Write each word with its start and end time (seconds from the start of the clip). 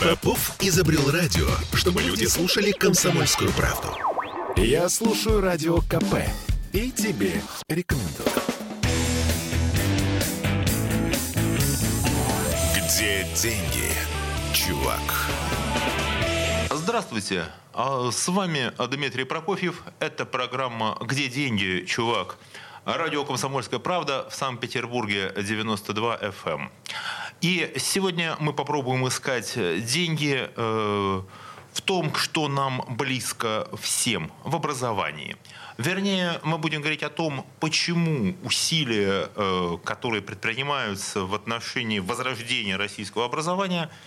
Попов 0.00 0.52
изобрел 0.60 1.10
радио, 1.10 1.46
чтобы 1.74 2.02
люди 2.02 2.24
слушали 2.24 2.72
комсомольскую 2.72 3.50
правду. 3.52 3.88
Я 4.56 4.88
слушаю 4.88 5.40
радио 5.40 5.80
КП 5.80 6.16
и 6.72 6.90
тебе 6.90 7.40
рекомендую. 7.68 8.28
Где 12.74 13.26
деньги, 13.34 13.92
чувак? 14.52 15.00
Здравствуйте, 16.70 17.44
а 17.72 18.10
с 18.10 18.28
вами 18.28 18.72
Дмитрий 18.90 19.24
Прокофьев. 19.24 19.82
Это 19.98 20.24
программа 20.26 20.98
«Где 21.00 21.28
деньги, 21.28 21.84
чувак?» 21.86 22.36
Радио 22.84 23.24
«Комсомольская 23.24 23.78
правда» 23.78 24.26
в 24.30 24.34
Санкт-Петербурге 24.34 25.32
92 25.36 26.16
FM. 26.16 26.70
И 27.40 27.72
сегодня 27.78 28.36
мы 28.38 28.52
попробуем 28.52 29.08
искать 29.08 29.54
деньги 29.86 30.50
э, 30.54 31.22
в 31.72 31.80
том, 31.80 32.14
что 32.14 32.48
нам 32.48 32.84
близко 32.86 33.66
всем 33.80 34.30
в 34.44 34.54
образовании. 34.56 35.36
Вернее, 35.78 36.38
мы 36.42 36.58
будем 36.58 36.80
говорить 36.80 37.02
о 37.02 37.08
том, 37.08 37.46
почему 37.58 38.34
усилия, 38.42 39.30
э, 39.34 39.78
которые 39.84 40.20
предпринимаются 40.20 41.24
в 41.24 41.34
отношении 41.34 41.98
возрождения 41.98 42.76
российского 42.76 43.24
образования– 43.24 43.90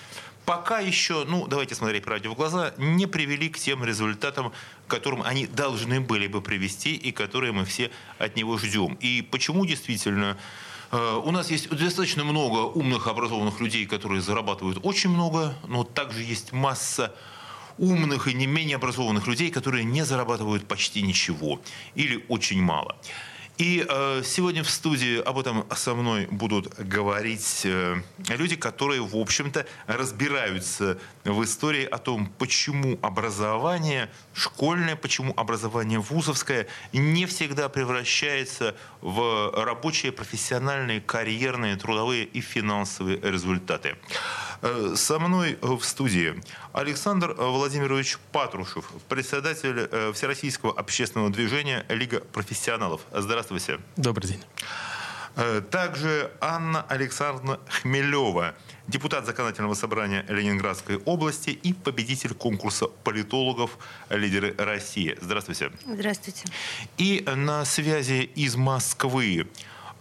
пока 0.46 0.80
еще, 0.80 1.26
ну, 1.26 1.48
давайте 1.48 1.76
смотреть 1.76 2.04
правде 2.04 2.30
в 2.30 2.36
глаза, 2.36 2.74
не 2.78 3.06
привели 3.08 3.50
к 3.50 3.58
тем 3.58 3.84
результатам, 3.84 4.52
к 4.88 4.92
которым 4.92 5.22
они 5.24 5.48
должны 5.48 6.02
были 6.02 6.28
бы 6.28 6.42
привести 6.42 6.96
и 6.96 7.12
которые 7.12 7.52
мы 7.52 7.66
все 7.66 7.92
от 8.18 8.36
него 8.36 8.58
ждем. 8.58 8.98
И 9.00 9.22
почему 9.22 9.66
действительно 9.66 10.38
э, 10.38 10.73
у 10.94 11.32
нас 11.32 11.50
есть 11.50 11.70
достаточно 11.70 12.24
много 12.24 12.60
умных, 12.60 13.08
образованных 13.08 13.60
людей, 13.60 13.88
которые 13.88 14.22
зарабатывают 14.22 14.80
очень 14.84 15.10
много, 15.10 15.56
но 15.68 15.84
также 15.84 16.22
есть 16.22 16.52
масса 16.52 17.16
умных 17.80 18.28
и 18.28 18.34
не 18.36 18.46
менее 18.46 18.76
образованных 18.76 19.26
людей, 19.28 19.50
которые 19.50 19.84
не 19.86 20.06
зарабатывают 20.06 20.68
почти 20.68 21.02
ничего 21.02 21.60
или 21.96 22.24
очень 22.30 22.62
мало. 22.62 22.96
И 23.58 23.86
э, 23.88 24.22
сегодня 24.26 24.64
в 24.64 24.70
студии 24.70 25.22
об 25.22 25.38
этом 25.38 25.66
со 25.76 25.94
мной 25.94 26.28
будут 26.32 26.74
говорить 26.80 27.62
э, 27.66 28.02
люди, 28.30 28.56
которые, 28.56 29.02
в 29.02 29.16
общем-то, 29.16 29.68
разбираются 29.86 30.98
в 31.24 31.44
истории 31.44 31.86
о 31.86 32.00
том, 32.00 32.32
почему 32.40 32.98
образование 33.04 34.10
школьное, 34.34 34.96
почему 34.96 35.34
образование 35.38 36.00
вузовское 36.00 36.68
не 36.94 37.28
всегда 37.28 37.70
превращается 37.70 38.76
в 39.02 39.52
рабочие, 39.56 40.12
профессиональные, 40.12 41.00
карьерные, 41.00 41.76
трудовые 41.76 42.26
и 42.26 42.42
финансовые 42.42 43.20
результаты. 43.22 43.90
Э, 43.90 44.43
со 44.96 45.20
мной 45.20 45.58
в 45.62 45.82
студии 45.82 46.42
Александр 46.72 47.34
Владимирович 47.34 48.18
Патрушев, 48.32 48.86
председатель 49.10 49.90
э, 49.92 50.12
Всероссийского 50.14 50.72
общественного 50.72 51.30
движения 51.30 51.86
Лига 51.90 52.22
профессионалов. 52.22 53.02
Здравствуйте. 53.12 53.80
Добрый 53.98 54.30
день. 54.30 54.42
Э, 55.36 55.62
также 55.70 56.32
Анна 56.40 56.84
Александровна 56.84 57.60
Хмелева, 57.68 58.56
депутат 58.88 59.26
Законодательного 59.26 59.74
собрания 59.74 60.26
Ленинградской 60.30 60.98
области 60.98 61.50
и 61.50 61.74
победитель 61.74 62.34
конкурса 62.34 62.88
политологов 63.04 63.78
«Лидеры 64.10 64.54
России». 64.58 65.18
Здравствуйте. 65.20 65.72
Здравствуйте. 65.86 66.46
И 66.98 67.24
на 67.36 67.66
связи 67.66 68.30
из 68.36 68.56
Москвы 68.56 69.48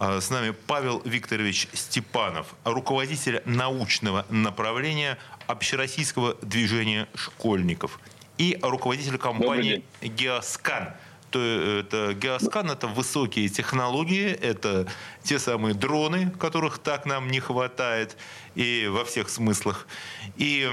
с 0.03 0.29
нами 0.29 0.51
Павел 0.51 1.01
Викторович 1.05 1.69
Степанов, 1.73 2.55
руководитель 2.63 3.41
научного 3.45 4.25
направления 4.29 5.17
общероссийского 5.47 6.35
движения 6.41 7.07
школьников 7.15 7.99
и 8.37 8.57
руководитель 8.61 9.17
компании 9.17 9.83
«Геоскан». 10.01 10.93
То, 11.31 11.39
это, 11.39 12.13
Геоскан– 12.13 12.69
это 12.71 12.87
высокие 12.87 13.47
технологии, 13.49 14.27
это 14.27 14.87
те 15.23 15.39
самые 15.39 15.73
дроны, 15.73 16.29
которых 16.31 16.79
так 16.79 17.05
нам 17.05 17.29
не 17.29 17.39
хватает, 17.39 18.17
и 18.55 18.87
во 18.91 19.03
всех 19.03 19.29
смыслах. 19.29 19.87
И 20.37 20.69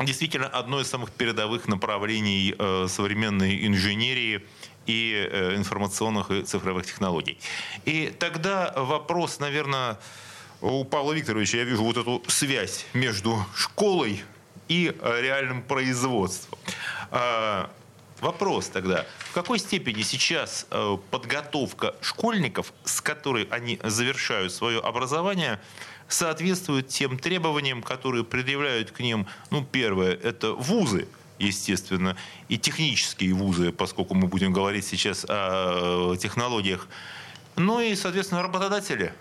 действительно 0.00 0.48
одно 0.48 0.80
из 0.80 0.88
самых 0.88 1.12
передовых 1.12 1.66
направлений 1.68 2.54
э, 2.58 2.86
современной 2.88 3.66
инженерии– 3.66 4.44
и 4.86 5.28
э, 5.30 5.56
информационных 5.56 6.30
и 6.30 6.42
цифровых 6.42 6.86
технологий. 6.86 7.38
И 7.84 8.14
тогда 8.18 8.72
вопрос, 8.76 9.38
наверное, 9.38 9.98
у 10.60 10.84
Павла 10.84 11.12
Викторовича, 11.12 11.58
я 11.58 11.64
вижу 11.64 11.82
вот 11.82 11.96
эту 11.96 12.22
связь 12.26 12.86
между 12.94 13.44
школой 13.54 14.22
и 14.68 14.94
э, 14.98 15.20
реальным 15.20 15.62
производством. 15.62 16.58
А, 17.10 17.70
вопрос 18.20 18.68
тогда, 18.68 19.06
в 19.18 19.32
какой 19.32 19.58
степени 19.58 20.02
сейчас 20.02 20.66
э, 20.70 20.96
подготовка 21.10 21.94
школьников, 22.00 22.72
с 22.84 23.00
которой 23.00 23.44
они 23.50 23.78
завершают 23.82 24.52
свое 24.52 24.80
образование, 24.80 25.60
соответствует 26.08 26.88
тем 26.88 27.18
требованиям, 27.18 27.82
которые 27.82 28.24
предъявляют 28.24 28.90
к 28.90 29.00
ним, 29.00 29.26
ну, 29.50 29.64
первое, 29.64 30.12
это 30.12 30.52
вузы, 30.52 31.08
естественно, 31.38 32.16
и 32.48 32.58
технические 32.58 33.34
вузы, 33.34 33.72
поскольку 33.72 34.14
мы 34.14 34.28
будем 34.28 34.52
говорить 34.52 34.84
сейчас 34.84 35.24
о 35.28 36.16
технологиях, 36.16 36.88
ну 37.56 37.80
и, 37.80 37.94
соответственно, 37.94 38.42
работодатели. 38.42 39.12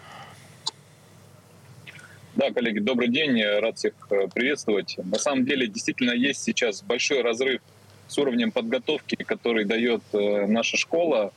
Да, 2.36 2.52
коллеги, 2.52 2.80
добрый 2.80 3.10
день, 3.10 3.44
рад 3.44 3.78
всех 3.78 3.94
э, 4.10 4.28
приветствовать. 4.34 4.98
На 5.04 5.20
самом 5.20 5.46
деле, 5.46 5.68
действительно, 5.68 6.14
есть 6.14 6.42
сейчас 6.42 6.82
большой 6.82 7.22
разрыв 7.22 7.62
с 8.08 8.18
уровнем 8.18 8.52
подготовки, 8.52 9.16
который 9.16 9.66
дает 9.66 10.02
э, 10.14 10.48
наша 10.48 10.76
школа, 10.78 11.32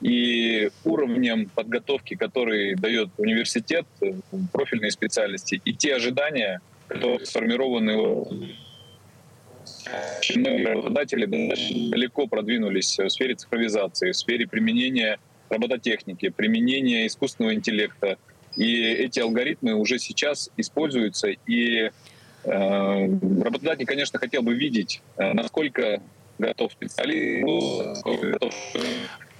и 0.00 0.70
уровнем 0.84 1.48
подготовки, 1.48 2.14
который 2.14 2.76
дает 2.76 3.08
университет, 3.16 3.86
э, 4.00 4.12
профильные 4.52 4.92
специальности, 4.92 5.60
и 5.64 5.72
те 5.72 5.96
ожидания, 5.96 6.60
которые 6.86 7.26
сформированы 7.26 8.56
Многие 10.34 10.66
работодатели 10.66 11.26
далеко 11.90 12.26
продвинулись 12.26 12.98
в 12.98 13.08
сфере 13.08 13.34
цифровизации, 13.34 14.12
в 14.12 14.16
сфере 14.16 14.46
применения 14.46 15.18
робототехники, 15.48 16.28
применения 16.28 17.06
искусственного 17.06 17.54
интеллекта. 17.54 18.18
И 18.56 18.82
эти 18.82 19.20
алгоритмы 19.20 19.74
уже 19.74 19.98
сейчас 19.98 20.50
используются. 20.56 21.28
И 21.28 21.76
э, 21.82 21.90
работодатель, 22.44 23.86
конечно, 23.86 24.18
хотел 24.18 24.42
бы 24.42 24.54
видеть, 24.54 25.02
э, 25.18 25.32
насколько 25.32 26.02
готов 26.38 26.72
специалист, 26.72 28.04
готов 28.04 28.54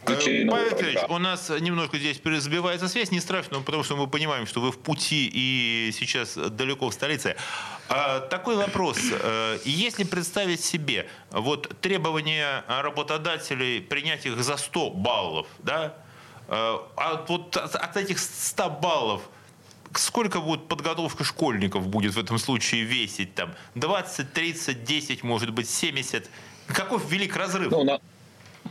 Павел 0.06 0.70
Викторович, 0.70 0.98
у 1.08 1.18
нас 1.18 1.50
немножко 1.60 1.98
здесь 1.98 2.20
сбивается 2.22 2.88
связь, 2.88 3.10
не 3.10 3.20
страшно, 3.20 3.60
потому 3.60 3.82
что 3.82 3.96
мы 3.96 4.06
понимаем, 4.06 4.46
что 4.46 4.60
вы 4.60 4.70
в 4.70 4.78
пути 4.78 5.30
и 5.32 5.90
сейчас 5.92 6.34
далеко 6.34 6.90
в 6.90 6.94
столице. 6.94 7.36
А, 7.88 8.20
такой 8.20 8.56
вопрос. 8.56 8.98
Э, 9.10 9.58
если 9.64 10.04
представить 10.04 10.62
себе 10.62 11.08
вот 11.30 11.80
требования 11.80 12.64
работодателей 12.68 13.80
принять 13.80 14.26
их 14.26 14.42
за 14.42 14.56
100 14.56 14.90
баллов, 14.90 15.46
да, 15.58 15.94
э, 16.48 16.78
а 16.96 17.24
вот 17.28 17.56
от 17.56 17.96
этих 17.96 18.18
100 18.18 18.70
баллов 18.70 19.22
сколько 19.94 20.40
будет 20.40 20.68
подготовка 20.68 21.24
школьников 21.24 21.86
будет 21.88 22.14
в 22.14 22.18
этом 22.18 22.38
случае 22.38 22.82
весить? 22.82 23.34
Там 23.34 23.54
20, 23.74 24.32
30, 24.32 24.84
10, 24.84 25.22
может 25.22 25.50
быть, 25.50 25.68
70? 25.68 26.28
Каков 26.68 27.10
велик 27.10 27.36
разрыв? 27.36 27.70
Ну, 27.70 27.84
на, 27.84 28.00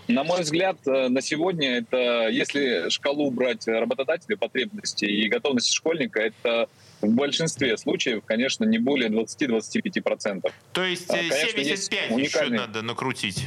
на 0.07 0.23
мой 0.23 0.41
взгляд, 0.41 0.78
э, 0.88 1.07
на 1.09 1.22
сегодня 1.22 1.78
это, 1.78 2.28
если 2.29 2.89
шкалу 2.89 3.31
брать 3.31 3.67
работодателя 3.67 4.38
потребностей 4.38 5.07
и 5.07 5.28
готовности 5.28 5.73
школьника, 5.73 6.19
это 6.19 6.67
в 7.01 7.09
большинстве 7.09 7.78
случаев, 7.78 8.23
конечно, 8.25 8.63
не 8.66 8.78
более 8.78 9.09
20-25%. 9.09 10.51
То 10.74 10.83
есть 10.83 11.09
а, 11.09 11.13
конечно, 11.13 11.63
75 11.63 12.12
уникальные... 12.12 12.56
еще 12.56 12.68
надо 12.68 12.81
накрутить? 12.81 13.45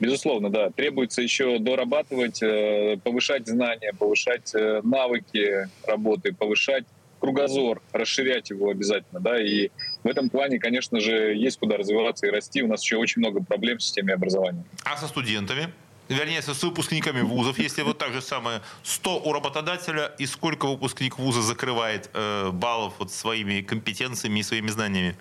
Безусловно, 0.00 0.50
да. 0.50 0.70
Требуется 0.70 1.22
еще 1.22 1.58
дорабатывать, 1.60 2.42
э, 2.42 2.98
повышать 3.04 3.46
знания, 3.46 3.92
повышать 3.96 4.52
э, 4.54 4.80
навыки 4.82 5.68
работы, 5.86 6.34
повышать 6.34 6.84
кругозор, 7.20 7.80
расширять 7.92 8.50
его 8.50 8.70
обязательно, 8.70 9.20
да, 9.20 9.40
и 9.40 9.70
в 10.04 10.06
этом 10.08 10.30
плане, 10.30 10.58
конечно 10.58 11.00
же, 11.00 11.34
есть 11.34 11.58
куда 11.58 11.76
развиваться 11.76 12.26
и 12.26 12.30
расти. 12.30 12.62
У 12.62 12.68
нас 12.68 12.82
еще 12.82 12.96
очень 12.96 13.20
много 13.20 13.42
проблем 13.42 13.78
в 13.78 13.82
системе 13.82 14.14
образования. 14.14 14.64
А 14.84 14.96
со 14.96 15.06
студентами? 15.06 15.68
Вернее, 16.08 16.42
с 16.42 16.62
выпускниками 16.62 17.20
вузов, 17.22 17.58
если 17.58 17.82
вот 17.82 17.98
так 17.98 18.12
же 18.12 18.20
самое, 18.20 18.60
100 18.82 19.22
у 19.24 19.32
работодателя, 19.32 20.12
и 20.18 20.26
сколько 20.26 20.66
выпускник 20.66 21.18
вуза 21.18 21.40
закрывает 21.40 22.10
э, 22.12 22.50
баллов 22.52 22.94
вот 22.98 23.12
своими 23.12 23.62
компетенциями 23.62 24.40
и 24.40 24.42
своими 24.42 24.68
знаниями? 24.68 25.16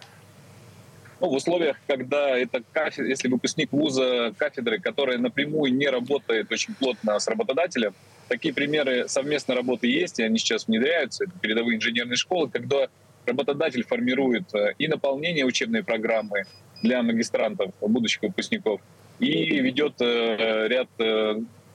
Ну, 1.22 1.30
в 1.30 1.34
условиях, 1.34 1.78
когда 1.88 2.36
это 2.36 2.64
кафедра, 2.74 3.08
если 3.08 3.28
выпускник 3.28 3.72
вуза 3.72 4.34
кафедры, 4.36 4.80
которая 4.80 5.20
напрямую 5.20 5.72
не 5.72 5.88
работает 5.88 6.52
очень 6.52 6.74
плотно 6.74 7.20
с 7.20 7.28
работодателем, 7.28 7.94
такие 8.28 8.54
примеры 8.54 9.08
совместной 9.08 9.56
работы 9.56 9.88
есть, 9.88 10.20
и 10.20 10.24
они 10.24 10.40
сейчас 10.40 10.68
внедряются. 10.68 11.26
Это 11.26 11.34
передовые 11.40 11.78
инженерные 11.78 12.18
школы, 12.18 12.50
когда 12.50 12.88
работодатель 13.26 13.84
формирует 13.84 14.54
э, 14.54 14.74
и 14.78 14.88
наполнение 14.88 15.46
учебной 15.46 15.84
программы 15.84 16.44
для 16.82 17.04
магистрантов, 17.04 17.72
будущих 17.82 18.22
выпускников, 18.24 18.82
и 19.20 19.60
ведет 19.60 20.02
э, 20.02 20.68
ряд 20.68 20.90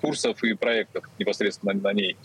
курсов 0.01 0.43
и 0.45 0.55
проектов 0.55 1.05
непосредственно 1.19 1.73
на 1.73 1.93
ней. 1.93 2.17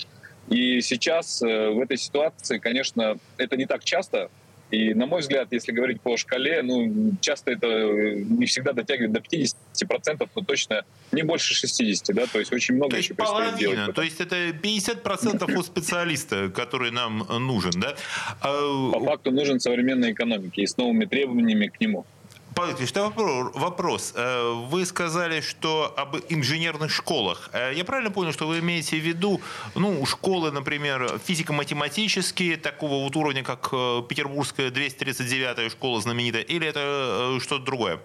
И 0.50 0.82
сейчас 0.82 1.40
в 1.42 1.80
этой 1.82 1.98
ситуации, 1.98 2.58
конечно, 2.58 3.18
это 3.38 3.56
не 3.56 3.66
так 3.66 3.84
часто, 3.84 4.30
и, 4.72 4.94
на 4.94 5.06
мой 5.06 5.20
взгляд, 5.20 5.50
если 5.52 5.72
говорить 5.74 6.02
по 6.02 6.18
шкале, 6.18 6.62
ну, 6.64 7.14
часто 7.22 7.52
это 7.52 7.68
не 7.68 8.46
всегда 8.46 8.74
дотягивает 8.74 9.12
до 9.12 9.20
50%, 9.20 10.30
но 10.36 10.42
точно 10.44 10.84
не 11.12 11.24
больше 11.24 11.54
60%, 11.54 12.14
да, 12.14 12.26
то 12.26 12.40
есть 12.40 12.54
очень 12.54 12.76
много 12.76 12.92
то 12.92 12.98
еще 12.98 13.14
половина, 13.14 13.58
делать. 13.58 13.96
То 13.96 14.02
есть 14.02 14.22
это 14.22 14.36
50% 14.50 15.58
у 15.58 15.64
специалиста, 15.64 16.50
который 16.50 16.92
нам 16.92 17.26
нужен, 17.40 17.72
да? 17.76 17.96
А 18.40 18.92
по 18.94 19.00
факту 19.06 19.32
нужен 19.32 19.60
современной 19.60 20.14
экономике 20.14 20.62
и 20.62 20.68
с 20.68 20.78
новыми 20.78 21.06
требованиями 21.06 21.68
к 21.68 21.80
нему. 21.82 22.06
Павел 22.54 22.76
Ильич, 22.76 22.92
вопрос. 22.94 24.14
Э, 24.16 24.54
вы 24.68 24.86
сказали, 24.86 25.40
что 25.40 25.94
об 25.96 26.18
инженерных 26.28 26.92
школах. 26.92 27.50
Э, 27.54 27.72
я 27.74 27.86
правильно 27.86 28.12
понял, 28.12 28.34
что 28.34 28.46
вы 28.46 28.60
имеете 28.60 28.98
в 28.98 29.00
виду 29.00 29.40
ну, 29.74 30.06
школы, 30.06 30.52
например, 30.52 31.20
физико-математические, 31.24 32.58
такого 32.58 33.04
вот 33.04 33.16
уровня, 33.16 33.44
как 33.44 33.70
э, 33.72 34.02
Петербургская 34.08 34.70
239-я 34.70 35.70
школа 35.70 36.02
знаменитая, 36.02 36.42
или 36.42 36.68
это 36.68 37.38
что-то 37.40 37.64
другое? 37.64 38.00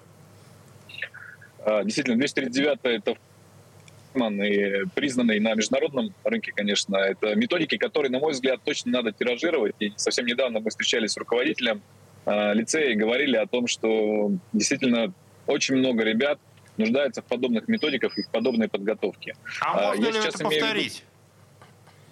Действительно, 1.85 2.23
239-я 2.23 2.77
это 2.95 3.17
и 4.17 4.85
признанные 4.95 5.41
на 5.41 5.55
международном 5.55 6.15
рынке, 6.25 6.53
конечно, 6.55 6.97
это 6.97 7.35
методики, 7.35 7.77
которые, 7.77 8.11
на 8.11 8.19
мой 8.19 8.33
взгляд, 8.33 8.61
точно 8.65 8.93
надо 8.93 9.13
тиражировать. 9.13 9.75
И 9.81 9.93
совсем 9.97 10.25
недавно 10.25 10.61
мы 10.61 10.71
встречались 10.71 11.13
с 11.13 11.17
руководителем 11.17 11.83
Э, 12.27 12.53
лицеи 12.55 12.95
говорили 12.95 13.37
о 13.37 13.47
том, 13.47 13.69
что 13.69 14.33
действительно 14.53 15.13
очень 15.47 15.77
много 15.77 16.03
ребят 16.03 16.41
нуждаются 16.77 17.23
в 17.23 17.25
подобных 17.25 17.69
методиках 17.69 18.19
и 18.19 18.23
в 18.23 18.29
подобной 18.31 18.69
подготовке. 18.69 19.37
А 19.61 19.95
можно 19.95 20.05
Я 20.05 20.11
ли 20.11 20.19
это 20.19 20.39
повторить? 20.39 21.05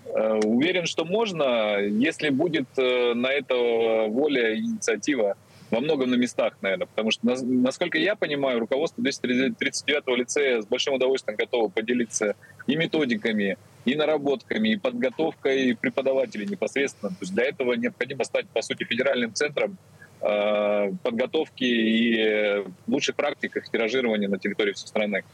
Виду, 0.06 0.16
э, 0.16 0.40
уверен, 0.44 0.86
что 0.86 1.04
можно, 1.04 1.80
если 1.80 2.28
будет 2.30 2.68
э, 2.78 3.14
на 3.14 3.32
это 3.32 3.56
воля 4.08 4.54
и 4.54 4.60
инициатива 4.60 5.36
во 5.70 5.80
многом 5.80 6.10
на 6.10 6.14
местах, 6.14 6.54
наверное. 6.60 6.86
Потому 6.86 7.10
что, 7.10 7.26
насколько 7.42 7.98
я 7.98 8.14
понимаю, 8.14 8.60
руководство 8.60 9.02
239-го 9.02 10.14
лицея 10.14 10.62
с 10.62 10.66
большим 10.66 10.94
удовольствием 10.94 11.36
готово 11.36 11.68
поделиться 11.68 12.36
и 12.68 12.76
методиками, 12.76 13.58
и 13.84 13.96
наработками, 13.96 14.68
и 14.68 14.76
подготовкой 14.76 15.76
преподавателей 15.76 16.46
непосредственно. 16.46 17.10
То 17.10 17.18
есть 17.22 17.34
для 17.34 17.46
этого 17.46 17.72
необходимо 17.72 18.22
стать, 18.22 18.46
по 18.50 18.62
сути, 18.62 18.84
федеральным 18.84 19.34
центром 19.34 19.76
Э, 19.76 20.03
подготовки 21.02 21.64
и 21.64 22.64
лучших 22.86 23.14
практик 23.14 23.56
их 23.56 23.68
тиражирования 23.70 24.28
на 24.28 24.38
территории 24.38 24.72
всей 24.72 24.86
страны. 24.86 25.24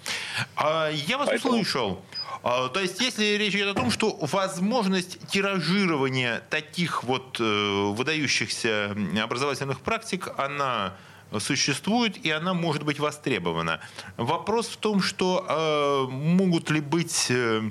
А, 0.57 0.91
я 0.91 1.17
вас 1.17 1.29
Поэтому... 1.29 1.55
услышал. 1.55 2.03
А, 2.43 2.69
то 2.69 2.81
есть, 2.81 3.01
если 3.01 3.37
речь 3.37 3.55
идет 3.55 3.69
о 3.69 3.75
том, 3.75 3.91
что 3.91 4.19
возможность 4.21 5.19
тиражирования 5.29 6.43
таких 6.51 7.05
вот 7.05 7.39
э, 7.39 7.93
выдающихся 7.93 8.97
образовательных 9.23 9.81
практик, 9.81 10.29
она 10.39 10.95
существует 11.39 12.25
и 12.25 12.31
она 12.31 12.55
может 12.55 12.83
быть 12.83 12.99
востребована. 12.99 13.81
Вопрос 14.17 14.69
в 14.69 14.77
том, 14.79 15.01
что 15.01 15.47
э, 15.49 16.11
могут 16.11 16.71
ли 16.71 16.81
быть 16.81 17.27
э, 17.31 17.71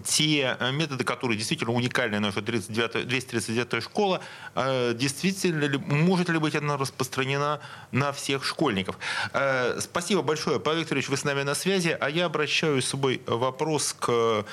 те 0.00 0.56
э, 0.58 0.72
методы, 0.72 1.04
которые 1.04 1.36
действительно 1.36 1.72
уникальны, 1.72 2.20
наша 2.20 2.42
39, 2.42 3.06
239 3.06 3.82
школа, 3.82 4.20
э, 4.54 4.94
действительно 4.94 5.64
ли, 5.64 5.78
может 5.78 6.28
ли 6.28 6.38
быть 6.38 6.54
она 6.54 6.76
распространена 6.76 7.60
на 7.90 8.12
всех 8.12 8.44
школьников? 8.44 8.98
Э, 9.32 9.78
спасибо 9.80 10.22
большое, 10.22 10.60
Павел 10.60 10.80
Викторович, 10.80 11.08
вы 11.08 11.16
с 11.16 11.24
нами 11.24 11.42
на 11.42 11.54
связи, 11.54 11.96
а 12.00 12.08
я 12.08 12.26
обращаю 12.26 12.80
с 12.80 12.86
собой 12.86 13.20
вопрос 13.26 13.94
к 13.98 14.44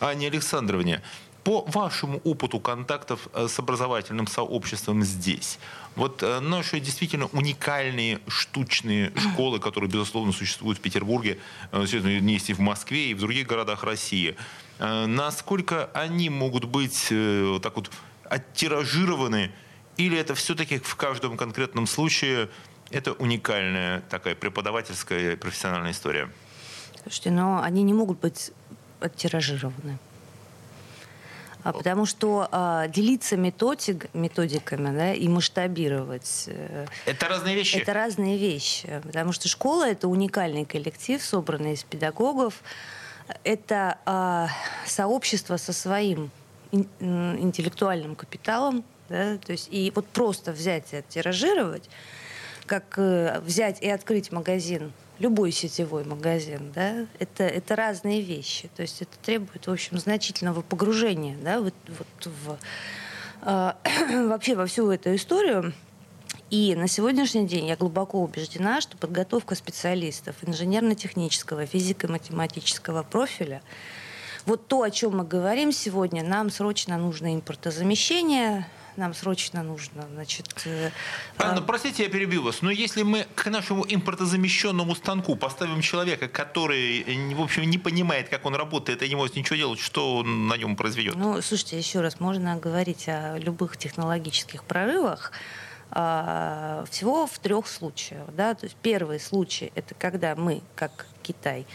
Анне 0.00 0.28
Александровне. 0.28 1.02
По 1.42 1.62
вашему 1.66 2.22
опыту 2.24 2.58
контактов 2.58 3.28
с 3.34 3.58
образовательным 3.58 4.26
сообществом 4.26 5.02
здесь, 5.02 5.58
вот 5.94 6.22
наши 6.22 6.80
действительно 6.80 7.26
уникальные 7.26 8.20
штучные 8.28 9.12
школы, 9.18 9.60
которые, 9.60 9.90
безусловно, 9.90 10.32
существуют 10.32 10.78
в 10.78 10.80
Петербурге, 10.80 11.38
есть 11.74 12.48
и 12.48 12.54
в 12.54 12.60
Москве, 12.60 13.10
и 13.10 13.14
в 13.14 13.18
других 13.18 13.46
городах 13.46 13.84
России– 13.84 14.36
насколько 14.78 15.90
они 15.94 16.30
могут 16.30 16.64
быть 16.64 17.08
э, 17.10 17.58
так 17.62 17.76
вот 17.76 17.90
оттиражированы, 18.24 19.52
или 19.96 20.18
это 20.18 20.34
все-таки 20.34 20.78
в 20.78 20.96
каждом 20.96 21.36
конкретном 21.36 21.86
случае 21.86 22.48
это 22.90 23.12
уникальная 23.12 24.02
такая 24.10 24.34
преподавательская 24.34 25.36
профессиональная 25.36 25.92
история? 25.92 26.30
Слушайте, 27.02 27.30
но 27.30 27.62
они 27.62 27.82
не 27.82 27.94
могут 27.94 28.20
быть 28.20 28.52
оттиражированы. 29.00 29.98
А 31.64 31.72
потому 31.72 32.04
что 32.04 32.46
а, 32.52 32.88
делиться 32.88 33.38
методик, 33.38 34.12
методиками 34.12 34.94
да, 34.94 35.14
и 35.14 35.26
масштабировать... 35.28 36.44
Э, 36.48 36.86
это 37.06 37.26
разные 37.26 37.54
вещи? 37.54 37.76
Это 37.76 37.94
разные 37.94 38.36
вещи. 38.36 39.00
Потому 39.02 39.32
что 39.32 39.48
школа— 39.48 39.88
это 39.90 40.06
уникальный 40.06 40.66
коллектив, 40.66 41.22
собранный 41.22 41.72
из 41.72 41.82
педагогов, 41.82 42.62
это 43.44 43.98
э, 44.06 44.46
сообщество 44.86 45.56
со 45.56 45.72
своим 45.72 46.30
интеллектуальным 46.72 48.16
капиталом, 48.16 48.84
да, 49.08 49.38
то 49.38 49.52
есть 49.52 49.68
и 49.70 49.92
вот 49.94 50.06
просто 50.08 50.52
взять 50.52 50.92
и 50.92 50.96
оттиражировать, 50.96 51.88
как 52.66 52.94
э, 52.96 53.40
взять 53.40 53.80
и 53.82 53.88
открыть 53.88 54.32
магазин, 54.32 54.92
любой 55.18 55.52
сетевой 55.52 56.04
магазин, 56.04 56.72
да, 56.74 57.06
это, 57.18 57.44
это 57.44 57.76
разные 57.76 58.20
вещи. 58.20 58.68
То 58.74 58.82
есть 58.82 59.02
это 59.02 59.16
требует, 59.22 59.66
в 59.66 59.70
общем, 59.70 59.98
значительного 59.98 60.62
погружения, 60.62 61.36
да, 61.42 61.60
вот, 61.60 61.74
вот 61.86 62.26
в, 62.26 62.58
э, 63.42 63.72
вообще 64.28 64.54
во 64.54 64.66
всю 64.66 64.90
эту 64.90 65.14
историю. 65.14 65.72
И 66.50 66.74
на 66.74 66.88
сегодняшний 66.88 67.46
день 67.46 67.66
я 67.66 67.76
глубоко 67.76 68.22
убеждена, 68.22 68.80
что 68.80 68.96
подготовка 68.96 69.54
специалистов 69.54 70.36
инженерно-технического, 70.42 71.66
физико-математического 71.66 73.02
профиля 73.02 73.62
вот 74.46 74.68
то, 74.68 74.82
о 74.82 74.90
чем 74.90 75.16
мы 75.16 75.24
говорим 75.24 75.72
сегодня, 75.72 76.22
нам 76.22 76.50
срочно 76.50 76.98
нужно 76.98 77.34
импортозамещение, 77.34 78.68
нам 78.96 79.14
срочно 79.14 79.62
нужно, 79.62 80.06
значит... 80.12 80.46
Э, 80.66 80.90
Анна, 81.38 81.58
а... 81.58 81.62
простите, 81.62 82.04
я 82.04 82.08
перебил 82.08 82.42
вас, 82.42 82.62
но 82.62 82.70
если 82.70 83.02
мы 83.02 83.26
к 83.34 83.46
нашему 83.50 83.84
импортозамещенному 83.88 84.94
станку 84.94 85.34
поставим 85.36 85.80
человека, 85.80 86.28
который, 86.28 87.04
в 87.34 87.40
общем, 87.40 87.62
не 87.68 87.78
понимает, 87.78 88.28
как 88.28 88.44
он 88.44 88.54
работает, 88.54 89.02
и 89.02 89.08
не 89.08 89.16
может 89.16 89.34
ничего 89.34 89.56
делать, 89.56 89.80
что 89.80 90.16
он 90.16 90.46
на 90.46 90.56
нем 90.56 90.76
произведет? 90.76 91.14
Ну, 91.16 91.40
слушайте, 91.40 91.78
еще 91.78 92.02
раз, 92.02 92.20
можно 92.20 92.56
говорить 92.56 93.08
о 93.08 93.38
любых 93.38 93.76
технологических 93.76 94.62
прорывах, 94.64 95.32
а, 95.32 95.73
всего 95.94 97.28
в 97.28 97.38
трех 97.38 97.68
случаях. 97.68 98.26
Да? 98.36 98.54
То 98.54 98.64
есть 98.64 98.76
первый 98.82 99.20
случай– 99.20 99.70
это 99.76 99.94
когда 99.94 100.34
мы, 100.34 100.60
как 100.74 101.06
Китай, 101.22 101.66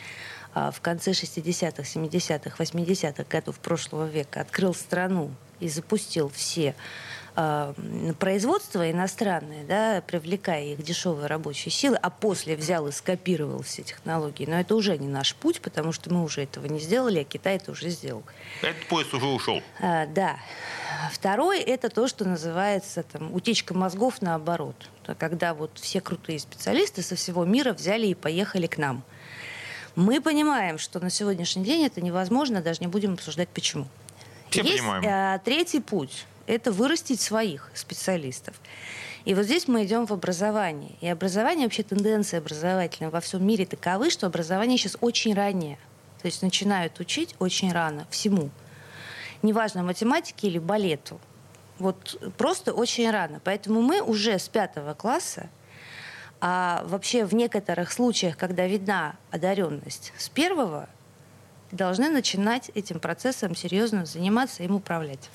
а, 0.53 0.71
в 0.71 0.81
конце 0.81 1.11
60-х, 1.11 1.83
70-х, 1.83 2.63
80-х 2.63 3.23
годов 3.29 3.59
прошлого 3.59 4.07
века 4.07 4.41
открыл 4.41 4.73
страну 4.73 5.31
и 5.59 5.69
запустил 5.69 6.29
все 6.29 6.75
производство 8.19 8.89
иностранное, 8.89 9.63
да, 9.63 10.03
привлекая 10.05 10.73
их 10.73 10.83
дешевые 10.83 11.27
рабочие 11.27 11.71
силы, 11.71 11.95
а 11.95 12.09
после 12.09 12.55
взял 12.55 12.87
и 12.87 12.91
скопировал 12.91 13.61
все 13.61 13.83
технологии. 13.83 14.45
Но 14.45 14.59
это 14.59 14.75
уже 14.75 14.97
не 14.97 15.07
наш 15.07 15.35
путь, 15.35 15.61
потому 15.61 15.91
что 15.91 16.11
мы 16.11 16.23
уже 16.23 16.43
этого 16.43 16.65
не 16.65 16.79
сделали, 16.79 17.19
а 17.19 17.23
Китай 17.23 17.55
это 17.55 17.71
уже 17.71 17.89
сделал. 17.89 18.23
Этот 18.61 18.85
поезд 18.87 19.13
уже 19.13 19.25
ушел. 19.25 19.61
А, 19.79 20.05
да. 20.07 20.37
Второй– 21.11 21.59
это 21.61 21.89
то, 21.89 22.07
что 22.07 22.25
называется 22.25 23.03
там, 23.03 23.33
утечка 23.33 23.73
мозгов 23.73 24.21
наоборот. 24.21 24.75
Когда 25.17 25.53
вот 25.53 25.71
все 25.79 26.01
крутые 26.01 26.39
специалисты 26.39 27.01
со 27.01 27.15
всего 27.15 27.45
мира 27.45 27.73
взяли 27.73 28.07
и 28.07 28.15
поехали 28.15 28.67
к 28.67 28.77
нам. 28.77 29.03
Мы 29.95 30.21
понимаем, 30.21 30.77
что 30.77 30.99
на 30.99 31.09
сегодняшний 31.09 31.63
день 31.63 31.85
это 31.85 32.01
невозможно, 32.01 32.61
даже 32.61 32.81
не 32.81 32.87
будем 32.87 33.13
обсуждать 33.13 33.49
почему. 33.49 33.87
Все 34.49 34.61
Есть 34.61 34.79
понимаем. 34.79 35.03
А, 35.07 35.37
третий 35.39 35.79
путь– 35.79 36.25
это 36.53 36.71
вырастить 36.71 37.21
своих 37.21 37.71
специалистов. 37.73 38.59
И 39.25 39.33
вот 39.33 39.45
здесь 39.45 39.67
мы 39.67 39.85
идем 39.85 40.05
в 40.05 40.11
образование. 40.11 40.95
И 41.01 41.07
образование, 41.07 41.65
вообще 41.65 41.83
тенденции 41.83 42.37
образовательные 42.37 43.09
во 43.09 43.19
всем 43.21 43.45
мире 43.45 43.65
таковы, 43.65 44.09
что 44.09 44.27
образование 44.27 44.77
сейчас 44.77 44.97
очень 45.01 45.33
раннее. 45.33 45.77
То 46.21 46.27
есть 46.27 46.41
начинают 46.41 46.99
учить 46.99 47.35
очень 47.39 47.71
рано 47.71 48.07
всему 48.09 48.49
неважно, 49.41 49.83
математике 49.83 50.47
или 50.47 50.59
балету. 50.59 51.19
Вот 51.77 52.33
просто 52.37 52.73
очень 52.73 53.09
рано. 53.09 53.39
Поэтому 53.43 53.81
мы 53.81 54.01
уже 54.01 54.37
с 54.37 54.49
пятого 54.49 54.93
класса, 54.93 55.49
а 56.41 56.83
вообще 56.85 57.25
в 57.25 57.33
некоторых 57.33 57.91
случаях, 57.91 58.37
когда 58.37 58.65
видна 58.65 59.15
одаренность 59.31 60.13
с 60.17 60.29
первого, 60.29 60.89
должны 61.71 62.09
начинать 62.09 62.71
этим 62.75 62.99
процессом 62.99 63.55
серьезно 63.55 64.05
заниматься, 64.05 64.63
им 64.63 64.75
управлять. 64.75 65.29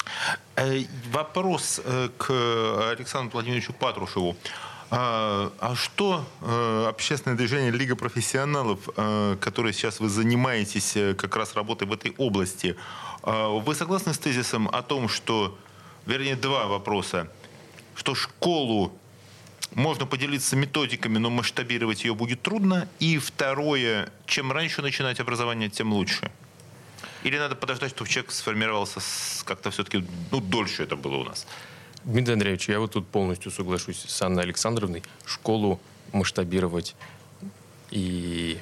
Э, 0.57 0.83
вопрос 1.11 1.81
э, 1.85 2.09
к 2.17 2.91
Александру 2.91 3.33
Владимировичу 3.33 3.73
Патрушеву. 3.73 4.37
А, 4.91 5.51
а 5.59 5.75
что 5.75 6.25
э, 6.41 6.87
общественное 6.89 7.37
движение 7.37 7.71
Лига 7.71 7.97
профессионалов, 7.97 8.81
которое 9.41 9.73
сейчас 9.73 9.99
вы 10.01 10.09
занимаетесь 10.09 11.17
как 11.17 11.37
раз 11.37 11.55
работой 11.55 11.89
в 11.89 11.93
этой 11.93 12.15
области, 12.19 12.77
вы 13.23 13.75
согласны 13.75 14.13
с 14.13 14.19
тезисом 14.19 14.69
о 14.69 14.83
том, 14.83 15.09
что, 15.09 15.57
вернее, 16.05 16.37
два 16.37 16.67
вопроса, 16.67 17.29
что 17.95 18.15
школу 18.15 18.93
можно 19.73 20.07
поделиться 20.07 20.57
методиками, 20.57 21.19
но 21.19 21.31
масштабировать 21.31 22.05
ее 22.05 22.15
будет 22.15 22.43
трудно. 22.43 22.89
И 22.99 23.19
второе, 23.19 24.11
чем 24.27 24.53
раньше 24.53 24.83
начинать 24.83 25.21
образование, 25.21 25.69
тем 25.69 25.93
лучше. 25.93 26.31
Или 27.23 27.39
надо 27.39 27.55
подождать, 27.55 27.91
чтобы 27.91 28.09
человек 28.09 28.33
сформировался 28.33 29.01
как-то 29.45 29.71
все-таки, 29.71 30.05
ну, 30.31 30.41
дольше 30.41 30.83
это 30.83 30.97
было 30.97 31.17
у 31.17 31.25
нас? 31.25 31.47
Дмитрий 32.05 32.35
Андреевич, 32.35 32.69
я 32.69 32.81
вот 32.81 32.93
тут 32.93 33.09
полностью 33.09 33.51
соглашусь 33.51 34.05
с 34.07 34.23
Анной 34.23 34.43
Александровной. 34.43 35.03
Школу 35.25 35.81
масштабировать 36.13 36.95
и 37.91 38.59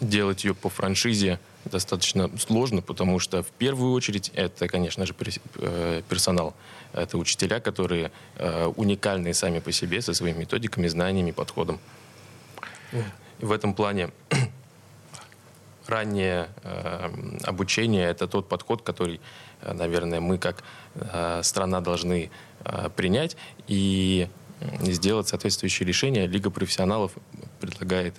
делать 0.00 0.44
ее 0.44 0.54
по 0.54 0.68
франшизе 0.68 1.40
достаточно 1.64 2.30
сложно, 2.38 2.82
потому 2.82 3.18
что 3.18 3.42
в 3.42 3.50
первую 3.50 3.92
очередь 3.92 4.30
это, 4.34 4.68
конечно 4.68 5.06
же, 5.06 5.14
э, 5.56 6.02
персонал. 6.08 6.54
Это 6.92 7.18
учителя, 7.18 7.60
которые 7.60 8.10
э, 8.36 8.66
уникальные 8.76 9.34
сами 9.34 9.60
по 9.60 9.72
себе, 9.72 10.02
со 10.02 10.14
своими 10.14 10.40
методиками, 10.40 10.86
знаниями, 10.88 11.30
подходом. 11.30 11.80
В 13.40 13.52
этом 13.52 13.74
плане 13.74 14.10
раннее 15.86 16.48
э, 16.62 17.10
обучение– 17.44 18.08
это 18.10 18.28
тот 18.28 18.48
подход, 18.48 18.82
который, 18.82 19.20
наверное, 19.62 20.20
мы 20.20 20.38
как 20.38 20.62
страна 21.42 21.80
должны 21.80 22.30
принять 22.94 23.36
и 23.66 24.28
сделать 24.80 25.28
соответствующее 25.28 25.86
решение. 25.86 26.26
Лига 26.26 26.50
профессионалов 26.50 27.12
предлагает 27.60 28.14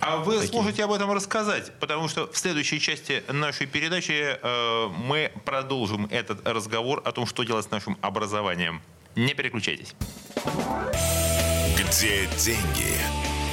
а 0.00 0.16
вы 0.18 0.34
такие. 0.34 0.50
сможете 0.50 0.84
об 0.84 0.92
этом 0.92 1.12
рассказать, 1.12 1.72
потому 1.80 2.08
что 2.08 2.30
в 2.30 2.36
следующей 2.36 2.80
части 2.80 3.22
нашей 3.28 3.66
передачи 3.66 4.38
э, 4.40 4.88
мы 4.88 5.32
продолжим 5.44 6.06
этот 6.10 6.46
разговор 6.46 7.02
о 7.04 7.12
том, 7.12 7.26
что 7.26 7.44
делать 7.44 7.66
с 7.66 7.70
нашим 7.70 7.96
образованием. 8.00 8.82
Не 9.14 9.34
переключайтесь. 9.34 9.94
Где 11.76 12.26
деньги, 12.38 12.96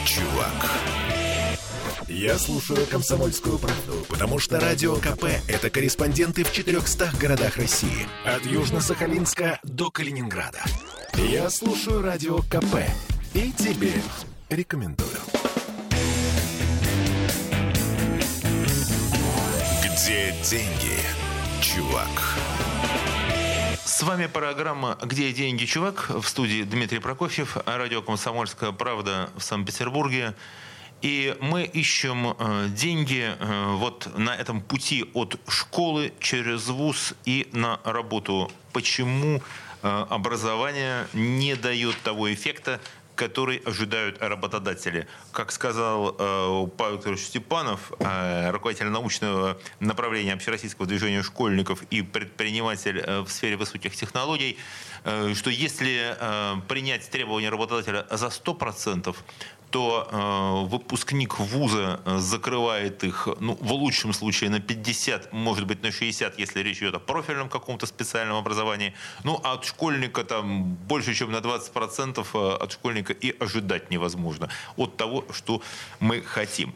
чувак? 0.05 0.69
Я 2.09 2.39
слушаю 2.39 2.87
«Комсомольскую 2.87 3.59
правду», 3.59 4.03
потому 4.09 4.39
что 4.39 4.59
«Радио 4.59 4.95
КП»— 4.95 5.25
это 5.47 5.69
корреспонденты 5.69 6.43
в 6.43 6.51
400 6.51 7.11
городах 7.19 7.57
России. 7.57 8.07
От 8.25 8.47
Южно-Сахалинска 8.47 9.59
до 9.61 9.91
Калининграда. 9.91 10.63
Я 11.13 11.51
слушаю 11.51 12.01
«Радио 12.01 12.39
КП» 12.39 12.77
и 13.35 13.51
тебе 13.51 13.93
рекомендую. 14.49 15.19
Где 20.01 20.31
деньги, 20.49 20.97
чувак? 21.61 22.37
С 23.83 24.01
вами 24.01 24.27
программа 24.27 24.97
«Где 25.03 25.33
деньги, 25.33 25.65
чувак?» 25.65 26.09
В 26.09 26.23
студии 26.23 26.63
Дмитрий 26.63 26.99
Прокофьев, 26.99 27.57
радио 27.65 28.01
«Комсомольская 28.01 28.71
правда» 28.71 29.29
в 29.35 29.43
Санкт-Петербурге. 29.43 30.35
И 31.01 31.35
мы 31.41 31.65
ищем 31.65 32.27
э, 32.27 32.67
деньги 32.69 33.35
э, 33.37 33.73
вот 33.75 34.07
на 34.17 34.33
этом 34.33 34.61
пути 34.61 35.03
от 35.13 35.37
школы 35.49 36.13
через 36.21 36.67
вуз 36.67 37.13
и 37.25 37.49
на 37.51 37.81
работу. 37.83 38.49
Почему 38.71 39.41
э, 39.81 40.05
образование 40.09 41.07
не 41.13 41.55
дает 41.55 41.97
того 42.03 42.33
эффекта, 42.33 42.79
который 43.19 43.57
ожидают 43.65 44.21
работодатели. 44.21 45.05
Как 45.33 45.51
сказал 45.51 46.15
э, 46.17 46.67
Павел 46.77 46.95
Викторович 46.95 47.25
Степанов, 47.25 47.91
э, 47.99 48.49
руководитель 48.51 48.87
научного 48.87 49.57
направления 49.81 50.31
общероссийского 50.31 50.87
движения 50.87 51.21
школьников 51.21 51.83
и 51.89 52.01
предприниматель 52.01 52.99
э, 52.99 53.19
в 53.19 53.29
сфере 53.29 53.57
высоких 53.57 53.93
технологий, 53.93 54.57
э, 55.03 55.33
что 55.35 55.49
если 55.49 56.15
э, 56.17 56.61
принять 56.69 57.09
требования 57.09 57.49
работодателя 57.49 58.07
за 58.09 58.27
100%, 58.27 59.13
то 59.69 60.07
э, 60.11 60.69
выпускник 60.69 61.39
вуза 61.39 61.99
э, 62.05 62.17
закрывает 62.17 63.03
их, 63.03 63.27
ну, 63.39 63.57
в 63.59 63.71
лучшем 63.71 64.13
случае 64.13 64.49
на 64.49 64.59
50, 64.59 65.33
может 65.33 65.67
быть, 65.67 65.83
на 65.83 65.91
60, 65.91 66.39
если 66.39 66.61
речь 66.61 66.77
идет 66.77 66.95
о 66.95 66.99
профильном 66.99 67.49
каком-то 67.49 67.85
специальном 67.85 68.37
образовании. 68.37 68.93
Ну, 69.23 69.39
а 69.43 69.53
от 69.53 69.65
школьника 69.65 70.23
там 70.23 70.75
больше, 70.87 71.13
чем 71.13 71.31
на 71.31 71.37
20% 71.37 72.25
э, 72.33 72.63
от 72.63 72.71
школьника 72.71 73.13
и 73.13 73.35
ожидать 73.39 73.91
невозможно 73.91 74.49
от 74.75 74.97
того, 74.97 75.25
что 75.31 75.61
мы 75.99 76.21
хотим. 76.21 76.73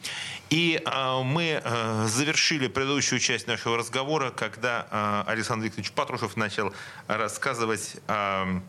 И 0.50 0.80
э, 0.86 1.24
мы 1.24 1.62
э, 1.64 2.06
завершили 2.08 2.68
предыдущую 2.68 3.20
часть 3.20 3.48
нашего 3.48 3.78
разговора, 3.78 4.30
когда 4.30 4.88
э, 4.92 5.32
Александр 5.32 5.66
Викторович 5.66 5.92
Патрушев 5.94 6.38
начал 6.38 6.74
рассказывать 7.08 7.96
о 8.08 8.62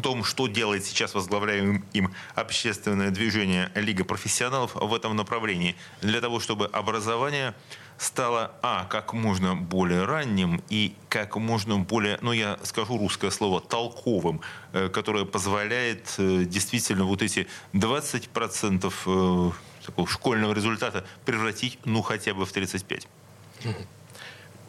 том, 0.00 0.24
что 0.24 0.46
делает 0.46 0.84
сейчас 0.84 1.14
возглавляемым 1.14 1.84
им 1.92 2.14
общественное 2.34 3.10
движение 3.10 3.70
Лига 3.74 4.04
профессионалов 4.04 4.74
в 4.74 4.94
этом 4.94 5.14
направлении, 5.16 5.76
для 6.00 6.20
того, 6.20 6.40
чтобы 6.40 6.66
образование 6.66 7.54
стало, 7.98 8.52
а, 8.62 8.84
как 8.86 9.12
можно 9.12 9.54
более 9.54 10.04
ранним 10.04 10.62
и 10.68 10.94
как 11.08 11.36
можно 11.36 11.78
более, 11.78 12.18
ну, 12.20 12.32
я 12.32 12.58
скажу 12.64 12.98
русское 12.98 13.30
слово, 13.30 13.60
толковым, 13.60 14.40
э, 14.72 14.88
которое 14.88 15.24
позволяет 15.24 16.14
э, 16.18 16.44
действительно 16.44 17.04
вот 17.04 17.22
эти 17.22 17.46
20% 17.74 18.92
э, 19.06 19.50
такого 19.86 20.08
школьного 20.08 20.52
результата 20.52 21.04
превратить, 21.24 21.78
ну, 21.84 22.02
хотя 22.02 22.34
бы 22.34 22.44
в 22.44 22.52
35. 22.52 23.06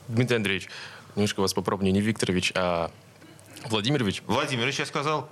Дмитрий 0.07 0.35
Андреевич, 0.35 0.69
немножко 1.15 1.39
вас 1.39 1.53
попробую 1.53 1.91
не 1.91 2.01
Викторович, 2.01 2.51
а 2.55 2.91
Владимирович? 3.69 4.23
Владимирович, 4.27 4.79
я 4.79 4.85
сказал. 4.85 5.29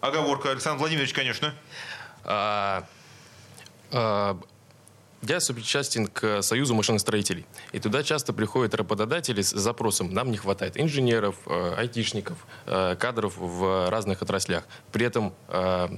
Оговорка. 0.00 0.50
Александр 0.50 0.80
Владимирович, 0.80 1.12
конечно. 1.12 1.54
А, 2.24 2.86
а, 3.90 4.38
я 5.22 5.40
сопричастен 5.40 6.08
к 6.08 6.42
Союзу 6.42 6.74
машиностроителей. 6.74 7.46
И 7.72 7.78
туда 7.78 8.02
часто 8.02 8.32
приходят 8.32 8.74
работодатели 8.74 9.40
с 9.40 9.50
запросом. 9.50 10.12
Нам 10.12 10.30
не 10.30 10.36
хватает 10.36 10.78
инженеров, 10.80 11.36
э, 11.46 11.74
айтишников, 11.76 12.38
э, 12.66 12.96
кадров 12.98 13.34
в 13.36 13.88
разных 13.88 14.22
отраслях. 14.22 14.64
При 14.90 15.06
этом 15.06 15.32
э, 15.48 15.88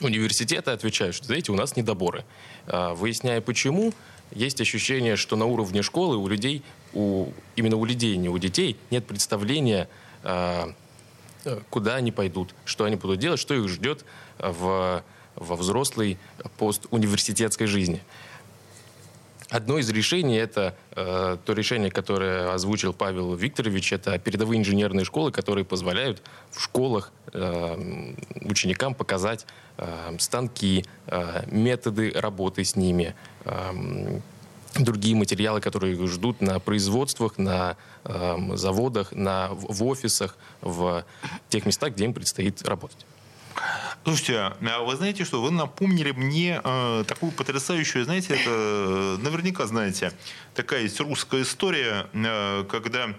университеты 0.00 0.70
отвечают, 0.70 1.14
что, 1.14 1.26
знаете, 1.26 1.52
у 1.52 1.56
нас 1.56 1.76
недоборы. 1.76 2.24
Выясняя 2.66 3.42
почему, 3.42 3.92
есть 4.32 4.60
ощущение, 4.60 5.16
что 5.16 5.36
на 5.36 5.44
уровне 5.44 5.82
школы 5.82 6.16
у 6.16 6.26
людей, 6.26 6.62
у, 6.94 7.28
именно 7.56 7.76
у 7.76 7.84
людей, 7.84 8.16
не 8.16 8.30
у 8.30 8.38
детей, 8.38 8.78
нет 8.90 9.06
представления 9.06 9.88
куда 11.70 11.96
они 11.96 12.12
пойдут, 12.12 12.54
что 12.64 12.84
они 12.84 12.96
будут 12.96 13.18
делать, 13.18 13.40
что 13.40 13.54
их 13.54 13.68
ждет 13.68 14.04
в, 14.38 15.02
во 15.36 15.56
взрослой 15.56 16.18
постуниверситетской 16.58 17.66
жизни. 17.66 18.02
Одно 19.50 19.78
из 19.78 19.88
решений 19.90 20.36
это 20.36 20.74
э, 20.96 21.36
то 21.44 21.52
решение, 21.52 21.90
которое 21.90 22.52
озвучил 22.52 22.92
Павел 22.92 23.34
Викторович, 23.34 23.92
это 23.92 24.18
передовые 24.18 24.60
инженерные 24.60 25.04
школы, 25.04 25.30
которые 25.30 25.64
позволяют 25.64 26.22
в 26.50 26.60
школах 26.60 27.12
э, 27.32 28.14
ученикам 28.40 28.94
показать 28.94 29.46
э, 29.76 30.16
станки, 30.18 30.84
э, 31.06 31.44
методы 31.50 32.10
работы 32.14 32.64
с 32.64 32.74
ними, 32.74 33.14
э, 33.44 34.20
другие 34.78 35.14
материалы, 35.14 35.60
которые 35.60 35.94
ждут 36.06 36.40
на 36.40 36.58
производствах, 36.58 37.38
на 37.38 37.76
э, 38.04 38.36
заводах, 38.54 39.12
на, 39.12 39.48
в 39.52 39.84
офисах, 39.84 40.36
в 40.60 41.04
тех 41.48 41.66
местах, 41.66 41.92
где 41.94 42.04
им 42.04 42.14
предстоит 42.14 42.62
работать. 42.66 43.06
Слушайте, 44.02 44.52
а 44.60 44.80
вы 44.82 44.96
знаете 44.96 45.24
что? 45.24 45.40
Вы 45.40 45.50
напомнили 45.50 46.10
мне 46.10 46.60
э, 46.62 47.04
такую 47.06 47.32
потрясающую, 47.32 48.04
знаете, 48.04 48.34
это 48.34 48.50
э, 48.50 49.16
наверняка 49.22 49.66
знаете, 49.66 50.12
такая 50.54 50.82
есть 50.82 51.00
русская 51.00 51.42
история, 51.42 52.06
э, 52.12 52.64
когда 52.68 53.14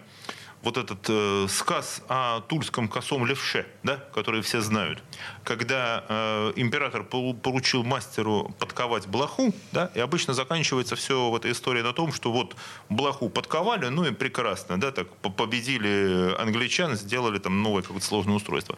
вот 0.66 0.78
этот 0.78 1.06
э, 1.08 1.46
сказ 1.48 2.02
о 2.10 2.42
тульском 2.42 2.88
косом 2.88 3.26
левше, 3.26 3.68
да, 3.84 3.98
который 4.14 4.42
все 4.42 4.62
знают, 4.62 5.02
когда 5.44 6.04
э, 6.10 6.54
император 6.56 7.04
поручил 7.04 7.84
мастеру 7.84 8.54
подковать 8.58 9.08
блоху, 9.08 9.54
да, 9.72 9.92
и 9.94 10.00
обычно 10.00 10.34
заканчивается 10.34 10.96
все 10.96 11.30
в 11.30 11.36
этой 11.36 11.52
истории 11.52 11.84
на 11.84 11.94
том, 11.94 12.12
что 12.12 12.32
вот 12.32 12.56
блоху 12.90 13.30
подковали, 13.30 13.90
ну 13.90 14.06
и 14.06 14.12
прекрасно, 14.12 14.80
да, 14.80 14.92
так 14.92 15.08
победили 15.38 16.36
англичан, 16.40 16.96
сделали 16.96 17.38
там 17.38 17.62
новое 17.62 17.84
какое-то 17.84 18.06
сложное 18.06 18.36
устройство. 18.36 18.78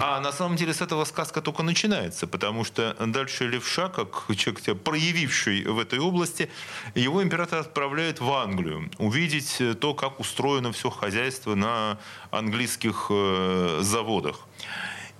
А 0.00 0.20
на 0.20 0.32
самом 0.32 0.56
деле 0.56 0.74
с 0.74 0.80
этого 0.80 1.04
сказка 1.04 1.40
только 1.40 1.62
начинается, 1.62 2.26
потому 2.26 2.64
что 2.64 2.96
дальше 2.98 3.46
левша, 3.46 3.88
как 3.88 4.24
человек, 4.36 4.82
проявивший 4.82 5.66
в 5.66 5.78
этой 5.78 6.00
области, 6.00 6.50
его 6.96 7.22
император 7.22 7.60
отправляет 7.60 8.20
в 8.20 8.32
Англию 8.32 8.90
увидеть 8.98 9.62
то, 9.80 9.94
как 9.94 10.18
устроено 10.18 10.72
все 10.72 10.90
хозяйство 10.90 11.11
хозяйства 11.12 11.54
на 11.54 11.98
английских 12.30 13.08
э, 13.10 13.80
заводах. 13.82 14.48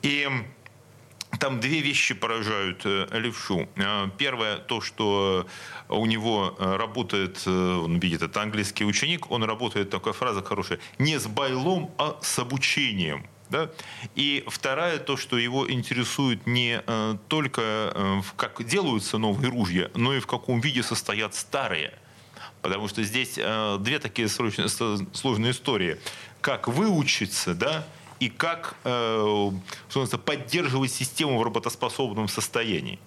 И 0.01 0.27
там 1.39 1.61
две 1.61 1.81
вещи 1.81 2.15
поражают 2.15 2.81
э, 2.87 3.07
левшу. 3.13 3.69
Э, 3.77 4.09
первое, 4.17 4.57
то, 4.57 4.81
что 4.81 5.47
у 5.89 6.07
него 6.07 6.57
работает, 6.59 7.47
он 7.47 7.99
видит, 7.99 8.23
это 8.23 8.41
английский 8.41 8.87
ученик, 8.87 9.31
он 9.31 9.45
работает, 9.45 9.91
такая 9.91 10.15
фраза 10.15 10.43
хорошая, 10.43 10.79
не 10.99 11.19
с 11.19 11.27
байлом, 11.27 11.91
а 11.99 12.19
с 12.23 12.39
обучением. 12.39 13.27
Да? 13.51 13.69
И 14.15 14.45
второе, 14.47 14.97
то, 14.97 15.19
что 15.19 15.37
его 15.37 15.71
интересует 15.71 16.47
не 16.47 16.83
только, 17.29 18.23
как 18.37 18.65
делаются 18.65 19.19
новые 19.19 19.51
ружья, 19.51 19.91
но 19.95 20.15
и 20.15 20.21
в 20.21 20.27
каком 20.27 20.61
виде 20.61 20.83
состоят 20.83 21.35
старые. 21.35 21.93
Потому 22.63 22.89
что 22.89 23.03
здесь 23.03 23.35
э, 23.37 23.77
две 23.81 23.99
такие 23.99 24.29
срочные, 24.29 24.69
сложные 24.69 25.51
истории. 25.51 25.99
Как 26.41 26.69
выучиться, 26.69 27.55
да, 27.55 27.85
и 28.21 28.29
как 28.29 28.77
э, 28.85 29.51
поддерживать 30.25 30.93
систему 30.93 31.39
в 31.39 31.43
работоспособном 31.43 32.29
состоянии. 32.29 32.99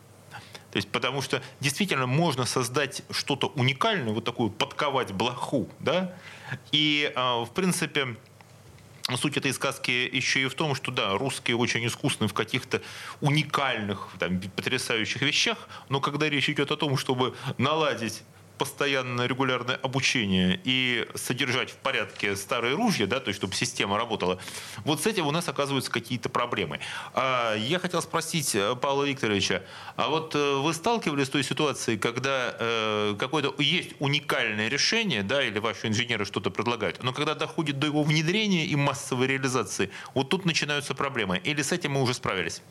То 0.72 0.78
есть, 0.78 0.90
потому 0.90 1.22
что 1.22 1.42
действительно 1.62 2.06
можно 2.06 2.46
создать 2.46 3.04
что-то 3.10 3.48
уникальное, 3.56 4.14
вот 4.14 4.26
такую 4.26 4.50
подковать 4.50 5.14
блоху, 5.14 5.70
да, 5.80 6.14
и, 6.74 7.14
э, 7.16 7.20
в 7.44 7.50
принципе, 7.54 8.18
Суть 9.18 9.38
этой 9.38 9.54
сказки 9.54 9.92
еще 9.92 10.42
и 10.42 10.48
в 10.48 10.56
том, 10.56 10.74
что 10.74 10.92
да, 10.92 11.12
русские 11.16 11.58
очень 11.58 11.86
искусны 11.86 12.28
в 12.28 12.34
каких-то 12.34 12.82
уникальных, 13.22 14.10
там, 14.18 14.42
потрясающих 14.56 15.22
вещах, 15.22 15.70
но 15.90 16.02
когда 16.02 16.28
речь 16.28 16.50
идет 16.50 16.72
о 16.72 16.76
том, 16.76 16.98
чтобы 16.98 17.36
наладить 17.60 18.24
постоянное 18.58 19.28
регулярное 19.28 19.76
обучение 19.76 20.60
и 20.64 21.08
содержать 21.16 21.72
в 21.72 21.76
порядке 21.76 22.36
старые 22.36 22.76
ружья, 22.76 23.08
да, 23.08 23.20
то 23.20 23.30
есть 23.30 23.40
чтобы 23.40 23.56
система 23.56 23.98
работала, 23.98 24.40
вот 24.84 25.02
с 25.02 25.08
этим 25.08 25.28
у 25.28 25.32
нас 25.32 25.48
оказываются 25.48 25.92
какие-то 25.92 26.30
проблемы. 26.30 26.80
А, 27.14 27.56
я 27.56 27.80
хотел 27.80 28.02
спросить 28.02 28.56
э, 28.56 28.76
Павла 28.76 29.04
Викторовича, 29.04 29.64
а 29.96 30.10
вот 30.10 30.36
э, 30.36 30.56
вы 30.56 30.74
сталкивались 30.74 31.28
с 31.28 31.30
той 31.30 31.44
ситуацией, 31.44 31.98
когда 31.98 32.56
э, 32.60 33.16
какое-то 33.20 33.54
есть 33.62 33.92
уникальное 34.00 34.68
решение, 34.68 35.24
да, 35.24 35.44
или 35.44 35.60
ваши 35.60 35.88
инженеры 35.88 36.26
что-то 36.26 36.50
предлагают, 36.50 37.04
но 37.04 37.14
когда 37.14 37.36
доходит 37.36 37.80
до 37.80 37.88
его 37.88 38.04
внедрения 38.04 38.66
и 38.66 38.76
массовой 38.76 39.28
реализации, 39.28 39.90
вот 40.14 40.30
тут 40.30 40.46
начинаются 40.46 40.94
проблемы. 40.94 41.38
Или 41.44 41.62
с 41.62 41.72
этим 41.72 41.94
мы 41.94 42.02
уже 42.02 42.14
справились? 42.14 42.62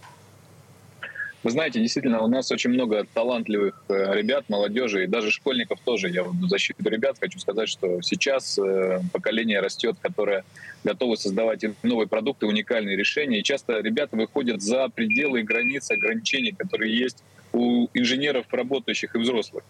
Вы 1.45 1.51
знаете, 1.51 1.79
действительно, 1.79 2.23
у 2.23 2.27
нас 2.27 2.51
очень 2.51 2.71
много 2.71 3.07
талантливых 3.13 3.85
э, 3.89 4.15
ребят, 4.15 4.47
молодежи 4.49 5.05
и 5.05 5.07
даже 5.07 5.31
школьников 5.31 5.79
тоже. 5.85 6.09
Я 6.09 6.25
в 6.25 6.49
защиту 6.49 6.89
ребят 6.89 7.19
хочу 7.21 7.39
сказать, 7.39 7.69
что 7.69 8.01
сейчас 8.01 8.59
э, 8.59 9.01
поколение 9.13 9.61
растет, 9.61 9.97
которое 10.01 10.43
готово 10.85 11.17
создавать 11.17 11.63
новые 11.83 12.09
продукты, 12.09 12.47
уникальные 12.47 12.97
решения. 12.97 13.41
И 13.41 13.43
часто 13.43 13.81
ребята 13.81 14.17
выходят 14.17 14.63
за 14.63 14.89
пределы 14.89 15.41
и 15.41 15.43
границы 15.43 15.93
ограничений, 15.93 16.53
которые 16.53 16.97
есть 16.97 17.23
у 17.54 17.88
инженеров, 17.94 18.46
работающих 18.50 19.14
и 19.14 19.18
взрослых. 19.18 19.64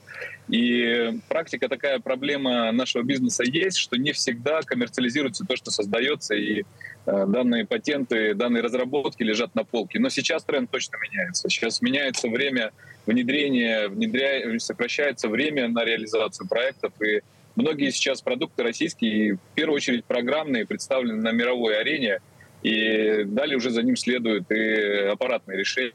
И 0.48 1.20
практика 1.28 1.68
такая 1.68 2.00
проблема 2.00 2.72
нашего 2.72 3.02
бизнеса 3.02 3.44
есть, 3.46 3.76
что 3.76 3.96
не 3.96 4.12
всегда 4.12 4.62
коммерциализируется 4.62 5.44
то, 5.46 5.54
что 5.54 5.70
создается, 5.70 6.34
и 6.34 6.62
э, 6.62 6.64
данные 7.04 7.66
патенты, 7.66 8.34
данные 8.34 8.62
разработки 8.62 9.22
лежат 9.22 9.54
на 9.54 9.64
полке. 9.64 10.00
Но 10.00 10.08
сейчас 10.08 10.44
тренд 10.44 10.70
точно 10.70 10.96
меняется. 10.96 11.48
Сейчас 11.50 11.82
меняется 11.82 12.28
время 12.28 12.72
внедрения, 13.06 13.88
внедря... 13.88 14.58
сокращается 14.58 15.28
время 15.28 15.68
на 15.68 15.84
реализацию 15.84 16.48
проектов, 16.48 16.92
и 17.02 17.20
многие 17.54 17.90
сейчас 17.90 18.22
продукты 18.22 18.62
российские, 18.62 19.34
в 19.34 19.54
первую 19.54 19.76
очередь 19.76 20.06
программные, 20.06 20.66
представлены 20.66 21.20
на 21.20 21.32
мировой 21.32 21.78
арене, 21.78 22.20
и 22.62 23.24
далее 23.24 23.58
уже 23.58 23.68
за 23.68 23.82
ним 23.82 23.94
следуют 23.94 24.50
и 24.50 25.10
аппаратные 25.12 25.58
решения 25.58 25.92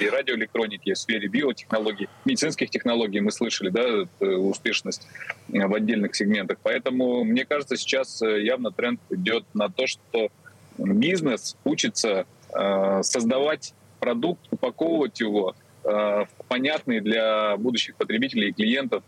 и 0.00 0.08
радиоэлектроники, 0.08 0.92
в 0.92 0.98
сфере 0.98 1.28
биотехнологий, 1.28 2.08
медицинских 2.24 2.70
технологий 2.70 3.20
мы 3.20 3.30
слышали, 3.30 3.70
да, 3.70 4.06
успешность 4.20 5.06
э, 5.52 5.66
в 5.66 5.74
отдельных 5.74 6.14
сегментах. 6.14 6.58
Поэтому, 6.62 7.24
мне 7.24 7.44
кажется, 7.44 7.76
сейчас 7.76 8.22
э, 8.22 8.42
явно 8.42 8.70
тренд 8.70 9.00
идет 9.10 9.44
на 9.54 9.68
то, 9.68 9.86
что 9.86 10.28
бизнес 10.76 11.56
учится 11.64 12.26
э, 12.52 13.02
создавать 13.02 13.74
продукт, 14.00 14.40
упаковывать 14.50 15.20
его 15.20 15.54
в 15.84 16.28
понятный 16.48 17.00
для 17.00 17.56
будущих 17.56 17.94
потребителей 17.94 18.50
и 18.50 18.52
клиентов 18.52 19.02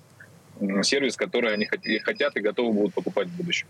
сервис, 0.83 1.15
который 1.15 1.53
они 1.53 1.69
хотят 1.99 2.37
и 2.37 2.41
готовы 2.41 2.73
будут 2.73 2.95
покупать 2.95 3.29
в 3.29 3.37
будущем. 3.37 3.67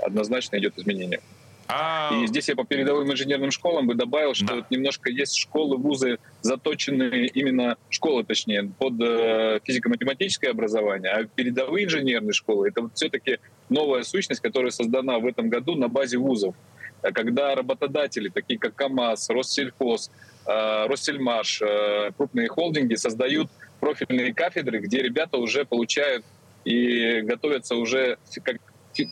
Однозначно 0.00 0.56
идет 0.56 0.76
изменение. 0.76 1.20
А... 1.68 2.10
И 2.22 2.26
здесь 2.26 2.48
я 2.48 2.56
по 2.56 2.64
передовым 2.64 3.10
инженерным 3.10 3.50
школам 3.50 3.86
бы 3.86 3.94
добавил, 3.94 4.34
что 4.34 4.46
да. 4.46 4.54
вот 4.56 4.70
немножко 4.70 5.10
есть 5.10 5.36
школы, 5.36 5.76
вузы, 5.76 6.18
заточенные 6.42 7.26
именно, 7.28 7.76
школы 7.88 8.24
точнее, 8.24 8.70
под 8.78 9.00
э, 9.00 9.60
физико-математическое 9.64 10.50
образование, 10.50 11.12
а 11.12 11.24
передовые 11.24 11.86
инженерные 11.86 12.32
школы— 12.32 12.68
это 12.70 12.82
вот 12.82 12.92
все-таки 12.94 13.38
новая 13.68 14.02
сущность, 14.02 14.40
которая 14.40 14.70
создана 14.70 15.18
в 15.18 15.26
этом 15.26 15.48
году 15.48 15.74
на 15.74 15.88
базе 15.88 16.18
вузов. 16.18 16.54
А 17.02 17.10
когда 17.10 17.54
работодатели, 17.54 18.28
такие 18.28 18.58
как 18.58 18.74
КАМАЗ, 18.74 19.30
Россельхоз, 19.30 20.10
э, 20.46 20.86
Россельмаш, 20.86 21.62
э, 21.62 22.10
крупные 22.16 22.48
холдинги 22.48 22.94
создают 22.94 23.48
профильные 23.80 24.32
кафедры, 24.32 24.78
где 24.78 25.02
ребята 25.02 25.38
уже 25.38 25.64
получают 25.64 26.24
и 26.64 27.20
готовятся 27.22 27.74
уже, 27.74 28.18
как, 28.44 28.58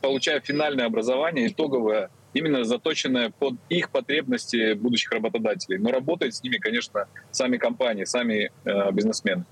получая 0.01 0.41
финальное 0.41 0.87
образование, 0.87 1.49
итоговое, 1.49 2.11
именно 2.33 2.65
заточенная 2.65 3.31
под 3.31 3.55
их 3.69 3.91
потребности 3.91 4.75
будущих 4.75 5.13
работодателей. 5.13 5.79
Но 5.79 5.91
работают 5.91 6.35
с 6.35 6.43
ними, 6.43 6.59
конечно, 6.59 7.07
сами 7.31 7.57
компании, 7.57 8.05
сами 8.05 8.51
э, 8.65 8.93
бизнесмены. 8.93 9.45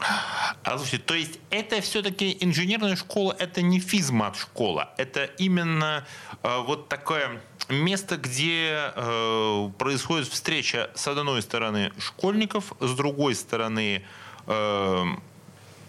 А 0.00 0.76
слушайте, 0.76 1.04
то 1.04 1.14
есть 1.14 1.40
это 1.50 1.80
все-таки 1.80 2.36
инженерная 2.40 2.94
школа, 2.94 3.34
это 3.38 3.62
не 3.62 3.80
физмат-школа, 3.80 4.92
это 4.96 5.24
именно 5.38 6.06
э, 6.42 6.62
вот 6.66 6.88
такое 6.88 7.40
место, 7.68 8.16
где 8.16 8.92
э, 8.94 9.70
происходит 9.76 10.28
встреча 10.28 10.90
с 10.94 11.08
одной 11.08 11.42
стороны 11.42 11.92
школьников, 11.98 12.72
с 12.80 12.94
другой 12.94 13.34
стороны 13.34 14.04
э, 14.46 15.04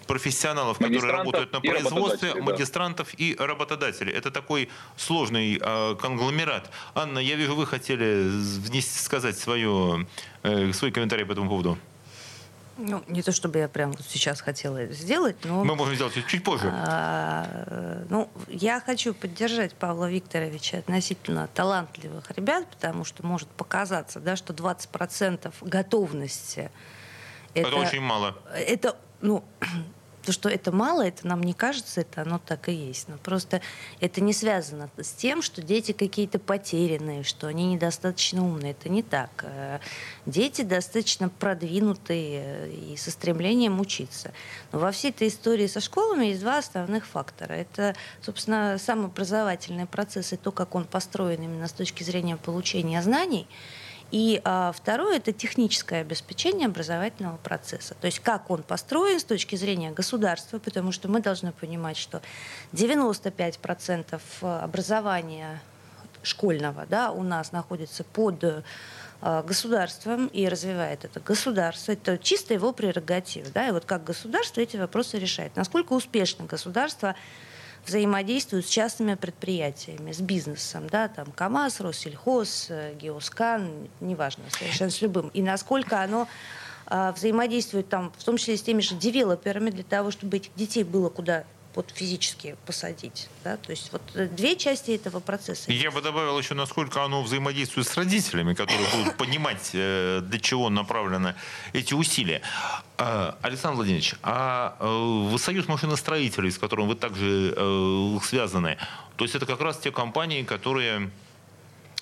профессионалов, 0.10 0.80
которые 0.80 1.14
работают 1.14 1.54
на 1.54 1.62
производстве, 1.62 2.34
да. 2.34 2.42
магистрантов 2.42 3.10
и 3.20 3.36
работодателей. 3.38 4.12
Это 4.12 4.32
такой 4.32 4.70
сложный 4.98 5.60
э, 5.62 5.96
конгломерат. 6.02 6.72
Анна, 6.96 7.20
я 7.20 7.36
вижу, 7.36 7.56
вы 7.56 7.68
хотели 7.68 8.28
внести, 8.28 9.00
сказать 9.00 9.38
свое, 9.38 10.08
э, 10.42 10.74
свой 10.74 10.92
комментарий 10.92 11.26
по 11.26 11.34
этому 11.34 11.48
поводу. 11.48 11.78
Ну, 12.78 13.04
не 13.08 13.22
то 13.22 13.32
чтобы 13.32 13.60
я 13.60 13.68
прямо 13.68 13.94
сейчас 14.08 14.42
хотела 14.42 14.78
это 14.78 14.94
сделать, 14.94 15.36
но... 15.44 15.64
Мы 15.64 15.76
можем 15.76 15.94
сделать 15.94 16.18
это 16.18 16.28
чуть 16.28 16.44
позже. 16.44 16.72
А, 16.74 18.04
ну, 18.10 18.30
я 18.48 18.80
хочу 18.80 19.14
поддержать 19.14 19.76
Павла 19.76 20.10
Викторовича 20.10 20.80
относительно 20.80 21.48
талантливых 21.54 22.32
ребят, 22.32 22.66
потому 22.72 23.04
что 23.04 23.24
может 23.24 23.50
показаться, 23.50 24.20
да, 24.20 24.36
что 24.36 24.54
20% 24.54 25.54
готовности... 25.62 26.72
Это, 27.54 27.68
это 27.68 27.76
очень 27.76 28.02
мало. 28.02 28.36
Это, 28.56 28.96
ну, 29.22 29.44
то, 30.30 30.34
что 30.34 30.48
это 30.48 30.72
мало, 30.72 31.08
это 31.08 31.26
нам 31.26 31.42
не 31.42 31.54
кажется, 31.54 32.02
это 32.02 32.22
оно 32.22 32.38
так 32.38 32.70
и 32.70 32.72
есть. 32.72 33.08
Но 33.08 33.18
просто 33.18 33.62
это 34.00 34.22
не 34.22 34.32
связано 34.32 34.88
с 34.96 35.12
тем, 35.12 35.42
что 35.42 35.64
дети 35.64 35.92
какие-то 35.92 36.38
потерянные, 36.38 37.24
что 37.24 37.48
они 37.48 37.66
недостаточно 37.74 38.46
умные. 38.46 38.74
Это 38.74 38.90
не 38.90 39.02
так. 39.02 39.32
Э, 39.42 39.80
дети 40.28 40.62
достаточно 40.62 41.30
продвинутые 41.30 42.44
э, 42.44 42.72
и 42.92 42.96
со 42.96 43.10
стремлением 43.10 43.80
учиться. 43.80 44.32
Но 44.72 44.78
во 44.78 44.92
всей 44.92 45.10
этой 45.10 45.30
истории 45.30 45.66
со 45.66 45.80
школами 45.80 46.28
есть 46.28 46.42
два 46.42 46.60
основных 46.60 47.08
фактора. 47.08 47.54
Это, 47.54 47.96
собственно, 48.22 48.78
сам 48.78 49.06
образовательный 49.06 49.88
процесс 49.88 50.32
и 50.32 50.38
то, 50.38 50.52
как 50.52 50.76
он 50.76 50.86
построен 50.86 51.42
именно 51.42 51.68
с 51.68 51.74
точки 51.74 52.04
зрения 52.04 52.38
получения 52.38 53.02
знаний– 53.02 53.48
И 54.12 54.42
а, 54.44 54.72
второе– 54.72 55.18
это 55.18 55.32
техническое 55.32 56.02
обеспечение 56.02 56.68
образовательного 56.68 57.38
процесса. 57.38 57.96
То 58.00 58.08
есть 58.08 58.20
как 58.20 58.50
он 58.50 58.64
построен 58.64 59.20
с 59.20 59.24
точки 59.24 59.56
зрения 59.56 59.92
государства, 59.92 60.58
потому 60.60 60.92
что 60.92 61.08
мы 61.08 61.22
должны 61.22 61.52
понимать, 61.52 61.98
что 61.98 62.22
95% 62.74 64.20
образования 64.42 65.62
школьного 66.24 66.86
да, 66.88 67.12
у 67.12 67.24
нас 67.24 67.52
находится 67.52 68.04
под 68.04 68.64
а, 69.22 69.44
государством 69.44 70.28
и 70.28 70.48
развивает 70.48 71.06
это 71.06 71.20
государство. 71.20 71.92
Это 71.92 72.18
чисто 72.18 72.54
его 72.54 72.72
прерогатива. 72.72 73.48
Да? 73.54 73.68
И 73.68 73.72
вот 73.72 73.86
как 73.86 74.04
государство 74.04 74.62
эти 74.62 74.78
вопросы 74.78 75.20
решает. 75.20 75.56
Насколько 75.56 75.94
успешно 75.94 76.46
государство 76.46 77.16
взаимодействует 77.86 78.66
с 78.66 78.70
частными 78.70 79.16
предприятиями, 79.16 80.12
с 80.12 80.20
бизнесом, 80.20 80.88
да, 80.90 81.08
там 81.08 81.32
КАМАЗ, 81.32 81.82
Россельхоз, 81.82 82.68
э, 82.70 82.94
Геоскан, 83.00 83.88
неважно, 84.00 84.44
совершенно 84.50 84.92
с 84.92 85.02
любым. 85.02 85.30
И 85.30 85.42
насколько 85.42 86.02
оно 86.02 86.28
а, 86.92 87.12
взаимодействует 87.12 87.88
там, 87.88 88.12
в 88.18 88.24
том 88.24 88.38
числе 88.38 88.58
с 88.58 88.64
теми 88.64 88.82
же 88.82 88.96
девелоперами, 88.96 89.70
для 89.70 89.84
того, 89.84 90.10
чтобы 90.10 90.38
этих 90.38 90.54
детей 90.56 90.84
было 90.84 91.10
куда 91.10 91.44
вот 91.80 91.92
физически 91.96 92.58
посадить. 92.66 93.30
Да? 93.46 93.56
То 93.56 93.72
есть 93.72 93.94
вот 93.94 94.02
э, 94.14 94.28
две 94.28 94.58
части 94.58 94.92
этого 94.92 95.22
процесса. 95.22 95.72
Я 95.72 95.92
бы 95.92 96.02
добавил 96.02 96.38
еще, 96.38 96.54
насколько 96.54 97.06
оно 97.06 97.24
взаимодействует 97.24 97.88
с 97.88 97.96
родителями, 97.96 98.54
которые 98.54 98.86
будут 98.98 99.16
понимать, 99.16 99.70
э, 99.74 100.20
для 100.22 100.40
чего 100.40 100.70
направлены 100.70 101.36
эти 101.72 101.94
усилия. 101.94 102.42
А, 102.98 103.38
Александр 103.42 103.78
Владимирович, 103.78 104.16
а 104.24 104.76
э, 104.82 105.38
союз 105.38 105.70
машиностроителей, 105.70 106.52
с 106.52 106.58
которым 106.58 106.90
вы 106.90 106.96
также 106.96 107.56
связаны, 108.24 108.78
то 109.16 109.24
есть 109.24 109.36
это 109.36 109.46
как 109.46 109.62
раз 109.62 109.78
те 109.78 109.92
компании, 109.92 110.44
которые 110.44 111.10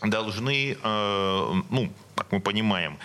должны, 0.02 0.78
ну, 0.84 1.92
как 2.16 2.32
мы 2.32 2.40
понимаем, 2.40 2.98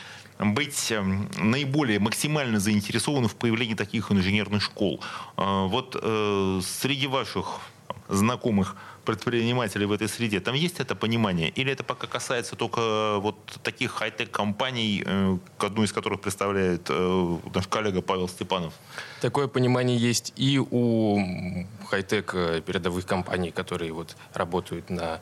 быть 0.44 0.92
эм, 0.92 1.28
наиболее 1.38 1.98
максимально 1.98 2.58
заинтересованы 2.60 3.28
в 3.28 3.34
появлении 3.34 3.74
таких 3.74 4.10
инженерных 4.12 4.62
школ. 4.62 5.00
А, 5.36 5.66
вот 5.66 5.96
э, 6.00 6.60
среди 6.62 7.06
ваших 7.06 7.60
знакомых 8.08 8.76
предпринимателей 9.04 9.86
в 9.86 9.92
этой 9.92 10.08
среде, 10.08 10.40
там 10.40 10.54
есть 10.54 10.80
это 10.80 10.94
понимание? 10.94 11.48
Или 11.48 11.72
это 11.72 11.82
пока 11.82 12.06
касается 12.06 12.56
только 12.56 13.18
вот 13.18 13.36
таких 13.62 13.90
хай-тек 13.92 14.30
компаний, 14.30 15.02
э, 15.04 15.38
одну 15.58 15.82
из 15.82 15.92
которых 15.92 16.20
представляет 16.20 16.86
э, 16.88 17.38
наш 17.54 17.66
коллега 17.66 18.02
Павел 18.02 18.28
Степанов? 18.28 18.74
Такое 19.20 19.48
понимание 19.48 19.96
есть 19.96 20.32
и 20.36 20.58
у 20.58 21.18
хай-тек 21.88 22.32
передовых 22.64 23.06
компаний, 23.06 23.50
которые 23.50 23.92
вот 23.92 24.16
работают 24.34 24.90
на 24.90 25.02
Э, 25.14 25.18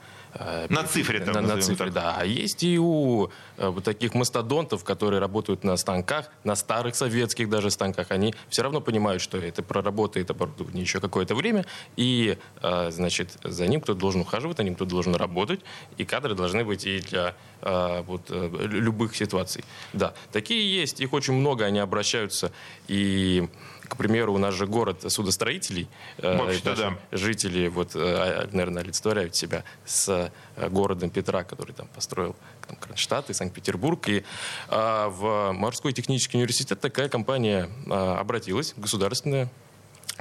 на 0.68 0.84
цифре 0.84 1.20
там, 1.20 1.34
на, 1.34 1.56
на 1.56 1.60
цифре, 1.60 1.86
так. 1.86 1.94
да. 1.94 2.16
А 2.18 2.24
есть 2.24 2.62
и 2.62 2.78
у 2.78 3.28
э, 3.56 3.68
вот 3.68 3.84
таких 3.84 4.14
мастодонтов, 4.14 4.84
которые 4.84 5.20
работают 5.20 5.64
на 5.64 5.76
станках, 5.76 6.30
на 6.44 6.54
старых 6.54 6.94
советских 6.94 7.48
даже 7.48 7.70
станках, 7.70 8.10
они 8.10 8.34
все 8.48 8.62
равно 8.62 8.80
понимают, 8.80 9.22
что 9.22 9.38
это 9.38 9.62
проработает 9.62 10.30
оборудование 10.30 10.82
еще 10.82 11.00
какое-то 11.00 11.34
время, 11.34 11.66
и, 11.96 12.38
э, 12.62 12.90
значит, 12.90 13.30
за 13.42 13.66
ним 13.66 13.80
кто-то 13.80 13.98
должен 13.98 14.20
ухаживать, 14.20 14.56
за 14.56 14.64
ним 14.64 14.74
кто-то 14.74 14.90
должен 14.90 15.14
работать, 15.14 15.60
и 15.96 16.04
кадры 16.04 16.34
должны 16.34 16.64
быть 16.64 16.86
и 16.86 17.00
для 17.00 17.34
вот, 17.62 18.30
любых 18.30 19.14
ситуаций. 19.14 19.64
Да, 19.92 20.14
такие 20.32 20.80
есть, 20.80 21.00
их 21.02 21.12
очень 21.12 21.34
много, 21.34 21.66
они 21.66 21.78
обращаются 21.78 22.52
и 22.88 23.50
к 23.90 23.96
примеру, 23.96 24.34
у 24.34 24.38
нас 24.38 24.54
же 24.54 24.66
город 24.68 25.04
судостроителей. 25.08 25.88
Вообще, 26.22 26.60
да. 26.62 26.98
Жители, 27.10 27.66
вот, 27.66 27.90
а, 27.96 28.48
наверное, 28.52 28.82
олицетворяют 28.84 29.34
себя 29.34 29.64
с 29.84 30.30
э, 30.56 30.68
городом 30.68 31.10
Петра, 31.10 31.42
который 31.42 31.72
там 31.72 31.88
построил 31.88 32.36
там, 32.68 32.76
Кронштадт 32.76 33.30
и 33.30 33.34
Санкт-Петербург. 33.34 34.08
И 34.08 34.24
а, 34.68 35.08
в 35.08 35.52
морской 35.52 35.92
технический 35.92 36.36
университет 36.36 36.80
такая 36.80 37.08
компания 37.08 37.68
а, 37.90 38.20
обратилась, 38.20 38.74
государственная 38.76 39.50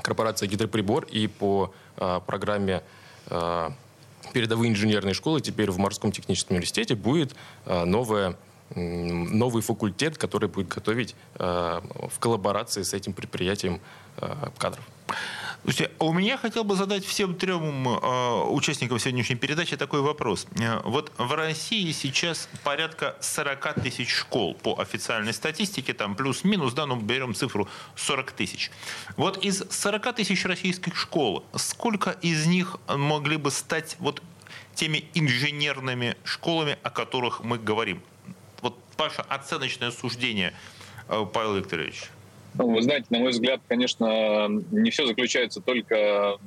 корпорация 0.01 0.47
«Гидроприбор», 0.47 1.05
и 1.05 1.27
по 1.27 1.71
а, 1.97 2.19
программе 2.21 2.81
а, 3.27 3.71
передовые 4.33 4.71
инженерные 4.71 5.13
школы 5.13 5.41
теперь 5.41 5.69
в 5.69 5.77
морском 5.77 6.11
техническом 6.11 6.55
университете 6.55 6.95
будет 6.95 7.35
а, 7.65 7.85
новая 7.85 8.35
новый 8.75 9.61
факультет, 9.61 10.17
который 10.17 10.49
будет 10.49 10.67
готовить 10.67 11.15
э, 11.35 11.81
в 12.09 12.19
коллаборации 12.19 12.83
с 12.83 12.93
этим 12.93 13.13
предприятием 13.13 13.79
э, 14.17 14.49
кадров. 14.57 14.83
Слушайте, 15.63 15.91
а 15.99 16.05
у 16.05 16.13
меня 16.13 16.37
хотел 16.37 16.63
бы 16.63 16.75
задать 16.75 17.03
всем 17.03 17.35
трем 17.35 17.87
э, 17.87 18.43
участникам 18.49 18.97
сегодняшней 18.97 19.35
передачи 19.35 19.75
такой 19.75 20.01
вопрос. 20.01 20.47
Э, 20.57 20.79
вот 20.85 21.11
в 21.17 21.33
России 21.35 21.91
сейчас 21.91 22.47
порядка 22.63 23.17
40 23.19 23.81
тысяч 23.81 24.09
школ 24.09 24.53
по 24.53 24.79
официальной 24.79 25.33
статистике, 25.33 25.93
там 25.93 26.15
плюс-минус, 26.15 26.73
да, 26.73 26.85
ну 26.85 26.95
берем 26.95 27.35
цифру 27.35 27.67
40 27.95 28.31
тысяч. 28.31 28.71
Вот 29.17 29.43
из 29.43 29.63
40 29.69 30.15
тысяч 30.15 30.45
российских 30.45 30.95
школ, 30.95 31.43
сколько 31.55 32.11
из 32.11 32.45
них 32.45 32.77
могли 32.87 33.35
бы 33.35 33.51
стать 33.51 33.97
вот 33.99 34.23
теми 34.75 35.05
инженерными 35.13 36.15
школами, 36.23 36.77
о 36.83 36.89
которых 36.89 37.43
мы 37.43 37.57
говорим? 37.57 38.01
Ваше 38.97 39.21
оценочное 39.21 39.91
суждение, 39.91 40.53
э, 41.07 41.25
Павел 41.31 41.55
Викторович? 41.55 42.09
Ну, 42.55 42.71
вы 42.71 42.81
знаете, 42.81 43.05
на 43.09 43.19
мой 43.19 43.31
взгляд, 43.31 43.61
конечно, 43.67 44.47
не 44.71 44.89
все 44.89 45.05
заключается 45.05 45.61
только, 45.61 46.37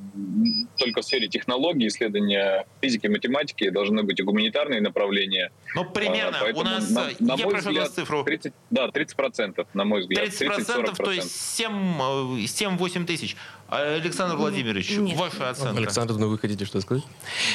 только 0.76 1.00
в 1.00 1.04
сфере 1.04 1.28
технологий, 1.28 1.86
исследования 1.86 2.66
физики, 2.80 3.06
математики, 3.06 3.70
должны 3.70 4.02
быть 4.02 4.18
и 4.18 4.22
гуманитарные 4.22 4.80
направления. 4.80 5.52
Ну, 5.74 5.84
примерно, 5.84 6.38
а, 6.40 6.52
у 6.54 6.62
нас, 6.62 6.90
на, 6.90 7.08
на 7.20 7.34
я 7.34 7.46
прошу 7.46 7.68
взгляд, 7.68 7.90
цифру. 7.90 8.24
30, 8.24 8.52
да, 8.70 8.88
30%, 8.88 9.66
на 9.74 9.84
мой 9.84 10.00
взгляд. 10.00 10.28
30%, 10.28 10.84
30 10.84 10.96
то 10.96 11.12
есть 11.12 11.60
7-8 11.60 13.02
э, 13.02 13.06
тысяч. 13.06 13.36
Александр 13.72 14.36
Владимирович, 14.36 14.90
Нет. 14.90 15.16
ваша 15.16 15.48
оценка? 15.48 15.78
Александр, 15.78 16.14
ну 16.16 16.28
вы 16.28 16.38
хотите 16.38 16.66
что 16.66 16.82
сказать? 16.82 17.04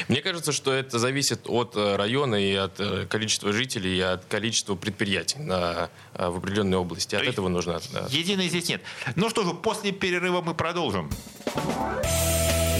Мне 0.07 0.21
кажется, 0.21 0.51
что 0.51 0.73
это 0.73 0.97
зависит 0.97 1.41
от 1.45 1.75
э, 1.75 1.95
района 1.95 2.35
и 2.35 2.55
от 2.55 2.79
э, 2.79 3.05
количества 3.05 3.53
жителей, 3.53 3.97
и 3.97 4.01
от 4.01 4.25
количества 4.25 4.73
предприятий 4.73 5.37
на, 5.37 5.91
в 6.15 6.37
определенной 6.37 6.77
области. 6.77 7.13
От 7.13 7.21
этого 7.21 7.49
нужно... 7.49 7.79
Да. 7.93 8.07
Единой 8.09 8.49
здесь 8.49 8.67
нет. 8.67 8.81
Ну 9.15 9.29
что 9.29 9.43
же, 9.43 9.53
после 9.53 9.91
перерыва 9.91 10.41
мы 10.41 10.55
продолжим. 10.55 11.11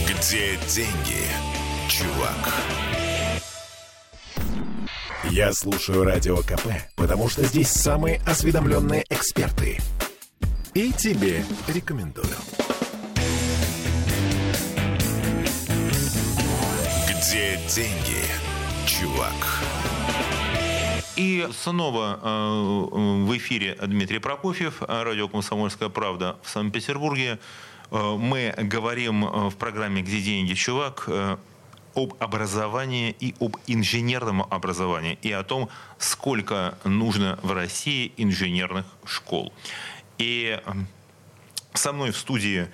Где 0.08 0.58
деньги, 0.68 1.28
чувак? 1.90 2.54
Я 5.30 5.54
слушаю 5.54 6.04
Радио 6.04 6.38
КП, 6.38 6.70
потому 6.96 7.30
что 7.30 7.44
здесь 7.44 7.70
самые 7.70 8.20
осведомленные 8.26 9.06
эксперты. 9.12 9.78
И 10.74 10.92
тебе 10.92 11.46
рекомендую. 11.68 12.26
Где 17.38 17.56
деньги, 17.68 18.24
чувак? 18.88 19.62
И 21.16 21.48
снова 21.54 22.20
э, 22.20 23.26
в 23.26 23.38
эфире 23.38 23.78
Дмитрий 23.80 24.18
Прокофьев, 24.18 24.82
радио 24.82 25.28
«Комсомольская 25.28 25.90
правда» 25.90 26.40
в 26.42 26.50
Санкт-Петербурге. 26.50 27.38
Э, 27.92 28.16
мы 28.18 28.56
говорим 28.58 29.24
э, 29.24 29.50
в 29.50 29.56
программе 29.56 30.02
«Где 30.02 30.20
деньги, 30.20 30.56
чувак?» 30.56 31.08
об 31.94 32.16
образовании 32.18 33.16
и 33.20 33.36
об 33.40 33.58
инженерном 33.68 34.42
образовании 34.42 35.20
и 35.22 35.32
о 35.32 35.44
том, 35.44 35.70
сколько 36.00 36.80
нужно 36.86 37.38
в 37.44 37.52
России 37.52 38.14
инженерных 38.18 38.88
школ. 39.06 39.54
И 40.18 40.60
со 41.76 41.94
мной 41.94 42.10
в 42.10 42.18
студии 42.18 42.68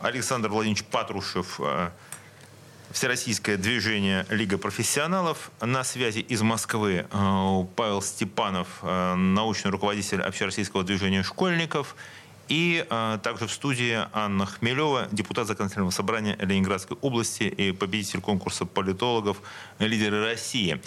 Александр 0.00 0.48
Владимирович 0.48 0.82
Патрушев, 0.86 1.60
Всероссийское 2.90 3.58
движение 3.58 4.24
Лига 4.30 4.56
профессионалов. 4.56 5.50
На 5.60 5.84
связи 5.84 6.20
из 6.20 6.40
Москвы 6.40 7.06
э, 7.10 7.64
Павел 7.76 8.00
Степанов, 8.00 8.78
э, 8.80 9.14
научный 9.14 9.70
руководитель 9.70 10.22
Общероссийского 10.22 10.84
движения 10.84 11.22
школьников. 11.22 11.96
И 12.48 12.86
э, 12.88 13.18
также 13.22 13.46
в 13.46 13.52
студии 13.52 13.98
Анна 14.14 14.46
Хмелева, 14.46 15.08
депутат 15.12 15.46
Законодательного 15.46 15.90
собрания 15.90 16.36
Ленинградской 16.40 16.96
области 17.02 17.42
и 17.42 17.72
победитель 17.72 18.22
конкурса 18.22 18.64
политологов 18.64 19.42
«Лидеры 19.78 20.24
России». 20.24 20.80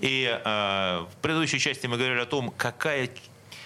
И 0.00 0.40
в 0.44 1.08
предыдущей 1.22 1.60
части 1.60 1.86
мы 1.86 1.98
говорили 1.98 2.18
о 2.18 2.26
том, 2.26 2.52
какая, 2.56 3.08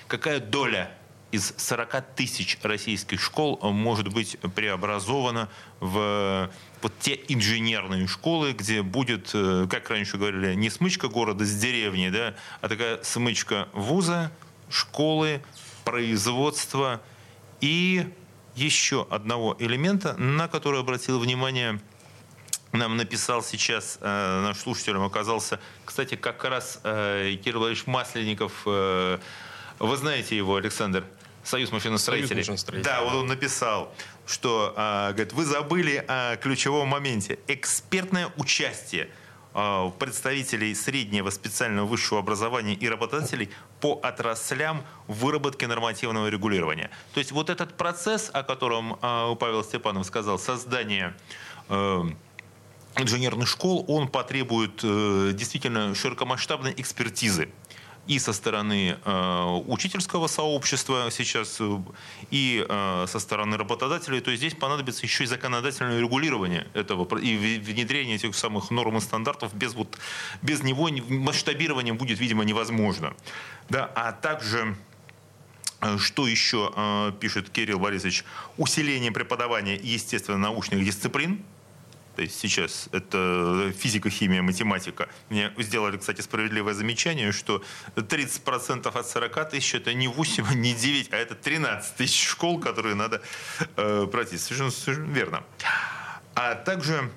какая 0.08 0.40
доля 0.40 0.90
из 1.32 1.54
40 1.56 2.14
тысяч 2.14 2.58
российских 2.62 3.20
школ 3.20 3.58
может 3.62 4.08
быть 4.08 4.38
преобразована 4.54 5.48
в 5.80 6.50
вот 6.82 6.92
те 7.00 7.18
инженерные 7.28 8.06
школы, 8.06 8.52
где 8.52 8.82
будет, 8.82 9.30
э, 9.34 9.66
как 9.70 9.90
раньше 9.90 10.16
говорили, 10.16 10.54
не 10.54 10.70
смычка 10.70 11.08
города 11.08 11.44
с 11.44 11.54
деревни, 11.54 12.08
да, 12.10 12.34
а 12.60 12.68
такая 12.68 13.02
смычка 13.02 13.68
вуза, 13.72 14.30
школы, 14.70 15.42
производства 15.84 17.00
и 17.60 18.06
еще 18.54 19.06
одного 19.10 19.56
элемента, 19.58 20.14
на 20.14 20.48
который 20.48 20.80
обратил 20.80 21.18
внимание 21.18 21.80
нам 22.72 22.96
написал 22.96 23.42
сейчас 23.42 23.98
э, 24.00 24.40
наш 24.42 24.58
слушателем 24.58 25.02
оказался, 25.02 25.58
кстати, 25.86 26.16
как 26.16 26.44
раз 26.44 26.80
э, 26.84 27.34
Кирилл 27.42 27.60
Владимирович 27.60 27.86
Масленников, 27.86 28.52
э, 28.66 29.18
вы 29.78 29.96
знаете 29.96 30.36
его, 30.36 30.56
Александр, 30.56 31.04
Союз 31.44 31.72
машиностроителей. 31.72 32.28
Союз 32.28 32.48
машиностроителей. 32.48 32.84
Да, 32.84 33.02
вот 33.02 33.14
он 33.14 33.26
написал, 33.26 33.94
что, 34.28 34.74
э, 34.76 35.12
говорит, 35.12 35.32
вы 35.32 35.44
забыли 35.44 36.04
о 36.06 36.36
ключевом 36.36 36.88
моменте. 36.88 37.38
Экспертное 37.48 38.30
участие 38.36 39.08
э, 39.54 39.90
представителей 39.98 40.74
среднего 40.74 41.30
специального 41.30 41.86
высшего 41.86 42.20
образования 42.20 42.74
и 42.74 42.88
работодателей 42.88 43.48
по 43.80 43.98
отраслям 44.02 44.84
выработки 45.06 45.64
нормативного 45.64 46.28
регулирования. 46.28 46.90
То 47.14 47.20
есть 47.20 47.32
вот 47.32 47.48
этот 47.48 47.76
процесс, 47.76 48.30
о 48.32 48.42
котором 48.42 48.98
э, 49.00 49.34
Павел 49.40 49.64
Степанов 49.64 50.06
сказал, 50.06 50.38
создание 50.38 51.14
инженерных 52.96 53.48
школ, 53.48 53.84
он 53.88 54.08
потребует 54.08 54.80
э, 54.82 55.32
действительно 55.34 55.94
широкомасштабной 55.94 56.74
экспертизы 56.76 57.50
и 58.08 58.18
со 58.18 58.32
стороны 58.32 58.96
э, 59.04 59.60
учительского 59.66 60.28
сообщества 60.28 61.10
сейчас, 61.10 61.58
э, 61.60 61.78
и 62.30 62.64
э, 62.66 63.04
со 63.06 63.18
стороны 63.18 63.58
работодателей. 63.58 64.20
То 64.20 64.30
есть 64.30 64.40
здесь 64.42 64.54
понадобится 64.54 65.04
еще 65.04 65.24
и 65.24 65.26
законодательное 65.26 66.00
регулирование 66.00 66.66
этого 66.72 67.06
и 67.18 67.58
внедрение 67.58 68.16
этих 68.16 68.34
самых 68.34 68.70
норм 68.70 68.96
и 68.96 69.00
стандартов. 69.00 69.54
Без, 69.54 69.74
вот, 69.74 69.98
без 70.40 70.62
него 70.62 70.88
масштабирование 71.08 71.92
будет, 71.92 72.18
видимо, 72.18 72.44
невозможно. 72.44 73.14
Да, 73.68 73.84
а 73.94 74.12
также 74.12 74.74
что 75.98 76.26
еще 76.26 77.12
пишет 77.20 77.50
Кирилл 77.50 77.78
Борисович? 77.78 78.24
Усиление 78.56 79.12
преподавания 79.12 79.76
естественно-научных 79.76 80.84
дисциплин– 80.84 81.44
то 82.18 82.22
есть 82.22 82.40
сейчас 82.40 82.88
это 82.90 83.72
физика, 83.78 84.10
химия, 84.10 84.42
математика. 84.42 85.08
Мне 85.28 85.52
сделали, 85.56 85.98
кстати, 85.98 86.20
справедливое 86.20 86.74
замечание, 86.74 87.30
что 87.30 87.62
30% 87.94 88.88
от 88.88 89.06
40 89.06 89.50
тысяч 89.50 89.76
это 89.76 89.94
не 89.94 90.08
8, 90.08 90.52
не 90.54 90.74
9, 90.74 91.12
а 91.12 91.16
это 91.16 91.36
13 91.36 91.94
тысяч 91.94 92.26
школ, 92.26 92.58
которые 92.58 92.96
надо 92.96 93.22
э, 93.76 94.08
пройти. 94.10 94.36
Совершенно, 94.36 94.72
совершенно 94.72 95.12
верно. 95.12 95.44
А 96.34 96.56
также 96.56 97.08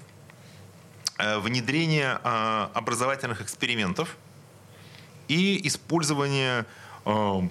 э, 1.17 1.39
внедрение 1.39 2.19
э, 2.23 2.67
образовательных 2.75 3.41
экспериментов 3.41 4.15
и 5.27 5.67
использование 5.67 6.67
э, 7.05 7.41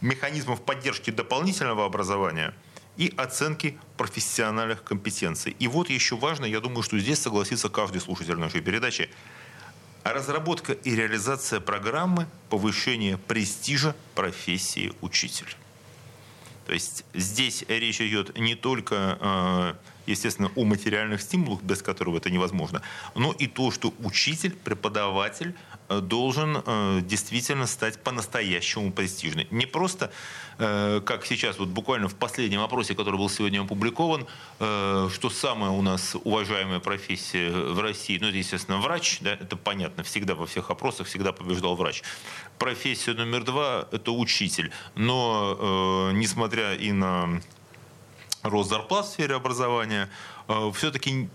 механизмов 0.00 0.64
поддержки 0.64 1.10
дополнительного 1.10 1.84
образования– 1.84 2.54
и 2.96 3.12
оценки 3.16 3.78
профессиональных 3.96 4.84
компетенций. 4.84 5.56
И 5.58 5.68
вот 5.68 5.90
еще 5.90 6.16
важно, 6.16 6.44
я 6.44 6.60
думаю, 6.60 6.82
что 6.82 6.98
здесь 6.98 7.18
согласится 7.18 7.68
каждый 7.68 8.00
слушатель 8.00 8.36
нашей 8.36 8.60
передачи, 8.60 9.10
разработка 10.04 10.72
и 10.72 10.94
реализация 10.94 11.60
программы 11.60 12.26
повышения 12.50 13.18
престижа 13.18 13.96
профессии 14.14 14.92
учитель. 15.00 15.56
То 16.66 16.72
есть 16.72 17.04
здесь 17.14 17.64
речь 17.68 18.00
идет 18.00 18.38
не 18.38 18.54
только, 18.54 19.18
э, 19.20 19.74
естественно, 20.06 20.50
о 20.56 20.64
материальных 20.64 21.20
стимулах, 21.20 21.62
без 21.62 21.82
которых 21.82 22.16
это 22.16 22.30
невозможно, 22.30 22.82
но 23.14 23.32
и 23.32 23.46
то, 23.46 23.70
что 23.70 23.92
учитель, 23.98 24.52
преподаватель 24.52 25.54
Э, 25.88 26.00
должен 26.00 26.62
э, 26.64 27.00
действительно 27.02 27.66
стать 27.66 28.02
по-настоящему 28.02 28.90
престижным. 28.90 29.46
Не 29.50 29.66
просто, 29.66 30.10
э, 30.58 31.02
как 31.04 31.26
сейчас, 31.26 31.58
вот 31.58 31.68
буквально 31.68 32.08
в 32.08 32.14
последнем 32.14 32.60
опросе, 32.60 32.94
который 32.94 33.16
был 33.16 33.28
сегодня 33.28 33.60
опубликован, 33.60 34.26
что 34.58 35.30
самая 35.30 35.70
у 35.70 35.82
нас 35.82 36.16
уважаемая 36.24 36.80
профессия 36.80 37.50
в 37.50 37.80
России, 37.80 38.18
ну, 38.20 38.28
это, 38.28 38.36
естественно, 38.36 38.78
врач, 38.78 39.18
да, 39.20 39.34
это 39.34 39.56
понятно, 39.56 40.02
всегда 40.02 40.34
во 40.34 40.46
всех 40.46 40.70
опросах 40.70 41.06
всегда 41.06 41.32
побеждал 41.32 41.76
врач. 41.76 42.02
Профессия 42.58 43.12
номер 43.12 43.44
два– 43.44 43.88
это 43.92 44.12
учитель. 44.12 44.70
Но, 44.94 46.10
несмотря 46.12 46.74
и 46.74 46.92
на 46.92 47.40
рост 48.44 48.70
зарплат 48.70 49.06
в 49.06 49.08
сфере 49.08 49.34
образования, 49.34 50.08
все-таки 50.74 51.28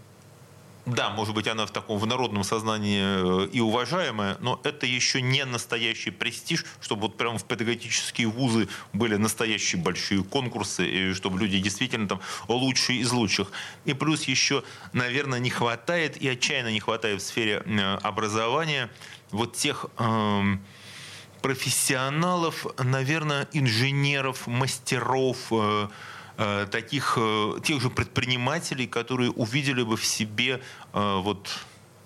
да, 0.85 1.09
может 1.09 1.35
быть, 1.35 1.47
она 1.47 1.65
в 1.65 1.71
таком 1.71 1.99
в 1.99 2.07
народном 2.07 2.43
сознании 2.43 3.45
э, 3.45 3.47
и 3.51 3.59
уважаемая, 3.59 4.37
но 4.39 4.59
это 4.63 4.85
еще 4.85 5.21
не 5.21 5.45
настоящий 5.45 6.09
престиж, 6.09 6.65
чтобы 6.81 7.03
вот 7.03 7.17
прямо 7.17 7.37
в 7.37 7.45
педагогические 7.45 8.27
вузы 8.27 8.67
были 8.93 9.15
настоящие 9.15 9.81
большие 9.81 10.23
конкурсы, 10.23 10.87
и 10.87 11.13
чтобы 11.13 11.39
люди 11.39 11.59
действительно 11.59 12.07
там 12.07 12.21
лучшие 12.47 12.99
из 12.99 13.11
лучших. 13.11 13.51
И 13.85 13.93
плюс 13.93 14.23
еще, 14.23 14.63
наверное, 14.93 15.39
не 15.39 15.49
хватает, 15.49 16.17
и 16.17 16.27
отчаянно 16.27 16.71
не 16.71 16.79
хватает 16.79 17.21
в 17.21 17.25
сфере 17.25 17.61
э, 17.65 17.97
образования 18.01 18.89
вот 19.31 19.55
тех... 19.55 19.85
Эм, 19.97 20.61
профессионалов, 21.41 22.65
наверное, 22.77 23.47
инженеров, 23.53 24.45
мастеров, 24.45 25.37
э, 25.51 25.87
Э, 25.87 25.87
таких, 26.71 27.17
э, 27.17 27.59
тех 27.63 27.81
же 27.81 27.89
предпринимателей, 27.89 28.87
которые 28.87 29.29
увидели 29.31 29.83
бы 29.83 29.97
в 29.97 30.05
себе 30.05 30.61
э, 30.93 31.19
вот, 31.19 31.49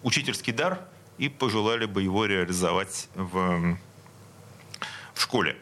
учительский 0.02 0.52
дар 0.52 0.80
и 1.20 1.30
пожелали 1.30 1.86
бы 1.86 2.02
его 2.02 2.26
реализовать 2.26 3.10
в, 3.14 3.78
в 5.14 5.22
школе. 5.22 5.56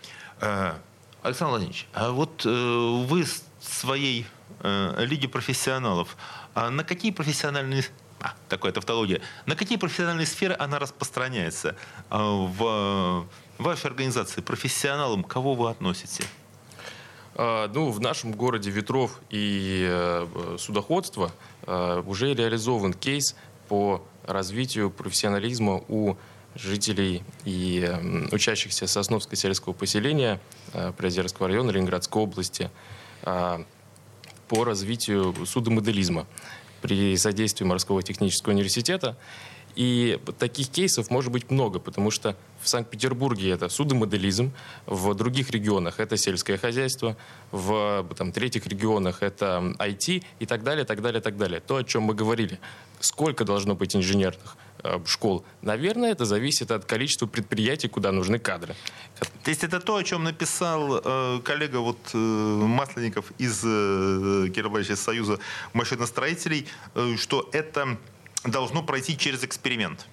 Александр 1.22 1.52
Владимирович, 1.52 1.88
а 1.94 2.12
вот 2.12 2.46
вы 2.46 3.26
своей 3.60 4.26
лиге 4.64 5.28
профессионалов, 5.28 6.18
а 6.56 6.70
на 6.72 6.84
какие 6.84 7.12
профессиональные 7.12 7.84
а, 8.20 8.34
такая 8.50 8.72
тавтология. 8.72 9.22
На 9.46 9.56
какие 9.56 9.78
профессиональные 9.78 10.26
сферы 10.26 10.56
она 10.58 10.80
распространяется? 10.80 11.76
В 12.10 13.28
вашей 13.60 13.86
организации 13.88 14.42
профессионалам 14.42 15.24
кого 15.24 15.54
вы 15.54 15.70
относите? 15.70 16.24
А, 17.36 17.70
ну, 17.74 17.92
в 17.92 18.00
нашем 18.00 18.32
городе 18.34 18.70
ветров 18.70 19.20
и 19.30 19.88
э, 19.90 20.58
судоходства 20.60 21.32
э, 21.66 22.04
уже 22.06 22.34
реализован 22.34 22.94
кейс 22.94 23.36
по 23.68 24.04
развитию 24.26 24.92
профессионализма 24.92 25.82
у 25.88 26.16
жителей 26.56 27.24
и 27.46 27.90
учащихся 28.32 28.86
Сосновского 28.88 29.36
сельского 29.36 29.74
поселения 29.74 30.40
э, 30.74 30.92
Приозерского 30.98 31.48
района 31.48 31.72
Ленинградской 31.72 32.22
области 32.22 32.70
а, 33.24 33.64
по 34.50 34.66
развитию 34.66 35.34
судомоделизма 35.46 36.28
при 36.82 37.16
содействии 37.16 37.64
Морского 37.64 38.04
технического 38.04 38.52
университета. 38.52 39.16
И 39.76 40.20
таких 40.38 40.70
кейсов 40.70 41.10
может 41.10 41.32
быть 41.32 41.50
много, 41.50 41.80
потому 41.80 42.12
что 42.12 42.36
в 42.62 42.70
Санкт-Петербурге 42.70 43.52
это 43.52 43.70
судомоделизм, 43.70 44.52
в 44.86 45.14
других 45.16 45.50
регионах 45.52 46.00
это 46.00 46.18
сельское 46.18 46.58
хозяйство, 46.58 47.18
в 47.52 48.08
там, 48.16 48.32
третьих 48.32 48.68
регионах 48.68 49.24
это 49.24 49.74
IT 49.80 50.24
и 50.40 50.46
так 50.46 50.64
далее, 50.64 50.86
так 50.86 51.02
далее, 51.02 51.22
так 51.22 51.38
далее. 51.38 51.60
То, 51.60 51.78
о 51.78 51.84
чем 51.84 52.04
мы 52.04 52.14
говорили. 52.14 52.60
Сколько 53.00 53.46
должно 53.46 53.74
быть 53.74 53.96
инженерных 53.96 54.56
э, 54.84 55.00
школ? 55.06 55.44
Наверное, 55.64 56.12
это 56.12 56.26
зависит 56.26 56.70
от 56.70 56.86
количества 56.86 57.26
предприятий, 57.26 57.88
куда 57.88 58.12
нужны 58.12 58.38
кадры. 58.38 58.76
То 59.44 59.50
есть 59.50 59.64
это 59.64 59.80
то, 59.80 59.96
о 59.96 60.04
чем 60.04 60.24
написал 60.24 61.02
э, 61.04 61.40
коллега 61.44 61.78
вот, 61.78 61.98
э, 62.14 62.18
Масленников 62.18 63.32
из 63.40 63.62
э, 63.64 64.50
Кировича 64.54 64.96
Союза 64.96 65.40
машиностроителей, 65.74 66.68
э, 66.94 67.16
что 67.18 67.50
это 67.54 67.98
должно 68.44 68.84
пройти 68.84 69.18
через 69.18 69.44
эксперимент. 69.44 70.08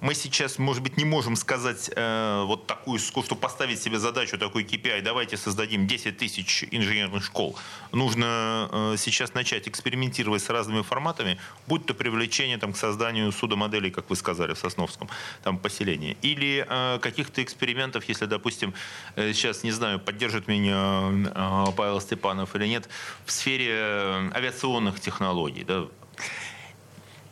Мы 0.00 0.14
сейчас, 0.14 0.58
может 0.58 0.80
быть, 0.80 0.96
не 0.96 1.04
можем 1.04 1.34
сказать 1.34 1.90
э, 1.94 2.44
вот 2.46 2.68
такую, 2.68 3.00
что 3.00 3.34
поставить 3.34 3.82
себе 3.82 3.98
задачу, 3.98 4.38
такой 4.38 4.62
KPI, 4.62 5.02
давайте 5.02 5.36
создадим 5.36 5.88
10 5.88 6.16
тысяч 6.16 6.64
инженерных 6.70 7.24
школ. 7.24 7.58
Нужно 7.90 8.68
э, 8.70 8.94
сейчас 8.96 9.34
начать 9.34 9.66
экспериментировать 9.66 10.40
с 10.40 10.50
разными 10.50 10.82
форматами, 10.82 11.40
будь 11.66 11.84
то 11.84 11.94
привлечение 11.94 12.58
там, 12.58 12.74
к 12.74 12.76
созданию 12.76 13.32
судомоделей, 13.32 13.90
как 13.90 14.08
вы 14.08 14.14
сказали, 14.14 14.54
в 14.54 14.58
Сосновском 14.58 15.08
там, 15.42 15.58
поселении, 15.58 16.16
или 16.22 16.64
э, 16.68 17.00
каких-то 17.00 17.42
экспериментов, 17.42 18.04
если, 18.04 18.26
допустим, 18.26 18.74
э, 19.16 19.32
сейчас, 19.32 19.64
не 19.64 19.72
знаю, 19.72 19.98
поддержит 19.98 20.46
меня 20.46 21.10
э, 21.10 21.64
Павел 21.76 22.00
Степанов 22.00 22.54
или 22.54 22.68
нет, 22.68 22.88
в 23.26 23.32
сфере 23.32 23.70
э, 23.70 24.30
авиационных 24.32 25.00
технологий. 25.00 25.64
Да, 25.64 25.88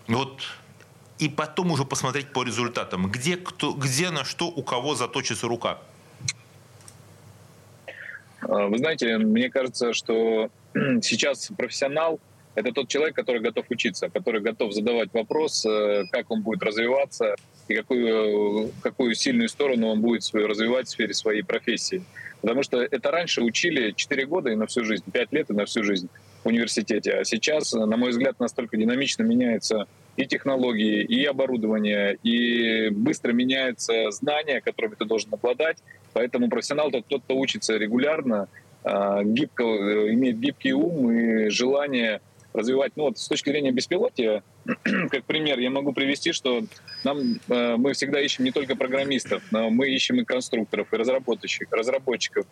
вот 0.09 0.43
и 1.19 1.29
потом 1.29 1.71
уже 1.73 1.85
посмотреть 1.85 2.33
по 2.33 2.43
результатам, 2.43 3.11
где, 3.11 3.37
кто, 3.37 3.73
где 3.73 4.11
на 4.11 4.25
что 4.25 4.47
у 4.49 4.63
кого 4.63 4.95
заточится 4.95 5.49
рука. 5.49 5.79
А, 8.43 8.67
вы 8.67 8.79
знаете, 8.79 9.19
мне 9.19 9.51
кажется, 9.51 9.95
что 9.95 10.51
сейчас 11.03 11.51
профессионал— 11.57 12.21
это 12.55 12.73
тот 12.73 12.89
человек, 12.89 13.15
который 13.15 13.41
готов 13.41 13.67
учиться, 13.71 14.09
который 14.09 14.41
готов 14.41 14.73
задавать 14.73 15.13
вопрос, 15.13 15.65
э, 15.67 16.05
как 16.11 16.31
он 16.31 16.43
будет 16.43 16.63
развиваться 16.63 17.35
и 17.69 17.75
какую, 17.75 18.73
какую 18.83 19.15
сильную 19.15 19.49
сторону 19.49 19.89
он 19.89 20.01
будет 20.01 20.23
свою 20.23 20.47
развивать 20.47 20.87
в 20.87 20.91
сфере 20.91 21.13
своей 21.15 21.43
профессии. 21.43 22.03
Потому 22.41 22.63
что 22.63 22.81
это 22.81 23.11
раньше 23.11 23.43
учили 23.43 23.93
4 23.93 24.27
года 24.27 24.51
и 24.51 24.55
на 24.55 24.67
всю 24.67 24.85
жизнь, 24.85 25.05
5 25.11 25.33
лет 25.33 25.51
и 25.51 25.53
на 25.53 25.67
всю 25.67 25.83
жизнь 25.83 26.09
университете. 26.47 27.13
А 27.13 27.25
сейчас, 27.25 27.73
на 27.73 27.97
мой 27.97 28.11
взгляд, 28.11 28.39
настолько 28.41 28.77
динамично 28.77 29.23
меняется 29.23 29.87
и 30.17 30.27
технологии, 30.27 31.03
и 31.03 31.25
оборудование, 31.25 32.17
и 32.23 32.89
быстро 32.91 33.33
меняются 33.33 34.11
знания, 34.11 34.61
которыми 34.61 34.95
ты 34.95 35.05
должен 35.05 35.33
обладать. 35.33 35.79
Поэтому 36.13 36.49
профессионал 36.49 36.91
тот, 36.91 37.07
тот 37.07 37.23
кто 37.25 37.37
учится 37.37 37.77
регулярно, 37.77 38.49
а, 38.85 39.23
гибко, 39.25 39.65
э, 39.65 40.13
имеет 40.15 40.39
гибкий 40.39 40.73
ум 40.73 41.11
и 41.11 41.51
желание 41.51 42.21
развивать. 42.55 42.93
Ну 42.97 43.05
вот 43.05 43.19
с 43.19 43.29
точки 43.29 43.51
зрения 43.51 43.71
беспилотия, 43.71 44.43
как 45.11 45.25
пример, 45.25 45.59
я 45.59 45.71
могу 45.71 45.93
привести, 45.93 46.33
что 46.33 46.63
нам, 47.05 47.19
э, 47.49 47.77
мы 47.77 47.93
всегда 47.93 48.21
ищем 48.21 48.45
не 48.45 48.53
только 48.53 48.77
программистов, 48.77 49.43
но 49.51 49.71
мы 49.71 49.89
ищем 49.91 50.21
и 50.21 50.25
конструкторов, 50.25 50.93
и 50.93 50.97
разработчиков, 50.97 51.73
разработчиков 51.73 52.47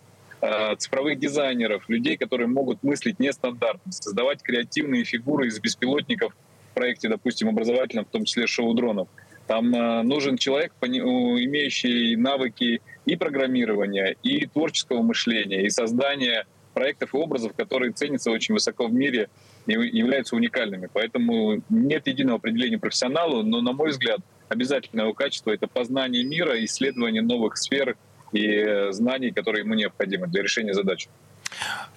цифровых 0.78 1.18
дизайнеров, 1.18 1.88
людей, 1.88 2.16
которые 2.16 2.48
могут 2.48 2.82
мыслить 2.82 3.18
нестандартно, 3.18 3.92
создавать 3.92 4.42
креативные 4.42 5.04
фигуры 5.04 5.46
из 5.46 5.58
беспилотников 5.60 6.34
в 6.70 6.74
проекте, 6.74 7.08
допустим, 7.08 7.48
образовательном, 7.48 8.04
в 8.04 8.08
том 8.08 8.24
числе 8.24 8.46
шоу-дронов. 8.46 9.08
Там 9.46 9.74
э, 9.74 10.02
нужен 10.02 10.36
человек, 10.38 10.72
имеющий 10.82 12.16
навыки 12.16 12.80
и 13.04 13.16
программирования, 13.16 14.16
и 14.22 14.46
творческого 14.46 15.02
мышления, 15.02 15.64
и 15.64 15.70
создания 15.70 16.46
проектов 16.72 17.14
и 17.14 17.16
образов, 17.16 17.52
которые 17.54 17.92
ценятся 17.92 18.30
очень 18.30 18.54
высоко 18.54 18.88
в 18.88 18.92
мире 18.92 19.28
и 19.66 19.72
являются 19.72 20.34
уникальными. 20.34 20.88
Поэтому 20.92 21.62
нет 21.68 22.06
единого 22.06 22.38
определения 22.38 22.78
профессионалу, 22.78 23.42
но, 23.42 23.60
на 23.60 23.72
мой 23.72 23.90
взгляд, 23.90 24.20
обязательное 24.48 25.04
его 25.04 25.14
качество— 25.14 25.50
это 25.52 25.68
познание 25.68 26.24
мира, 26.24 26.62
исследование 26.64 27.22
новых 27.22 27.56
сфер 27.56 27.96
и 28.34 28.46
э, 28.48 28.92
знаний, 28.92 29.30
которые 29.30 29.64
ему 29.64 29.74
необходимы 29.74 30.26
для 30.26 30.42
решения 30.42 30.74
задач. 30.74 31.08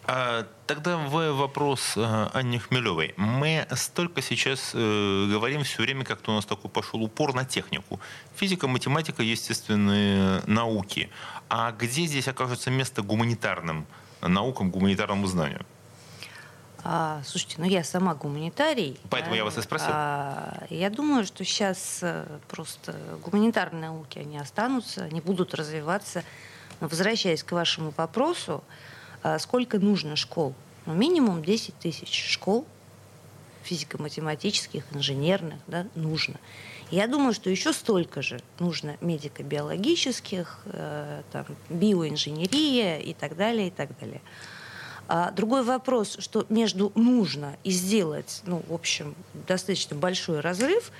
А, 0.05 0.45
тогда 0.67 0.97
вопрос 0.97 1.93
э, 1.97 2.27
Анне 2.33 2.59
Хмелевой. 2.59 3.13
Мы 3.17 3.65
столько 3.71 4.21
сейчас 4.21 4.71
э, 4.73 5.27
говорим 5.31 5.63
все 5.63 5.81
время, 5.81 6.05
как-то 6.05 6.31
у 6.31 6.35
нас 6.35 6.45
такой 6.45 6.69
пошел 6.69 7.01
упор 7.01 7.33
на 7.33 7.43
технику. 7.43 7.99
Физика, 8.35 8.67
математика, 8.67 9.23
естественные 9.23 10.41
науки. 10.45 11.09
А 11.49 11.71
где 11.71 12.05
здесь 12.05 12.27
окажется 12.27 12.69
место 12.69 13.01
гуманитарным 13.01 13.87
наукам, 14.21 14.69
гуманитарному 14.69 15.25
знанию? 15.27 15.65
А, 16.83 17.21
слушайте, 17.25 17.55
ну 17.57 17.65
я 17.65 17.83
сама 17.83 18.15
гуманитарий. 18.15 18.99
Поэтому 19.09 19.31
да, 19.31 19.37
я 19.37 19.43
вас 19.43 19.57
и 19.57 19.61
спросил. 19.61 19.89
А, 19.91 20.65
я 20.69 20.89
думаю, 20.89 21.25
что 21.25 21.43
сейчас 21.43 21.99
э, 22.01 22.25
просто 22.47 22.95
гуманитарные 23.23 23.89
науки, 23.89 24.19
они 24.19 24.37
останутся, 24.37 25.03
они 25.03 25.21
будут 25.21 25.53
развиваться. 25.53 26.23
Но 26.79 26.87
возвращаясь 26.87 27.43
к 27.43 27.51
вашему 27.51 27.91
вопросу, 27.97 28.63
а 29.23 29.39
сколько 29.39 29.79
нужно 29.79 30.15
школ? 30.15 30.53
Ну, 30.85 30.93
минимум 30.93 31.43
10 31.43 31.75
тысяч 31.79 32.31
школ 32.31 32.65
физико-математических, 33.63 34.83
инженерных, 34.93 35.59
да, 35.67 35.87
нужно. 35.95 36.35
Я 36.89 37.07
думаю, 37.07 37.33
что 37.33 37.49
еще 37.49 37.73
столько 37.73 38.21
же 38.21 38.39
нужно 38.59 38.95
медико-биологических, 39.01 40.59
э, 40.65 41.23
там, 41.33 41.45
биоинженерия 41.69 42.99
и 42.99 43.13
так 43.13 43.35
далее, 43.35 43.67
и 43.67 43.71
так 43.71 43.89
далее. 43.99 44.21
А 45.07 45.31
другой 45.31 45.63
вопрос, 45.63 46.17
что 46.19 46.45
между 46.49 46.91
нужно 46.95 47.55
и 47.63 47.71
сделать, 47.71 48.41
ну, 48.45 48.61
в 48.67 48.73
общем, 48.73 49.15
достаточно 49.47 49.95
большой 49.95 50.41
разрыв, 50.41 50.91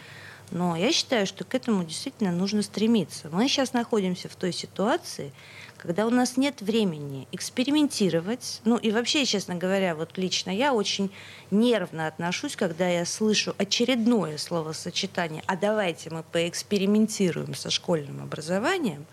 но 0.52 0.78
я 0.78 0.94
считаю, 0.94 1.28
что 1.28 1.44
к 1.44 1.54
этому 1.56 1.84
действительно 1.84 2.32
нужно 2.32 2.62
стремиться. 2.62 3.28
Мы 3.32 3.50
сейчас 3.50 3.74
находимся 3.74 4.30
в 4.30 4.36
той 4.38 4.54
ситуации, 4.54 5.34
когда 5.78 6.08
у 6.08 6.10
нас 6.10 6.38
нет 6.38 6.62
времени 6.62 7.28
экспериментировать. 7.34 8.62
Ну 8.64 8.78
и 8.78 8.92
вообще, 8.92 9.26
честно 9.26 9.56
говоря, 9.56 9.94
вот 9.94 10.18
лично 10.18 10.50
я 10.50 10.74
очень 10.74 11.12
нервно 11.52 12.08
отношусь, 12.08 12.56
когда 12.56 12.88
я 12.88 13.06
слышу 13.06 13.54
очередное 13.58 14.38
словосочетание 14.38 15.44
«а 15.48 15.58
давайте 15.58 16.10
мы 16.10 16.24
поэкспериментируем 16.24 17.54
со 17.54 17.70
школьным 17.70 18.24
образованием», 18.24 19.06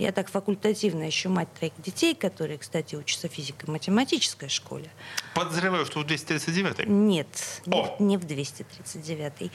я 0.00 0.12
так 0.12 0.30
факультативно 0.30 1.02
еще 1.02 1.28
мать 1.28 1.48
троих 1.58 1.74
детей, 1.78 2.14
которые, 2.14 2.58
кстати, 2.58 2.94
учатся 2.94 3.28
в 3.28 3.32
физико-математической 3.32 4.48
школе. 4.48 4.90
Подозреваю, 5.34 5.84
что 5.84 6.00
в 6.00 6.06
239-й? 6.06 6.86
Нет, 6.86 7.60
О! 7.66 7.96
не, 7.98 8.06
не 8.06 8.16
в 8.16 8.24
239-й, 8.24 9.50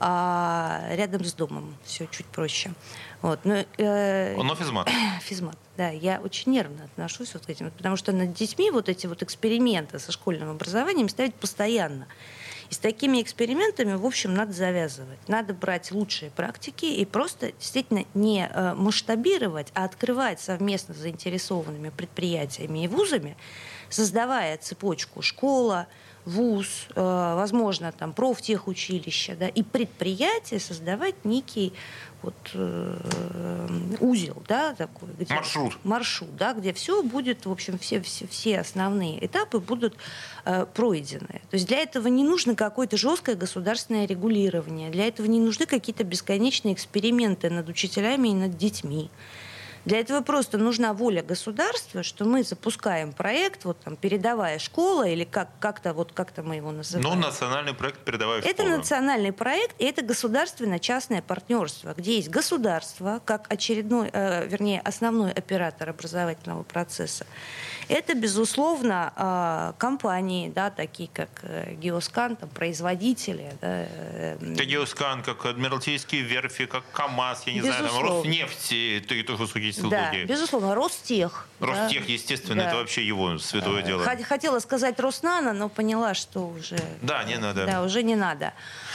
а 0.00 0.88
рядом 0.90 1.24
с 1.24 1.34
домом. 1.34 1.76
Все 1.84 2.06
чуть 2.06 2.26
проще. 2.26 2.72
Вот. 3.20 3.44
Но, 3.44 3.64
э, 3.78 4.36
Но 4.36 4.54
физмат. 4.54 4.90
Физмат, 5.22 5.56
да. 5.76 5.90
Я 5.90 6.20
очень 6.20 6.52
нервно 6.52 6.84
отношусь 6.84 7.34
вот 7.34 7.46
к 7.46 7.50
этим, 7.50 7.70
потому 7.70 7.96
что 7.96 8.12
над 8.12 8.32
детьми 8.32 8.70
вот 8.70 8.88
эти 8.88 9.06
вот 9.06 9.22
эксперименты 9.22 9.98
со 9.98 10.12
школьным 10.12 10.50
образованием 10.50 11.08
ставить 11.08 11.34
постоянно. 11.34 12.06
И 12.70 12.74
с 12.74 12.78
такими 12.78 13.20
экспериментами, 13.22 13.94
в 13.94 14.06
общем, 14.06 14.34
надо 14.34 14.52
завязывать. 14.52 15.18
Надо 15.28 15.54
брать 15.54 15.90
лучшие 15.90 16.30
практики 16.30 16.86
и 16.86 17.04
просто 17.04 17.52
действительно 17.52 18.04
не 18.14 18.48
э, 18.48 18.74
масштабировать, 18.74 19.68
а 19.74 19.84
открывать 19.84 20.40
совместно 20.40 20.94
с 20.94 20.98
заинтересованными 20.98 21.90
предприятиями 21.90 22.84
и 22.84 22.88
вузами, 22.88 23.36
создавая 23.88 24.56
цепочку 24.58 25.22
школа, 25.22 25.86
вуз, 26.24 26.86
э, 26.94 27.00
возможно, 27.36 27.92
там 27.92 28.12
профтехучилище, 28.12 29.36
да, 29.36 29.48
и 29.48 29.62
предприятие 29.62 30.60
создавать 30.60 31.24
некий 31.24 31.72
вот 32.22 32.34
э, 32.54 33.68
узел, 34.00 34.42
да, 34.48 34.74
такой, 34.74 35.10
где, 35.18 35.34
маршрут, 35.34 35.78
маршрут, 35.84 36.36
да, 36.36 36.54
где 36.54 36.72
все 36.72 37.02
будет, 37.02 37.44
в 37.44 37.52
общем, 37.52 37.78
все 37.78 38.00
все, 38.00 38.26
все 38.26 38.60
основные 38.60 39.24
этапы 39.24 39.58
будут 39.58 39.96
э, 40.46 40.64
пройдены. 40.72 41.42
То 41.50 41.54
есть 41.54 41.66
для 41.66 41.78
этого 41.78 42.08
не 42.08 42.24
нужно 42.24 42.54
какое-то 42.54 42.96
жесткое 42.96 43.36
государственное 43.36 44.06
регулирование, 44.06 44.90
для 44.90 45.06
этого 45.06 45.26
не 45.26 45.40
нужны 45.40 45.66
какие-то 45.66 46.04
бесконечные 46.04 46.72
эксперименты 46.72 47.50
над 47.50 47.68
учителями 47.68 48.28
и 48.28 48.34
над 48.34 48.56
детьми. 48.56 49.10
Для 49.84 50.00
этого 50.00 50.22
просто 50.22 50.56
нужна 50.58 50.94
воля 50.94 51.22
государства, 51.22 52.02
что 52.02 52.24
мы 52.24 52.42
запускаем 52.42 53.12
проект, 53.12 53.64
вот 53.64 53.78
там 53.80 53.96
передовая 53.96 54.58
школа 54.58 55.06
или 55.06 55.24
как, 55.24 55.48
как-то 55.60 55.92
вот 55.92 56.12
как-то 56.12 56.42
мы 56.42 56.56
его 56.56 56.72
называем. 56.72 57.08
Ну, 57.08 57.26
национальный 57.26 57.74
проект 57.74 58.00
передовая 58.00 58.40
школа. 58.40 58.52
Это 58.52 58.64
национальный 58.64 59.32
проект, 59.32 59.80
и 59.80 59.84
это 59.84 60.02
государственно-частное 60.02 61.22
партнерство, 61.22 61.94
где 61.96 62.16
есть 62.16 62.30
государство 62.30 63.20
как 63.24 63.46
очередной, 63.52 64.08
э, 64.12 64.46
вернее, 64.46 64.80
основной 64.80 65.32
оператор 65.32 65.90
образовательного 65.90 66.62
процесса. 66.62 67.26
Это, 67.88 68.14
безусловно, 68.14 69.12
а, 69.16 69.74
компании, 69.78 70.48
да, 70.48 70.70
такие 70.70 71.08
как 71.12 71.28
э, 71.42 71.74
Геоскан, 71.74 72.36
там, 72.36 72.48
производители. 72.48 73.52
Да, 73.60 73.86
э, 73.88 74.36
это 74.40 74.64
Геоскан, 74.64 75.22
как 75.22 75.44
Адмиралтейские 75.44 76.22
верфи, 76.22 76.66
как 76.66 76.84
КАМАЗ, 76.92 77.44
я 77.46 77.52
не 77.52 77.60
безусловно. 77.60 77.88
знаю, 77.88 78.06
там, 78.06 78.16
Роснефть, 78.18 78.68
ты 79.08 79.22
тоже 79.22 79.46
технологии. 79.94 80.24
Да, 80.24 80.32
безусловно, 80.32 80.74
Ростех. 80.74 81.46
Ростех, 81.60 82.06
да. 82.06 82.12
естественно, 82.12 82.62
да. 82.62 82.68
это 82.68 82.76
вообще 82.76 83.06
его 83.06 83.38
святое 83.38 83.82
дело. 83.82 84.04
Хотела 84.04 84.58
сказать 84.58 84.98
Роснано, 85.00 85.52
но 85.52 85.68
поняла, 85.68 86.14
что 86.14 86.48
уже... 86.48 86.78
Да, 87.02 87.24
не 87.24 87.36
надо. 87.36 87.66
Да, 87.66 87.82
уже 87.82 88.02
не 88.02 88.16
надо. 88.16 88.52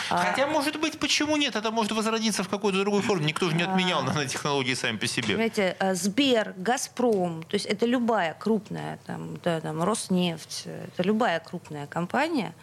А 0.10 0.26
Хотя, 0.26 0.48
может 0.48 0.80
быть, 0.80 1.00
почему 1.00 1.38
нет? 1.38 1.56
Это 1.56 1.72
может 1.72 1.92
возродиться 1.92 2.44
в 2.44 2.50
какой-то 2.50 2.80
другой 2.80 3.02
форме. 3.02 3.26
Никто 3.26 3.50
же 3.50 3.56
не 3.56 3.64
отменял 3.64 4.02
нанотехнологии 4.04 4.74
сами 4.74 4.98
по 4.98 5.08
себе. 5.08 5.28
Понимаете, 5.28 5.76
э, 5.80 5.96
Сбер, 5.96 6.54
Газпром, 6.58 7.44
то 7.44 7.56
есть 7.56 7.66
это 7.66 7.86
любая 7.86 8.34
крупная, 8.34 9.00
там, 9.06 9.38
да, 9.44 9.62
там, 9.62 9.84
Роснефть, 9.84 10.66
это 10.66 11.04
любая 11.04 11.40
крупная 11.40 11.88
компания, 11.88 12.54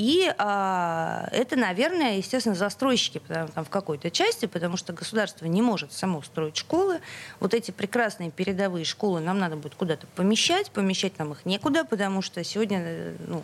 и 0.00 0.32
а, 0.38 1.28
это, 1.30 1.56
наверное, 1.56 2.16
естественно, 2.16 2.54
застройщики 2.54 3.18
потому, 3.18 3.48
там, 3.48 3.66
в 3.66 3.68
какой-то 3.68 4.10
части, 4.10 4.46
потому 4.46 4.78
что 4.78 4.94
государство 4.94 5.44
не 5.44 5.60
может 5.60 5.92
само 5.92 6.22
строить 6.22 6.56
школы. 6.56 7.02
Вот 7.38 7.52
эти 7.52 7.70
прекрасные 7.70 8.30
передовые 8.30 8.86
школы 8.86 9.20
нам 9.20 9.38
надо 9.38 9.56
будет 9.56 9.74
куда-то 9.74 10.06
помещать. 10.16 10.70
Помещать 10.70 11.18
нам 11.18 11.32
их 11.32 11.44
некуда, 11.44 11.84
потому 11.84 12.22
что 12.22 12.42
сегодня 12.44 12.80
э, 12.82 13.16
ну, 13.26 13.42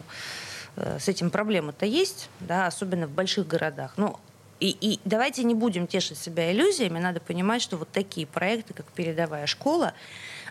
с 0.77 1.09
этим 1.09 1.31
проблема-то 1.31 1.87
есть, 1.87 2.29
да, 2.41 2.67
особенно 2.67 3.07
в 3.07 3.11
больших 3.11 3.47
городах. 3.47 3.95
Ну, 3.97 4.19
и, 4.61 4.77
и 4.81 5.01
давайте 5.05 5.45
не 5.45 5.55
будем 5.55 5.87
тешить 5.87 6.19
себя 6.19 6.51
иллюзиями, 6.53 6.99
надо 6.99 7.21
понимать, 7.21 7.61
что 7.61 7.77
вот 7.77 7.91
такие 7.91 8.27
проекты, 8.27 8.73
как 8.73 8.87
передовая 8.87 9.47
школа, 9.47 9.93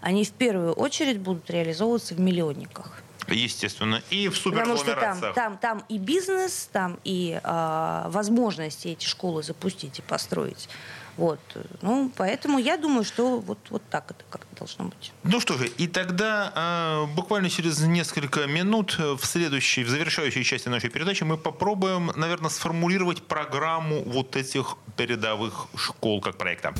они 0.01 0.23
в 0.23 0.31
первую 0.31 0.73
очередь 0.73 1.19
будут 1.19 1.49
реализовываться 1.49 2.13
в 2.13 2.19
миллионниках. 2.19 3.01
Естественно. 3.27 4.03
И 4.11 4.29
в 4.29 4.41
Потому 4.43 4.77
что 4.77 4.95
там, 4.95 5.33
там, 5.33 5.57
там 5.57 5.83
и 5.89 5.97
бизнес, 5.97 6.69
там 6.71 6.99
и 7.03 7.39
э, 7.43 8.03
возможности 8.07 8.89
эти 8.89 9.05
школы 9.05 9.41
запустить 9.41 9.97
и 9.97 10.01
построить 10.03 10.69
вот. 11.17 11.39
Ну, 11.81 12.11
поэтому 12.15 12.59
я 12.59 12.77
думаю, 12.77 13.05
что 13.05 13.39
вот, 13.39 13.59
вот 13.69 13.81
так 13.89 14.11
это 14.11 14.23
как 14.29 14.45
должно 14.57 14.85
быть. 14.85 15.11
Ну 15.23 15.39
что 15.39 15.57
же, 15.57 15.67
и 15.67 15.87
тогда 15.87 16.51
э, 16.55 17.15
буквально 17.15 17.49
через 17.49 17.79
несколько 17.81 18.47
минут 18.47 18.97
в 18.97 19.25
следующей, 19.25 19.83
в 19.83 19.89
завершающей 19.89 20.43
части 20.43 20.67
нашей 20.67 20.89
передачи 20.89 21.23
мы 21.23 21.37
попробуем, 21.37 22.11
наверное, 22.15 22.49
сформулировать 22.49 23.23
программу 23.23 24.03
вот 24.03 24.35
этих 24.35 24.75
передовых 24.97 25.67
школ 25.75 26.21
как 26.21 26.37
проекта. 26.37 26.73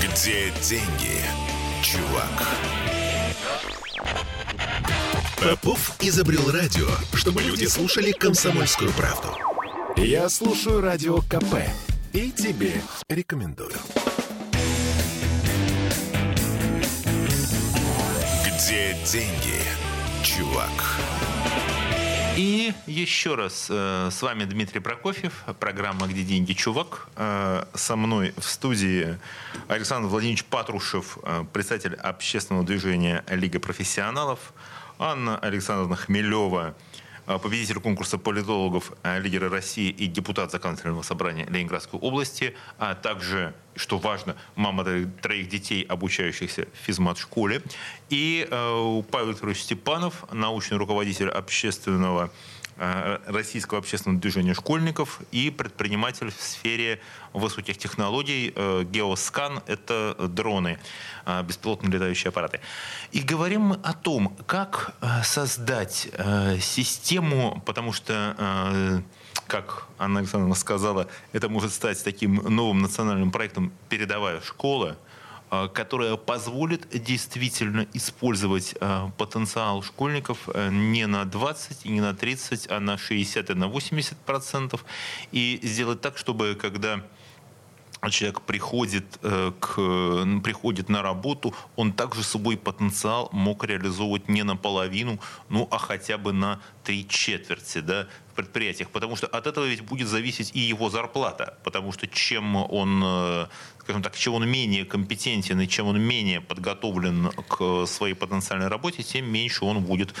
Где 0.00 0.50
деньги, 0.62 1.20
чувак? 1.82 2.48
Попов 5.42 5.96
изобрел 6.00 6.50
радио, 6.50 6.88
чтобы 7.12 7.42
люди 7.42 7.66
слушали 7.66 8.12
комсомольскую 8.12 8.90
правду. 8.92 9.28
Я 9.96 10.28
слушаю 10.30 10.80
Радио 10.80 11.18
КП 11.18 11.56
и 12.14 12.30
тебе 12.30 12.80
рекомендую. 13.08 13.72
Где 18.46 18.96
деньги, 19.04 19.60
чувак? 20.22 20.70
И 22.36 22.72
еще 22.86 23.34
раз 23.34 23.66
э, 23.68 24.10
с 24.12 24.22
вами 24.22 24.44
Дмитрий 24.44 24.78
Прокофьев, 24.80 25.44
программа 25.58 26.06
«Где 26.06 26.22
деньги, 26.22 26.52
чувак?». 26.52 27.08
Э, 27.16 27.64
со 27.74 27.96
мной 27.96 28.32
в 28.36 28.44
студии 28.44 29.18
Александр 29.66 30.08
Владимирович 30.08 30.44
Патрушев, 30.44 31.18
э, 31.24 31.44
председатель 31.52 31.94
общественного 31.94 32.64
движения 32.64 33.24
«Лига 33.28 33.58
профессионалов», 33.58 34.52
Анна 35.00 35.36
Александровна 35.38 35.96
Хмелева, 35.96 36.76
победитель 37.26 37.80
конкурса 37.80 38.18
политологов 38.18 38.92
э, 39.02 39.20
«Лидеры 39.20 39.48
России» 39.48 39.88
и 39.88 40.06
депутат 40.06 40.50
Законодательного 40.52 41.02
собрания 41.02 41.46
Ленинградской 41.46 41.98
области, 42.00 42.54
а 42.78 42.94
также, 42.94 43.54
что 43.76 43.98
важно, 43.98 44.36
мама 44.56 44.84
троих 45.22 45.48
детей, 45.48 45.82
обучающихся 45.82 46.66
в 46.72 46.86
физмат-школе, 46.86 47.62
и 48.10 48.46
э, 48.50 49.02
Павел 49.10 49.30
Викторович 49.30 49.62
Степанов, 49.62 50.24
научный 50.32 50.76
руководитель 50.76 51.28
общественного 51.28 52.24
Э, 52.24 52.53
российского 52.76 53.78
общественного 53.78 54.20
движения 54.20 54.54
школьников 54.54 55.20
и 55.30 55.50
предприниматель 55.50 56.30
в 56.30 56.40
сфере 56.40 57.00
высоких 57.32 57.78
технологий. 57.78 58.52
Э, 58.54 58.84
Геоскан— 58.84 59.62
это 59.66 60.16
дроны, 60.18 60.78
э, 61.26 61.42
беспилотные 61.42 61.92
летающие 61.92 62.30
аппараты. 62.30 62.60
И 63.12 63.20
говорим 63.20 63.60
мы 63.62 63.80
о 63.82 63.92
том, 63.92 64.36
как 64.46 64.94
создать 65.22 66.08
систему, 66.60 67.62
потому 67.64 67.92
что 67.92 69.02
как 69.46 69.86
Анна 69.98 70.20
Александровна 70.20 70.54
сказала, 70.54 71.08
это 71.32 71.48
может 71.48 71.72
стать 71.72 72.02
таким 72.02 72.36
новым 72.36 72.80
национальным 72.82 73.30
проектом 73.30 73.72
«Передовая 73.88 74.40
школа», 74.40 74.96
Э, 74.96 74.96
которая 75.74 76.16
позволит 76.16 76.88
действительно 76.90 77.86
использовать 77.92 78.74
э, 78.80 79.10
потенциал 79.16 79.82
школьников 79.82 80.48
э, 80.52 80.70
не 80.70 81.06
на 81.06 81.24
20 81.24 81.86
и 81.86 81.88
не 81.90 82.00
на 82.00 82.14
30, 82.14 82.70
а 82.70 82.80
на 82.80 82.98
60 82.98 83.50
и 83.50 83.54
на 83.54 83.68
80 83.68 84.16
процентов. 84.18 84.84
И 85.32 85.60
сделать 85.62 86.00
так, 86.00 86.18
чтобы 86.18 86.54
когда 86.60 87.00
человек 88.10 88.40
приходит, 88.42 89.04
к, 89.20 89.74
приходит 90.42 90.88
на 90.88 91.02
работу, 91.02 91.54
он 91.76 91.92
также 91.92 92.22
свой 92.22 92.56
потенциал 92.56 93.28
мог 93.32 93.64
реализовывать 93.64 94.28
не 94.28 94.42
наполовину, 94.42 95.18
ну 95.48 95.68
а 95.70 95.78
хотя 95.78 96.18
бы 96.18 96.32
на 96.32 96.60
три 96.82 97.06
четверти 97.08 97.78
да, 97.78 98.08
в 98.32 98.34
предприятиях. 98.34 98.90
Потому 98.90 99.16
что 99.16 99.26
от 99.26 99.46
этого 99.46 99.64
ведь 99.64 99.82
будет 99.82 100.08
зависеть 100.08 100.54
и 100.54 100.60
его 100.60 100.90
зарплата. 100.90 101.58
Потому 101.64 101.92
что 101.92 102.06
чем 102.06 102.56
он 102.56 103.48
скажем 103.84 104.02
так, 104.02 104.16
чем 104.16 104.34
он 104.34 104.48
менее 104.48 104.86
компетентен 104.86 105.60
и 105.60 105.68
чем 105.68 105.88
он 105.88 106.00
менее 106.00 106.40
подготовлен 106.40 107.30
к 107.48 107.86
своей 107.86 108.14
потенциальной 108.14 108.68
работе, 108.68 109.02
тем 109.02 109.30
меньше 109.30 109.66
он 109.66 109.82
будет 109.82 110.14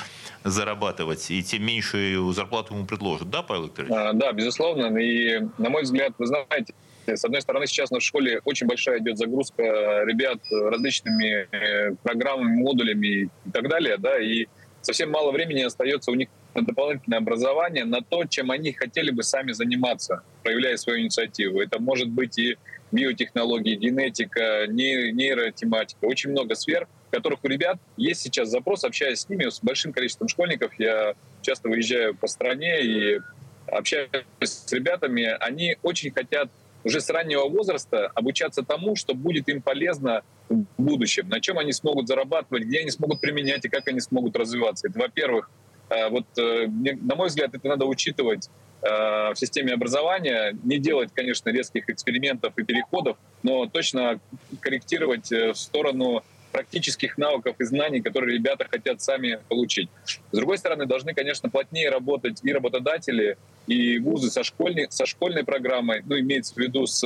зарабатывать, 0.44 1.30
и 1.30 1.42
тем 1.42 1.64
меньшую 1.64 2.30
зарплату 2.32 2.74
ему 2.74 2.84
предложат. 2.84 3.30
Да, 3.30 3.42
Павел 3.42 3.64
Викторович? 3.64 3.92
А, 3.94 4.12
да, 4.12 4.32
безусловно. 4.32 4.94
И, 4.98 5.48
на 5.56 5.70
мой 5.70 5.84
взгляд, 5.84 6.12
вы 6.18 6.26
знаете, 6.26 6.74
с 7.06 7.24
одной 7.24 7.40
стороны, 7.40 7.66
сейчас 7.66 7.90
нашей 7.90 8.06
школе 8.06 8.40
очень 8.44 8.66
большая 8.66 8.98
идет 8.98 9.18
загрузка 9.18 9.62
ребят 10.04 10.38
различными 10.50 11.48
э, 11.50 11.94
программами, 12.02 12.56
модулями 12.56 13.06
и 13.06 13.50
так 13.52 13.68
далее, 13.68 13.96
да, 13.98 14.18
и 14.18 14.46
совсем 14.82 15.10
мало 15.10 15.32
времени 15.32 15.62
остается 15.62 16.10
у 16.10 16.14
них 16.14 16.28
на 16.54 16.62
дополнительное 16.62 17.18
образование, 17.18 17.84
на 17.84 18.00
то, 18.00 18.24
чем 18.24 18.50
они 18.50 18.72
хотели 18.72 19.10
бы 19.10 19.22
сами 19.22 19.52
заниматься, 19.52 20.22
проявляя 20.42 20.76
свою 20.76 21.00
инициативу. 21.00 21.60
Это 21.60 21.80
может 21.80 22.08
быть 22.08 22.38
и 22.38 22.56
биотехнологии, 22.92 23.74
генетика, 23.74 24.66
нейротематика, 24.68 26.04
очень 26.04 26.30
много 26.30 26.54
сфер, 26.54 26.86
в 27.08 27.10
которых 27.10 27.40
у 27.42 27.48
ребят 27.48 27.78
есть 27.96 28.20
сейчас 28.20 28.48
запрос, 28.48 28.84
общаясь 28.84 29.20
с 29.20 29.28
ними, 29.28 29.48
с 29.48 29.60
большим 29.60 29.92
количеством 29.92 30.28
школьников. 30.28 30.72
Я 30.78 31.14
часто 31.42 31.68
выезжаю 31.68 32.14
по 32.14 32.28
стране 32.28 32.82
и 32.82 33.20
общаюсь 33.66 34.08
с 34.40 34.72
ребятами, 34.72 35.24
они 35.40 35.76
очень 35.82 36.12
хотят 36.12 36.50
уже 36.84 37.00
с 37.00 37.10
раннего 37.10 37.48
возраста 37.48 38.10
обучаться 38.14 38.62
тому, 38.62 38.96
что 38.96 39.14
будет 39.14 39.48
им 39.48 39.62
полезно 39.62 40.22
в 40.48 40.64
будущем, 40.78 41.28
на 41.28 41.40
чем 41.40 41.58
они 41.58 41.72
смогут 41.72 42.08
зарабатывать, 42.08 42.64
где 42.64 42.80
они 42.80 42.90
смогут 42.90 43.20
применять 43.20 43.64
и 43.64 43.68
как 43.68 43.88
они 43.88 44.00
смогут 44.00 44.36
развиваться. 44.36 44.88
Это, 44.88 44.98
во-первых, 44.98 45.50
э, 45.88 46.08
вот, 46.08 46.26
э, 46.38 46.66
на 46.66 47.14
мой 47.14 47.28
взгляд, 47.28 47.54
это 47.54 47.66
надо 47.68 47.86
учитывать 47.86 48.48
Э, 48.84 49.32
в 49.32 49.36
системе 49.36 49.72
образования, 49.72 50.54
не 50.62 50.76
делать, 50.76 51.08
конечно, 51.14 51.48
резких 51.48 51.88
экспериментов 51.88 52.52
и 52.58 52.64
переходов, 52.64 53.16
но 53.42 53.64
точно 53.64 54.20
корректировать 54.60 55.30
в 55.30 55.54
сторону 55.54 56.22
практических 56.52 57.16
навыков 57.16 57.56
и 57.58 57.64
знаний, 57.64 58.02
которые 58.02 58.36
ребята 58.36 58.66
хотят 58.70 59.00
сами 59.00 59.38
получить. 59.48 59.88
С 60.32 60.36
другой 60.36 60.58
стороны, 60.58 60.84
должны, 60.84 61.14
конечно, 61.14 61.48
плотнее 61.48 61.88
работать 61.88 62.40
и 62.42 62.52
работодатели, 62.52 63.38
и 63.66 63.98
вузы 63.98 64.30
со 64.30 64.42
школьной, 64.42 64.86
со 64.90 65.06
школьной 65.06 65.44
программой, 65.44 66.02
ну, 66.04 66.18
имеется 66.18 66.54
в 66.54 66.58
виду 66.58 66.86
с, 66.86 67.04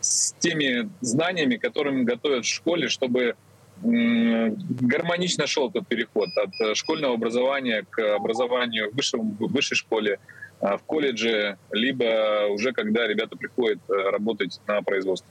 с 0.00 0.32
теми 0.38 0.90
знаниями, 1.00 1.56
которыми 1.56 2.02
готовят 2.02 2.44
в 2.44 2.48
школе, 2.48 2.88
чтобы 2.88 3.36
гармонично 3.82 5.46
шел 5.46 5.68
этот 5.68 5.86
переход 5.88 6.28
от 6.36 6.58
э, 6.60 6.74
школьного 6.74 7.14
образования 7.14 7.84
к 7.90 8.14
образованию 8.14 8.90
в, 8.90 8.96
высшем, 8.96 9.32
в 9.32 9.52
высшей 9.52 9.76
школе, 9.76 10.20
а, 10.60 10.78
в 10.78 10.84
колледже, 10.84 11.58
либо 11.72 12.46
уже 12.50 12.72
когда 12.72 13.06
ребята 13.06 13.36
приходят 13.36 13.78
э, 13.88 13.92
работать 14.10 14.60
на 14.66 14.80
производство. 14.82 15.28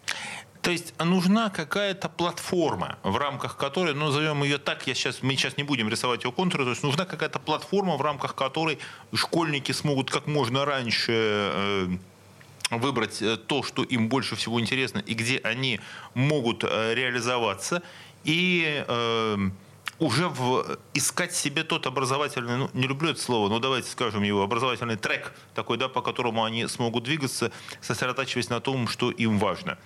То 0.64 0.72
есть 0.72 0.94
нужна 0.98 1.50
какая-то 1.50 2.08
платформа, 2.08 2.98
в 3.04 3.18
рамках 3.18 3.58
которой, 3.58 3.94
ну, 3.94 4.06
назовем 4.06 4.44
ее 4.44 4.58
так, 4.58 4.88
я 4.88 4.94
сейчас, 4.94 5.22
мы 5.22 5.36
сейчас 5.36 5.58
не 5.58 5.64
будем 5.64 5.90
рисовать 5.90 6.24
ее 6.24 6.32
контуры, 6.32 6.64
то 6.64 6.70
есть 6.70 6.84
нужна 6.84 7.04
какая-то 7.04 7.38
платформа, 7.40 7.98
в 7.98 8.02
рамках 8.02 8.34
которой 8.34 8.80
школьники 9.14 9.74
смогут 9.74 10.10
как 10.10 10.26
можно 10.26 10.64
раньше 10.64 11.12
э, 11.12 11.88
выбрать 12.72 13.22
э, 13.22 13.36
то, 13.36 13.62
что 13.62 13.84
им 13.84 14.08
больше 14.08 14.38
всего 14.38 14.62
интересно, 14.62 15.00
и 15.00 15.14
где 15.16 15.40
они 15.40 15.82
могут 16.14 16.64
реализоваться, 16.64 17.84
и 18.24 18.86
уже 20.00 20.30
в, 20.30 20.78
искать 20.94 21.36
себе 21.36 21.64
тот 21.66 21.88
образовательный, 21.88 22.56
ну, 22.56 22.70
не 22.74 22.88
люблю 22.88 23.10
это 23.10 23.22
слово, 23.22 23.50
но 23.50 23.60
давайте 23.60 23.90
скажем 23.90 24.24
его, 24.24 24.42
образовательный 24.44 24.96
трек, 24.96 25.34
такой, 25.56 25.78
да, 25.78 25.90
по 25.90 26.02
которому 26.02 26.46
они 26.46 26.68
смогут 26.68 27.04
двигаться, 27.04 27.52
сосредотачиваясь 27.82 28.50
на 28.50 28.62
том, 28.62 28.88
что 28.88 29.12
им 29.12 29.40
важно. 29.40 29.78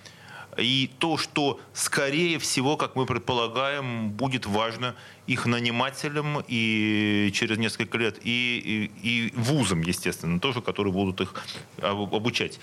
И 0.58 0.90
то, 0.98 1.16
что, 1.16 1.60
скорее 1.72 2.38
всего, 2.38 2.76
как 2.76 2.96
мы 2.96 3.06
предполагаем, 3.06 4.10
будет 4.10 4.46
важно 4.46 4.94
их 5.26 5.46
нанимателям 5.46 6.42
и 6.48 7.30
через 7.34 7.58
несколько 7.58 7.96
лет, 7.98 8.18
и, 8.24 8.90
и, 9.02 9.08
и 9.08 9.32
вузам, 9.36 9.82
естественно, 9.82 10.40
тоже, 10.40 10.60
которые 10.60 10.92
будут 10.92 11.20
их 11.20 11.34
обучать. 11.80 12.58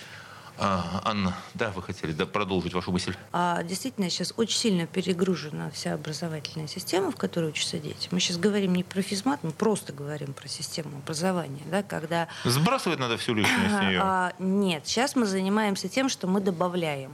А, 0.57 1.01
Анна, 1.03 1.35
да, 1.53 1.71
вы 1.71 1.81
хотели 1.81 2.13
да, 2.13 2.25
продолжить 2.25 2.73
вашу 2.73 2.91
мысль? 2.91 3.13
А, 3.33 3.61
действительно, 3.63 4.09
сейчас 4.09 4.33
очень 4.37 4.57
сильно 4.57 4.87
перегружена 4.87 5.69
вся 5.71 5.93
образовательная 5.93 6.67
система, 6.67 7.11
в 7.11 7.17
которой 7.17 7.49
учатся 7.49 7.77
дети. 7.77 8.07
Мы 8.11 8.21
сейчас 8.21 8.37
говорим 8.37 8.73
не 8.73 8.83
про 8.83 9.01
физмат, 9.01 9.43
мы 9.43 9.51
просто 9.51 9.91
говорим 9.91 10.33
про 10.33 10.47
систему 10.47 10.97
образования. 10.97 11.61
Да, 11.69 11.83
когда... 11.83 12.29
Сбрасывать 12.45 12.99
надо 12.99 13.17
всю 13.17 13.33
лишнюю 13.33 13.69
с 13.69 13.81
нее? 13.81 13.99
А, 14.01 14.33
нет, 14.39 14.87
сейчас 14.87 15.15
мы 15.15 15.25
занимаемся 15.25 15.89
тем, 15.89 16.07
что 16.07 16.27
мы 16.27 16.39
добавляем. 16.39 17.11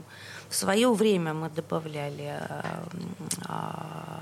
В 0.52 0.54
свое 0.54 0.92
время 0.92 1.32
мы 1.32 1.48
добавляли 1.48 2.38
а, 2.38 2.84
а, 3.46 4.12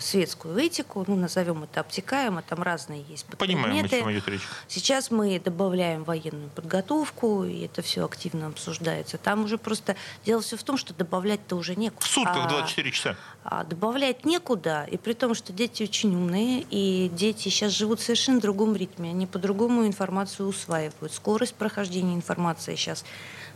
светскую 0.00 0.56
этику, 0.56 1.04
ну, 1.06 1.14
назовем 1.14 1.64
это 1.64 1.80
обтекаемо, 1.80 2.40
там 2.40 2.62
разные 2.62 3.02
есть 3.02 3.26
Понимаем, 3.26 3.84
о 3.84 3.88
чем 3.88 4.10
идет 4.10 4.26
речь. 4.26 4.40
Сейчас 4.66 5.10
мы 5.10 5.38
добавляем 5.38 6.04
военную 6.04 6.48
подготовку, 6.48 7.44
и 7.44 7.66
это 7.66 7.82
все 7.82 8.06
активно 8.06 8.46
обсуждается. 8.46 9.18
Там 9.18 9.44
уже 9.44 9.58
просто 9.58 9.94
дело 10.24 10.40
все 10.40 10.56
в 10.56 10.62
том, 10.62 10.78
что 10.78 10.94
добавлять-то 10.94 11.54
уже 11.54 11.76
некуда. 11.76 12.06
В 12.06 12.08
сутках 12.08 12.48
24 12.48 12.88
а, 12.88 12.92
часа. 12.92 13.16
А 13.44 13.64
добавлять 13.64 14.24
некуда, 14.24 14.88
и 14.90 14.96
при 14.96 15.12
том, 15.12 15.34
что 15.34 15.52
дети 15.52 15.82
очень 15.82 16.16
умные, 16.16 16.64
и 16.70 17.10
дети 17.10 17.50
сейчас 17.50 17.72
живут 17.72 18.00
в 18.00 18.04
совершенно 18.04 18.40
другом 18.40 18.74
ритме, 18.74 19.10
они 19.10 19.26
по-другому 19.26 19.86
информацию 19.86 20.48
усваивают. 20.48 21.12
Скорость 21.12 21.56
прохождения 21.56 22.14
информации 22.14 22.74
сейчас 22.74 23.04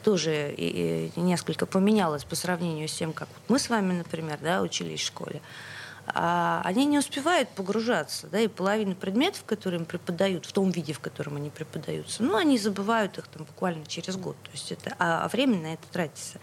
тоже 0.02 0.54
несколько 1.16 1.66
поменялась 1.66 2.24
по 2.24 2.34
сравнению 2.36 2.88
с 2.88 2.94
тем, 2.94 3.12
как 3.12 3.28
мы 3.48 3.58
с 3.58 3.68
вами, 3.68 3.92
например, 3.92 4.38
да, 4.42 4.62
учились 4.62 5.00
в 5.00 5.06
школе. 5.06 5.40
А 6.14 6.62
они 6.64 6.86
не 6.86 6.98
успевают 6.98 7.50
погружаться, 7.50 8.28
да, 8.28 8.40
и 8.40 8.48
половину 8.48 8.94
предметов, 8.94 9.44
которые 9.44 9.80
им 9.80 9.86
преподают, 9.86 10.46
в 10.46 10.52
том 10.52 10.70
виде, 10.70 10.92
в 10.92 11.00
котором 11.00 11.36
они 11.36 11.50
преподаются, 11.50 12.22
ну, 12.22 12.36
они 12.36 12.58
забывают 12.58 13.18
их 13.18 13.28
там 13.28 13.44
буквально 13.44 13.84
через 13.84 14.16
год, 14.16 14.36
то 14.42 14.50
есть 14.52 14.72
это, 14.72 14.94
а, 14.98 15.24
а 15.24 15.28
время 15.28 15.58
на 15.58 15.74
это 15.74 15.86
тратится. 15.92 16.38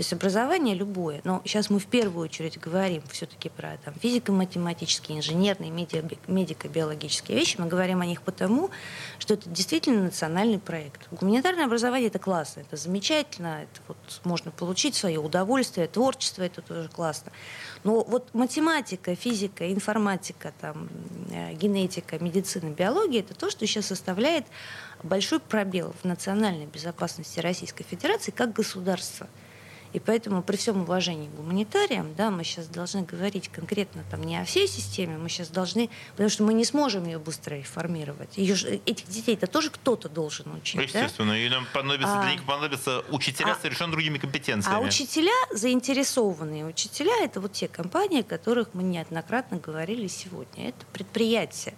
Есть 0.00 0.12
образование 0.12 0.74
любое, 0.74 1.20
но 1.24 1.42
сейчас 1.44 1.68
мы 1.68 1.78
в 1.78 1.86
первую 1.86 2.24
очередь 2.24 2.58
говорим 2.58 3.02
все-таки 3.10 3.48
про 3.48 3.76
там, 3.84 3.94
физико-математические, 4.00 5.18
инженерные, 5.18 5.70
медико-биологические 5.70 7.36
вещи. 7.36 7.56
Мы 7.58 7.66
говорим 7.66 8.00
о 8.00 8.06
них 8.06 8.22
потому, 8.22 8.70
что 9.18 9.34
это 9.34 9.48
действительно 9.50 10.04
национальный 10.04 10.58
проект. 10.58 11.06
Гуманитарное 11.10 11.66
образование 11.66 12.08
это 12.08 12.18
классно, 12.18 12.60
это 12.60 12.76
замечательно, 12.76 13.62
это 13.62 13.80
вот 13.88 14.20
можно 14.24 14.50
получить 14.50 14.94
свое 14.94 15.18
удовольствие, 15.20 15.86
творчество 15.86 16.42
это 16.42 16.62
тоже 16.62 16.88
классно. 16.88 17.30
Но 17.84 18.02
вот 18.02 18.32
математика, 18.32 19.14
физика, 19.14 19.70
информатика, 19.70 20.52
там, 20.60 20.88
э, 21.30 21.52
генетика, 21.52 22.18
медицина, 22.18 22.70
биология 22.70 23.20
это 23.20 23.34
то, 23.34 23.50
что 23.50 23.66
сейчас 23.66 23.86
составляет 23.86 24.46
большой 25.02 25.40
пробел 25.40 25.94
в 26.02 26.06
национальной 26.06 26.66
безопасности 26.66 27.40
Российской 27.40 27.84
Федерации 27.84 28.30
как 28.30 28.52
государства. 28.52 29.28
И 29.92 29.98
поэтому 29.98 30.42
при 30.42 30.56
всем 30.56 30.82
уважении 30.82 31.28
к 31.28 31.32
гуманитариям, 31.32 32.14
да, 32.14 32.30
мы 32.30 32.44
сейчас 32.44 32.66
должны 32.66 33.02
говорить 33.02 33.48
конкретно 33.48 34.04
там 34.10 34.22
не 34.22 34.36
о 34.40 34.44
всей 34.44 34.68
системе, 34.68 35.18
мы 35.18 35.28
сейчас 35.28 35.48
должны, 35.48 35.90
потому 36.12 36.30
что 36.30 36.44
мы 36.44 36.54
не 36.54 36.64
сможем 36.64 37.04
ее 37.04 37.18
быстро 37.18 37.56
реформировать. 37.56 38.36
Ее, 38.36 38.54
этих 38.86 39.08
детей-то 39.08 39.46
тоже 39.46 39.70
кто-то 39.70 40.08
должен 40.08 40.52
учить. 40.54 40.80
Естественно, 40.80 41.32
да? 41.32 41.38
и 41.38 41.48
нам 41.48 41.66
понадобится, 41.72 42.20
а, 42.20 42.22
для 42.22 42.32
них 42.32 42.44
понадобятся 42.44 43.04
учителя 43.10 43.52
а, 43.52 43.54
с 43.56 43.62
совершенно 43.62 43.92
другими 43.92 44.18
компетенциями. 44.18 44.76
А 44.76 44.80
учителя, 44.80 45.32
заинтересованные 45.50 46.64
учителя, 46.64 47.16
это 47.22 47.40
вот 47.40 47.52
те 47.52 47.66
компании, 47.66 48.20
о 48.20 48.24
которых 48.24 48.68
мы 48.74 48.82
неоднократно 48.82 49.58
говорили 49.58 50.06
сегодня. 50.06 50.68
Это 50.68 50.86
предприятия 50.92 51.74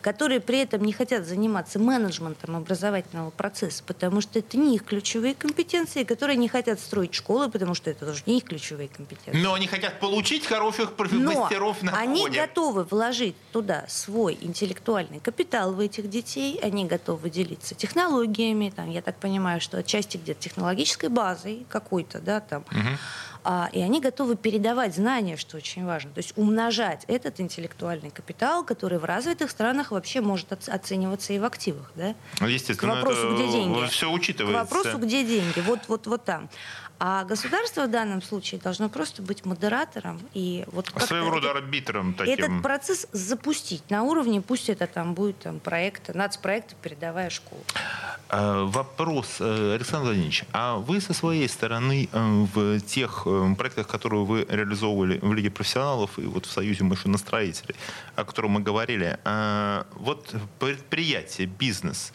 которые 0.00 0.40
при 0.40 0.58
этом 0.58 0.82
не 0.82 0.92
хотят 0.92 1.26
заниматься 1.26 1.78
менеджментом 1.78 2.56
образовательного 2.56 3.30
процесса, 3.30 3.82
потому 3.86 4.20
что 4.20 4.38
это 4.38 4.56
не 4.56 4.76
их 4.76 4.84
ключевые 4.84 5.34
компетенции, 5.34 6.04
которые 6.04 6.36
не 6.36 6.48
хотят 6.48 6.80
строить 6.80 7.14
школы, 7.14 7.50
потому 7.50 7.74
что 7.74 7.90
это 7.90 8.06
тоже 8.06 8.22
не 8.26 8.38
их 8.38 8.44
ключевые 8.44 8.88
компетенции. 8.88 9.40
Но 9.40 9.54
они 9.54 9.66
хотят 9.66 10.00
получить 10.00 10.46
хороших 10.46 10.92
мастеров 10.98 11.82
на 11.82 11.96
они 11.96 12.20
входе. 12.20 12.40
готовы 12.40 12.84
вложить 12.84 13.36
туда 13.52 13.84
свой 13.88 14.38
интеллектуальный 14.40 15.20
капитал 15.20 15.72
в 15.72 15.80
этих 15.80 16.08
детей, 16.08 16.58
они 16.62 16.84
готовы 16.84 17.30
делиться 17.30 17.74
технологиями, 17.74 18.72
там, 18.74 18.90
я 18.90 19.02
так 19.02 19.16
понимаю, 19.16 19.60
что 19.60 19.78
отчасти 19.78 20.16
где-то 20.16 20.40
технологической 20.40 21.08
базой 21.08 21.66
какой-то, 21.68 22.20
да, 22.20 22.40
там, 22.40 22.64
угу 22.70 22.98
и 23.72 23.80
они 23.80 24.00
готовы 24.00 24.36
передавать 24.36 24.94
знания, 24.94 25.36
что 25.36 25.56
очень 25.56 25.84
важно, 25.84 26.10
то 26.12 26.18
есть 26.18 26.32
умножать 26.36 27.04
этот 27.06 27.40
интеллектуальный 27.40 28.10
капитал, 28.10 28.64
который 28.64 28.98
в 28.98 29.04
развитых 29.04 29.50
странах 29.50 29.90
вообще 29.90 30.20
может 30.20 30.52
оцениваться 30.52 31.32
и 31.32 31.38
в 31.38 31.44
активах, 31.44 31.92
да? 31.94 32.14
Ну, 32.40 32.46
естественно, 32.46 32.92
К 32.92 32.96
вопросу, 32.96 33.34
где 33.34 33.48
деньги. 33.50 33.86
Все 33.88 34.10
учитывается. 34.10 34.64
К 34.64 34.70
вопросу, 34.70 34.98
где 34.98 35.24
деньги. 35.24 35.60
Вот, 35.60 35.80
вот, 35.88 36.06
вот 36.06 36.24
там. 36.24 36.48
А 37.02 37.24
государство 37.24 37.86
в 37.86 37.90
данном 37.90 38.20
случае 38.20 38.60
должно 38.60 38.90
просто 38.90 39.22
быть 39.22 39.46
модератором 39.46 40.20
и 40.34 40.64
вот 40.70 40.92
своего 40.98 41.30
рода 41.30 41.52
арбитром 41.52 42.12
таким. 42.12 42.34
Этот 42.34 42.62
процесс 42.62 43.06
запустить 43.12 43.88
на 43.88 44.02
уровне, 44.02 44.42
пусть 44.42 44.68
это 44.68 44.86
там 44.86 45.14
будет 45.14 45.38
там 45.38 45.60
проект, 45.60 46.14
нацпроект 46.14 46.76
передовая 46.76 47.30
школа. 47.30 47.62
А, 48.28 48.64
вопрос, 48.66 49.38
э, 49.40 49.74
Александр 49.76 50.08
Владимирович, 50.08 50.44
а 50.52 50.76
вы 50.76 51.00
со 51.00 51.14
своей 51.14 51.48
стороны 51.48 52.06
э, 52.12 52.46
в 52.54 52.80
тех 52.80 53.22
э, 53.24 53.54
проектах, 53.56 53.88
которые 53.88 54.26
вы 54.26 54.46
реализовывали 54.46 55.18
в 55.22 55.32
Лиге 55.32 55.50
профессионалов 55.50 56.18
и 56.18 56.26
вот 56.26 56.44
в 56.44 56.52
Союзе 56.52 56.84
машиностроителей, 56.84 57.74
о 58.14 58.24
котором 58.24 58.50
мы 58.50 58.60
говорили, 58.60 59.18
а, 59.24 59.86
вот 59.94 60.34
предприятие, 60.58 61.46
бизнес, 61.46 62.12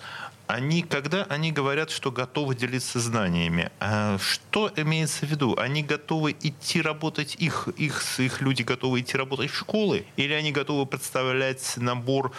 они, 0.48 0.84
когда 0.84 1.24
они 1.24 1.52
говорят, 1.52 1.90
что 1.90 2.12
готовы 2.12 2.56
делиться 2.56 3.00
знаниями, 3.00 3.72
а 3.80 4.18
что 4.20 4.72
имеется 4.76 5.26
в 5.26 5.30
виду? 5.30 5.56
Они 5.58 5.84
готовы 5.84 6.36
идти 6.40 6.82
работать, 6.82 7.36
их, 7.40 7.68
их, 7.78 8.20
их 8.20 8.42
люди 8.42 8.62
готовы 8.62 9.02
идти 9.02 9.18
работать 9.18 9.50
в 9.50 9.56
школы? 9.56 10.06
Или 10.18 10.34
они 10.34 10.52
готовы 10.52 10.86
представлять 10.86 11.74
набор 11.78 12.32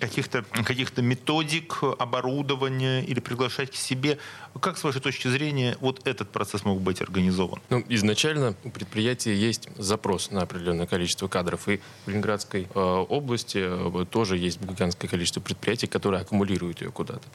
каких-то 0.00 0.44
каких 0.64 0.96
методик, 0.96 1.82
оборудования 1.98 3.02
или 3.02 3.20
приглашать 3.20 3.70
к 3.70 3.74
себе? 3.74 4.18
Как, 4.60 4.78
с 4.78 4.84
вашей 4.84 5.00
точки 5.00 5.28
зрения, 5.28 5.76
вот 5.80 6.06
этот 6.06 6.30
процесс 6.30 6.64
мог 6.64 6.80
быть 6.80 7.00
организован? 7.00 7.60
Ну, 7.70 7.84
изначально 7.88 8.54
у 8.64 8.70
предприятия 8.70 9.34
есть 9.34 9.68
запрос 9.76 10.30
на 10.30 10.42
определенное 10.42 10.86
количество 10.86 11.28
кадров. 11.28 11.68
И 11.68 11.80
в 12.04 12.08
Ленинградской 12.08 12.68
э, 12.72 12.80
области 12.80 13.58
э, 13.60 14.06
тоже 14.10 14.38
есть 14.38 14.60
гигантское 14.60 15.08
количество 15.08 15.40
предприятий, 15.40 15.86
которые 15.86 16.22
аккумулируют 16.22 16.80
ее 16.82 16.90
куда-то. 16.90 17.26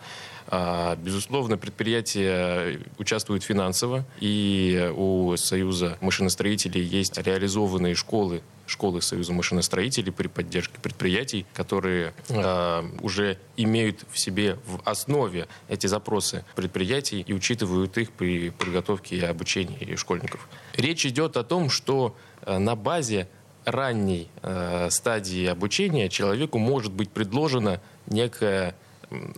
А, 0.47 0.95
безусловно, 0.95 1.57
предприятие 1.57 2.81
участвует 2.97 3.43
финансово, 3.43 4.05
и 4.19 4.91
у 4.95 5.35
Союза 5.37 5.97
машиностроителей 6.01 6.83
есть 6.83 7.17
реализованные 7.17 7.95
школы 7.95 8.41
школы 8.69 9.01
Союза 9.01 9.33
машиностроителей 9.33 10.11
при 10.11 10.27
поддержке 10.27 10.79
предприятий, 10.81 11.45
которые 11.53 12.13
э, 12.29 12.83
уже 13.01 13.37
имеют 13.57 14.05
в 14.11 14.19
себе 14.19 14.57
в 14.65 14.81
основе 14.85 15.47
эти 15.67 15.87
запросы 15.87 16.45
предприятий 16.55 17.21
и 17.21 17.33
учитывают 17.33 17.97
их 17.97 18.11
при 18.11 18.51
подготовке 18.51 19.17
и 19.17 19.21
обучении 19.21 19.95
школьников. 19.95 20.47
Речь 20.75 21.05
идет 21.05 21.37
о 21.37 21.43
том, 21.43 21.69
что 21.69 22.15
э, 22.41 22.57
на 22.57 22.75
базе 22.75 23.27
ранней 23.65 24.29
э, 24.41 24.89
стадии 24.89 25.45
обучения 25.45 26.09
человеку 26.09 26.57
может 26.57 26.91
быть 26.91 27.09
предложена 27.09 27.81
некая 28.07 28.75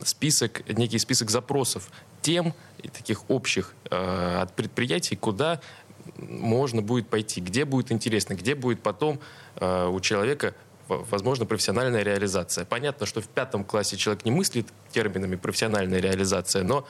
список, 0.04 0.68
некий 0.68 1.00
список 1.00 1.30
запросов 1.30 1.90
тем 2.22 2.54
таких 2.94 3.30
общих 3.30 3.74
э, 3.90 4.40
от 4.42 4.54
предприятий, 4.56 5.16
куда 5.16 5.60
можно 6.18 6.82
будет 6.82 7.08
пойти, 7.08 7.42
где 7.42 7.66
будет 7.66 7.92
интересно, 7.92 8.34
где 8.34 8.56
будет 8.56 8.82
потом 8.82 9.20
э, 9.58 9.88
у 9.88 10.00
человека 10.00 10.54
возможно, 11.10 11.46
профессиональная 11.46 12.04
реализация. 12.04 12.66
Понятно, 12.66 13.06
что 13.06 13.22
в 13.22 13.28
пятом 13.28 13.64
классе 13.64 13.98
человек 13.98 14.26
не 14.26 14.32
мыслит 14.32 14.68
терминами 14.92 15.36
профессиональная 15.36 16.00
реализация, 16.00 16.64
но 16.64 16.86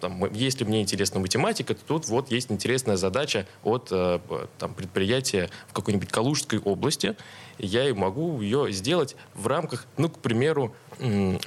там, 0.00 0.32
если 0.32 0.64
мне 0.64 0.82
интересна 0.82 1.20
математика, 1.20 1.74
то 1.74 1.80
тут 1.86 2.08
вот 2.08 2.30
есть 2.30 2.50
интересная 2.50 2.96
задача 2.96 3.46
от 3.62 3.88
э, 3.90 4.18
там, 4.58 4.74
предприятия 4.74 5.50
в 5.68 5.72
какой-нибудь 5.72 6.10
Калужской 6.10 6.58
области. 6.58 7.16
Я 7.58 7.94
могу 7.94 8.40
ее 8.40 8.72
сделать 8.72 9.16
в 9.34 9.46
рамках, 9.46 9.86
ну, 9.96 10.08
к 10.08 10.18
примеру, 10.18 10.74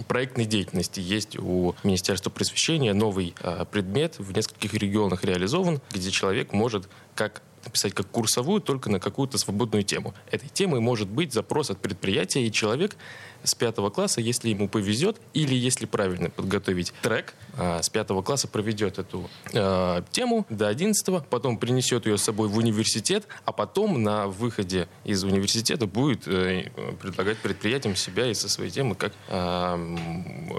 проектной 0.07 0.45
деятельности. 0.45 0.99
Есть 0.99 1.37
у 1.37 1.75
Министерства 1.83 2.29
просвещения 2.29 2.93
новый 2.93 3.33
э, 3.39 3.65
предмет 3.71 4.19
в 4.19 4.35
нескольких 4.35 4.73
регионах 4.73 5.23
реализован, 5.23 5.81
где 5.91 6.11
человек 6.11 6.53
может 6.53 6.89
как 7.15 7.41
написать 7.67 7.93
как 7.93 8.07
курсовую 8.07 8.61
только 8.61 8.89
на 8.89 8.99
какую-то 8.99 9.37
свободную 9.37 9.83
тему. 9.83 10.13
Этой 10.31 10.49
темой 10.49 10.79
может 10.79 11.07
быть 11.07 11.33
запрос 11.33 11.69
от 11.69 11.79
предприятия, 11.79 12.45
и 12.45 12.51
человек 12.51 12.97
с 13.43 13.55
пятого 13.55 13.89
класса, 13.89 14.21
если 14.21 14.49
ему 14.49 14.67
повезет, 14.67 15.17
или 15.33 15.55
если 15.55 15.85
правильно 15.85 16.29
подготовить 16.29 16.93
трек, 17.01 17.33
а, 17.57 17.81
с 17.81 17.89
пятого 17.89 18.21
класса 18.21 18.47
проведет 18.47 18.99
эту 18.99 19.29
э, 19.53 20.01
тему 20.11 20.45
до 20.49 20.67
одиннадцатого, 20.67 21.25
потом 21.29 21.57
принесет 21.57 22.05
ее 22.05 22.17
с 22.17 22.23
собой 22.23 22.49
в 22.49 22.57
университет, 22.57 23.27
а 23.45 23.51
потом 23.51 24.01
на 24.01 24.27
выходе 24.27 24.87
из 25.03 25.23
университета 25.23 25.87
будет 25.87 26.27
э, 26.27 26.71
предлагать 27.01 27.37
предприятиям 27.37 27.95
себя 27.95 28.27
и 28.27 28.33
со 28.33 28.49
своей 28.49 28.71
темы 28.71 28.95
как, 28.95 29.13
э, 29.29 29.97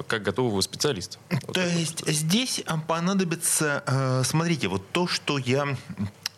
как 0.06 0.22
готового 0.22 0.60
специалиста. 0.60 1.18
То 1.28 1.38
вот 1.46 1.56
есть 1.56 2.06
здесь 2.06 2.62
понадобится, 2.86 3.82
э, 3.86 4.22
смотрите, 4.24 4.68
вот 4.68 4.82
то, 4.92 5.06
что 5.06 5.38
я 5.38 5.76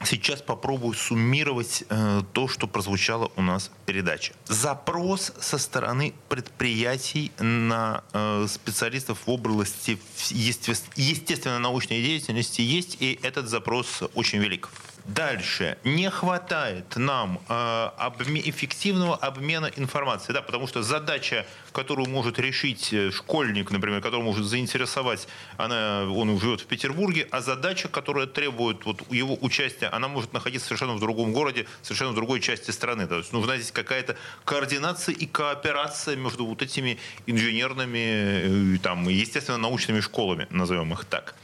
Сейчас 0.04 0.40
попробую 0.40 0.94
суммировать 0.94 1.84
э, 1.88 2.22
то, 2.32 2.48
что 2.48 2.66
прозвучало 2.66 3.30
у 3.36 3.42
нас 3.42 3.70
в 3.82 3.86
передаче. 3.86 4.32
Запрос 4.46 5.32
со 5.40 5.58
стороны 5.58 6.14
предприятий 6.28 7.32
на 7.38 8.02
э, 8.12 8.46
специалистов 8.48 9.18
в 9.26 9.30
области 9.30 9.98
естественно-научной 10.30 12.02
деятельности 12.02 12.62
есть, 12.62 12.96
и 13.00 13.18
этот 13.22 13.48
запрос 13.48 14.02
очень 14.14 14.38
велик. 14.38 14.70
Дальше. 15.14 15.76
Не 15.82 16.08
хватает 16.08 16.94
нам 16.94 17.40
э, 17.48 17.52
обме- 17.52 18.48
эффективного 18.48 19.16
обмена 19.16 19.70
информацией. 19.76 20.34
Да, 20.34 20.42
потому 20.42 20.68
что 20.68 20.82
задача, 20.84 21.46
которую 21.72 22.08
может 22.08 22.38
решить 22.38 22.92
э, 22.92 23.10
школьник, 23.10 23.72
например, 23.72 24.02
который 24.02 24.22
может 24.22 24.46
заинтересовать, 24.46 25.26
она, 25.56 26.04
он 26.04 26.38
живет 26.38 26.60
в 26.60 26.66
Петербурге, 26.66 27.26
а 27.32 27.40
задача, 27.40 27.88
которая 27.88 28.26
требует 28.26 28.84
вот, 28.84 29.02
его 29.10 29.36
участия, 29.40 29.88
она 29.88 30.06
может 30.06 30.32
находиться 30.32 30.68
совершенно 30.68 30.94
в 30.94 31.00
другом 31.00 31.32
городе, 31.32 31.66
совершенно 31.82 32.12
в 32.12 32.14
другой 32.14 32.38
части 32.40 32.70
страны. 32.70 33.08
То 33.08 33.18
есть 33.18 33.32
нужна 33.32 33.56
здесь 33.56 33.72
какая-то 33.72 34.16
координация 34.44 35.12
и 35.12 35.26
кооперация 35.26 36.14
между 36.14 36.46
вот 36.46 36.62
этими 36.62 36.98
инженерными, 37.26 38.76
э, 38.76 38.78
там, 38.78 39.08
естественно, 39.08 39.58
научными 39.58 39.98
школами, 40.00 40.46
назовем 40.50 40.92
их 40.92 41.04
так. 41.04 41.34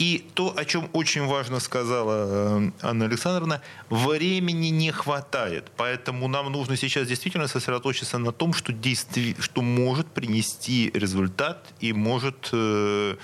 И 0.00 0.24
то, 0.32 0.54
о 0.56 0.64
чем 0.64 0.88
очень 0.94 1.26
важно 1.26 1.60
сказала 1.60 2.58
э, 2.58 2.70
Анна 2.80 3.04
Александровна, 3.04 3.60
времени 3.90 4.68
не 4.68 4.92
хватает. 4.92 5.70
Поэтому 5.76 6.26
нам 6.26 6.50
нужно 6.50 6.78
сейчас 6.78 7.06
действительно 7.06 7.48
сосредоточиться 7.48 8.16
на 8.16 8.32
том, 8.32 8.54
что, 8.54 8.72
действи... 8.72 9.36
что 9.38 9.60
может 9.60 10.06
принести 10.06 10.90
результат 10.94 11.66
и 11.80 11.92
может, 11.92 12.48
э, 12.50 13.16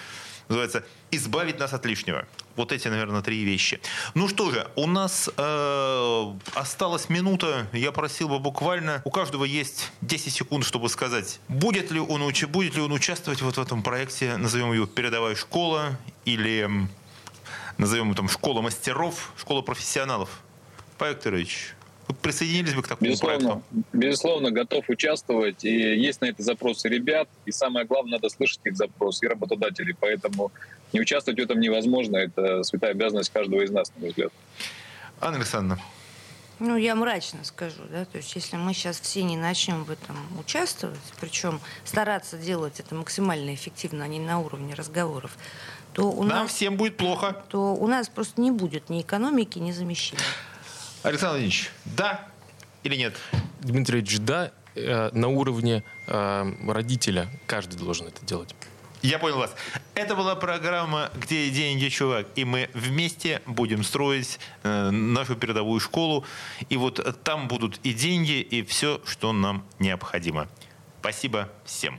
называется, 0.48 0.84
избавить 1.10 1.58
нас 1.58 1.72
от 1.72 1.86
лишнего. 1.86 2.26
Вот 2.56 2.72
эти, 2.72 2.88
наверное, 2.88 3.22
три 3.22 3.42
вещи. 3.44 3.80
Ну 4.12 4.28
что 4.28 4.50
же, 4.50 4.68
у 4.76 4.86
нас 4.86 5.30
э, 5.34 6.34
осталась 6.54 7.08
минута. 7.08 7.68
Я 7.72 7.90
просил 7.90 8.28
бы 8.28 8.38
буквально, 8.38 9.00
у 9.06 9.10
каждого 9.10 9.44
есть 9.44 9.92
10 10.02 10.30
секунд, 10.30 10.66
чтобы 10.66 10.90
сказать, 10.90 11.40
будет 11.48 11.90
ли 11.90 12.00
он, 12.00 12.20
будет 12.48 12.74
ли 12.74 12.82
он 12.82 12.92
участвовать 12.92 13.40
вот 13.40 13.56
в 13.56 13.60
этом 13.62 13.82
проекте, 13.82 14.36
назовем 14.36 14.74
его 14.74 14.84
«Передовая 14.84 15.36
школа» 15.36 15.96
или 16.26 16.68
назовем 17.78 18.06
его 18.06 18.14
там 18.14 18.28
«Школа 18.28 18.60
мастеров», 18.60 19.32
«Школа 19.38 19.62
профессионалов». 19.62 20.42
Павел 20.98 21.14
Викторович, 21.14 21.74
вы 22.08 22.14
присоединились 22.14 22.74
бы 22.74 22.82
к 22.82 22.88
такому 22.88 23.10
безусловно, 23.10 23.48
проекту? 23.48 23.62
Безусловно, 23.92 24.50
готов 24.50 24.88
участвовать. 24.88 25.64
И 25.64 25.70
есть 25.70 26.20
на 26.20 26.26
это 26.26 26.42
запросы 26.42 26.88
ребят. 26.88 27.28
И 27.46 27.50
самое 27.50 27.84
главное, 27.84 28.12
надо 28.12 28.28
слышать 28.28 28.60
их 28.64 28.76
запросы 28.76 29.26
и 29.26 29.28
работодателей. 29.28 29.94
Поэтому 29.98 30.52
не 30.92 31.00
участвовать 31.00 31.40
в 31.40 31.42
этом 31.42 31.58
невозможно. 31.58 32.16
Это 32.16 32.62
святая 32.62 32.92
обязанность 32.92 33.30
каждого 33.30 33.62
из 33.62 33.70
нас, 33.70 33.92
на 33.94 34.02
мой 34.02 34.10
взгляд. 34.10 34.32
Анна 35.20 35.38
Александровна. 35.38 35.82
Ну, 36.58 36.76
я 36.76 36.94
мрачно 36.94 37.44
скажу, 37.44 37.82
да, 37.90 38.06
то 38.06 38.16
есть 38.16 38.34
если 38.34 38.56
мы 38.56 38.72
сейчас 38.72 38.98
все 38.98 39.22
не 39.22 39.36
начнем 39.36 39.84
в 39.84 39.90
этом 39.90 40.16
участвовать, 40.40 40.98
причем 41.20 41.60
стараться 41.84 42.38
делать 42.38 42.80
это 42.80 42.94
максимально 42.94 43.54
эффективно, 43.54 44.04
а 44.04 44.08
не 44.08 44.20
на 44.20 44.38
уровне 44.40 44.72
разговоров, 44.72 45.36
то 45.96 46.10
у 46.10 46.24
Нам 46.24 46.42
нас... 46.42 46.52
всем 46.52 46.76
будет 46.76 46.98
плохо. 46.98 47.42
То 47.48 47.74
у 47.74 47.86
нас 47.86 48.10
просто 48.10 48.38
не 48.42 48.50
будет 48.50 48.90
ни 48.90 49.00
экономики, 49.00 49.58
ни 49.58 49.72
замещения. 49.72 50.22
Александр 51.02 51.38
Владимирович, 51.38 51.70
да 51.86 52.28
или 52.82 52.96
нет? 52.96 53.16
Дмитрий 53.60 54.00
Ильич, 54.00 54.18
да, 54.18 54.52
э, 54.74 55.08
на 55.12 55.28
уровне 55.28 55.84
э, 56.06 56.52
родителя 56.68 57.28
каждый 57.46 57.78
должен 57.78 58.08
это 58.08 58.24
делать. 58.26 58.54
Я 59.00 59.18
понял 59.18 59.38
вас. 59.38 59.54
Это 59.94 60.14
была 60.14 60.36
программа 60.36 61.10
«Где 61.14 61.48
деньги, 61.48 61.88
чувак?» 61.88 62.26
И 62.34 62.44
мы 62.44 62.68
вместе 62.74 63.40
будем 63.46 63.82
строить 63.82 64.38
э, 64.64 64.90
нашу 64.90 65.34
передовую 65.34 65.80
школу. 65.80 66.26
И 66.68 66.76
вот 66.76 67.22
там 67.24 67.48
будут 67.48 67.80
и 67.84 67.94
деньги, 67.94 68.42
и 68.42 68.62
все, 68.64 69.00
что 69.06 69.32
нам 69.32 69.64
необходимо. 69.78 70.46
Спасибо 71.00 71.48
всем. 71.64 71.98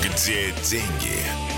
Где 0.00 0.52
деньги, 0.62 1.57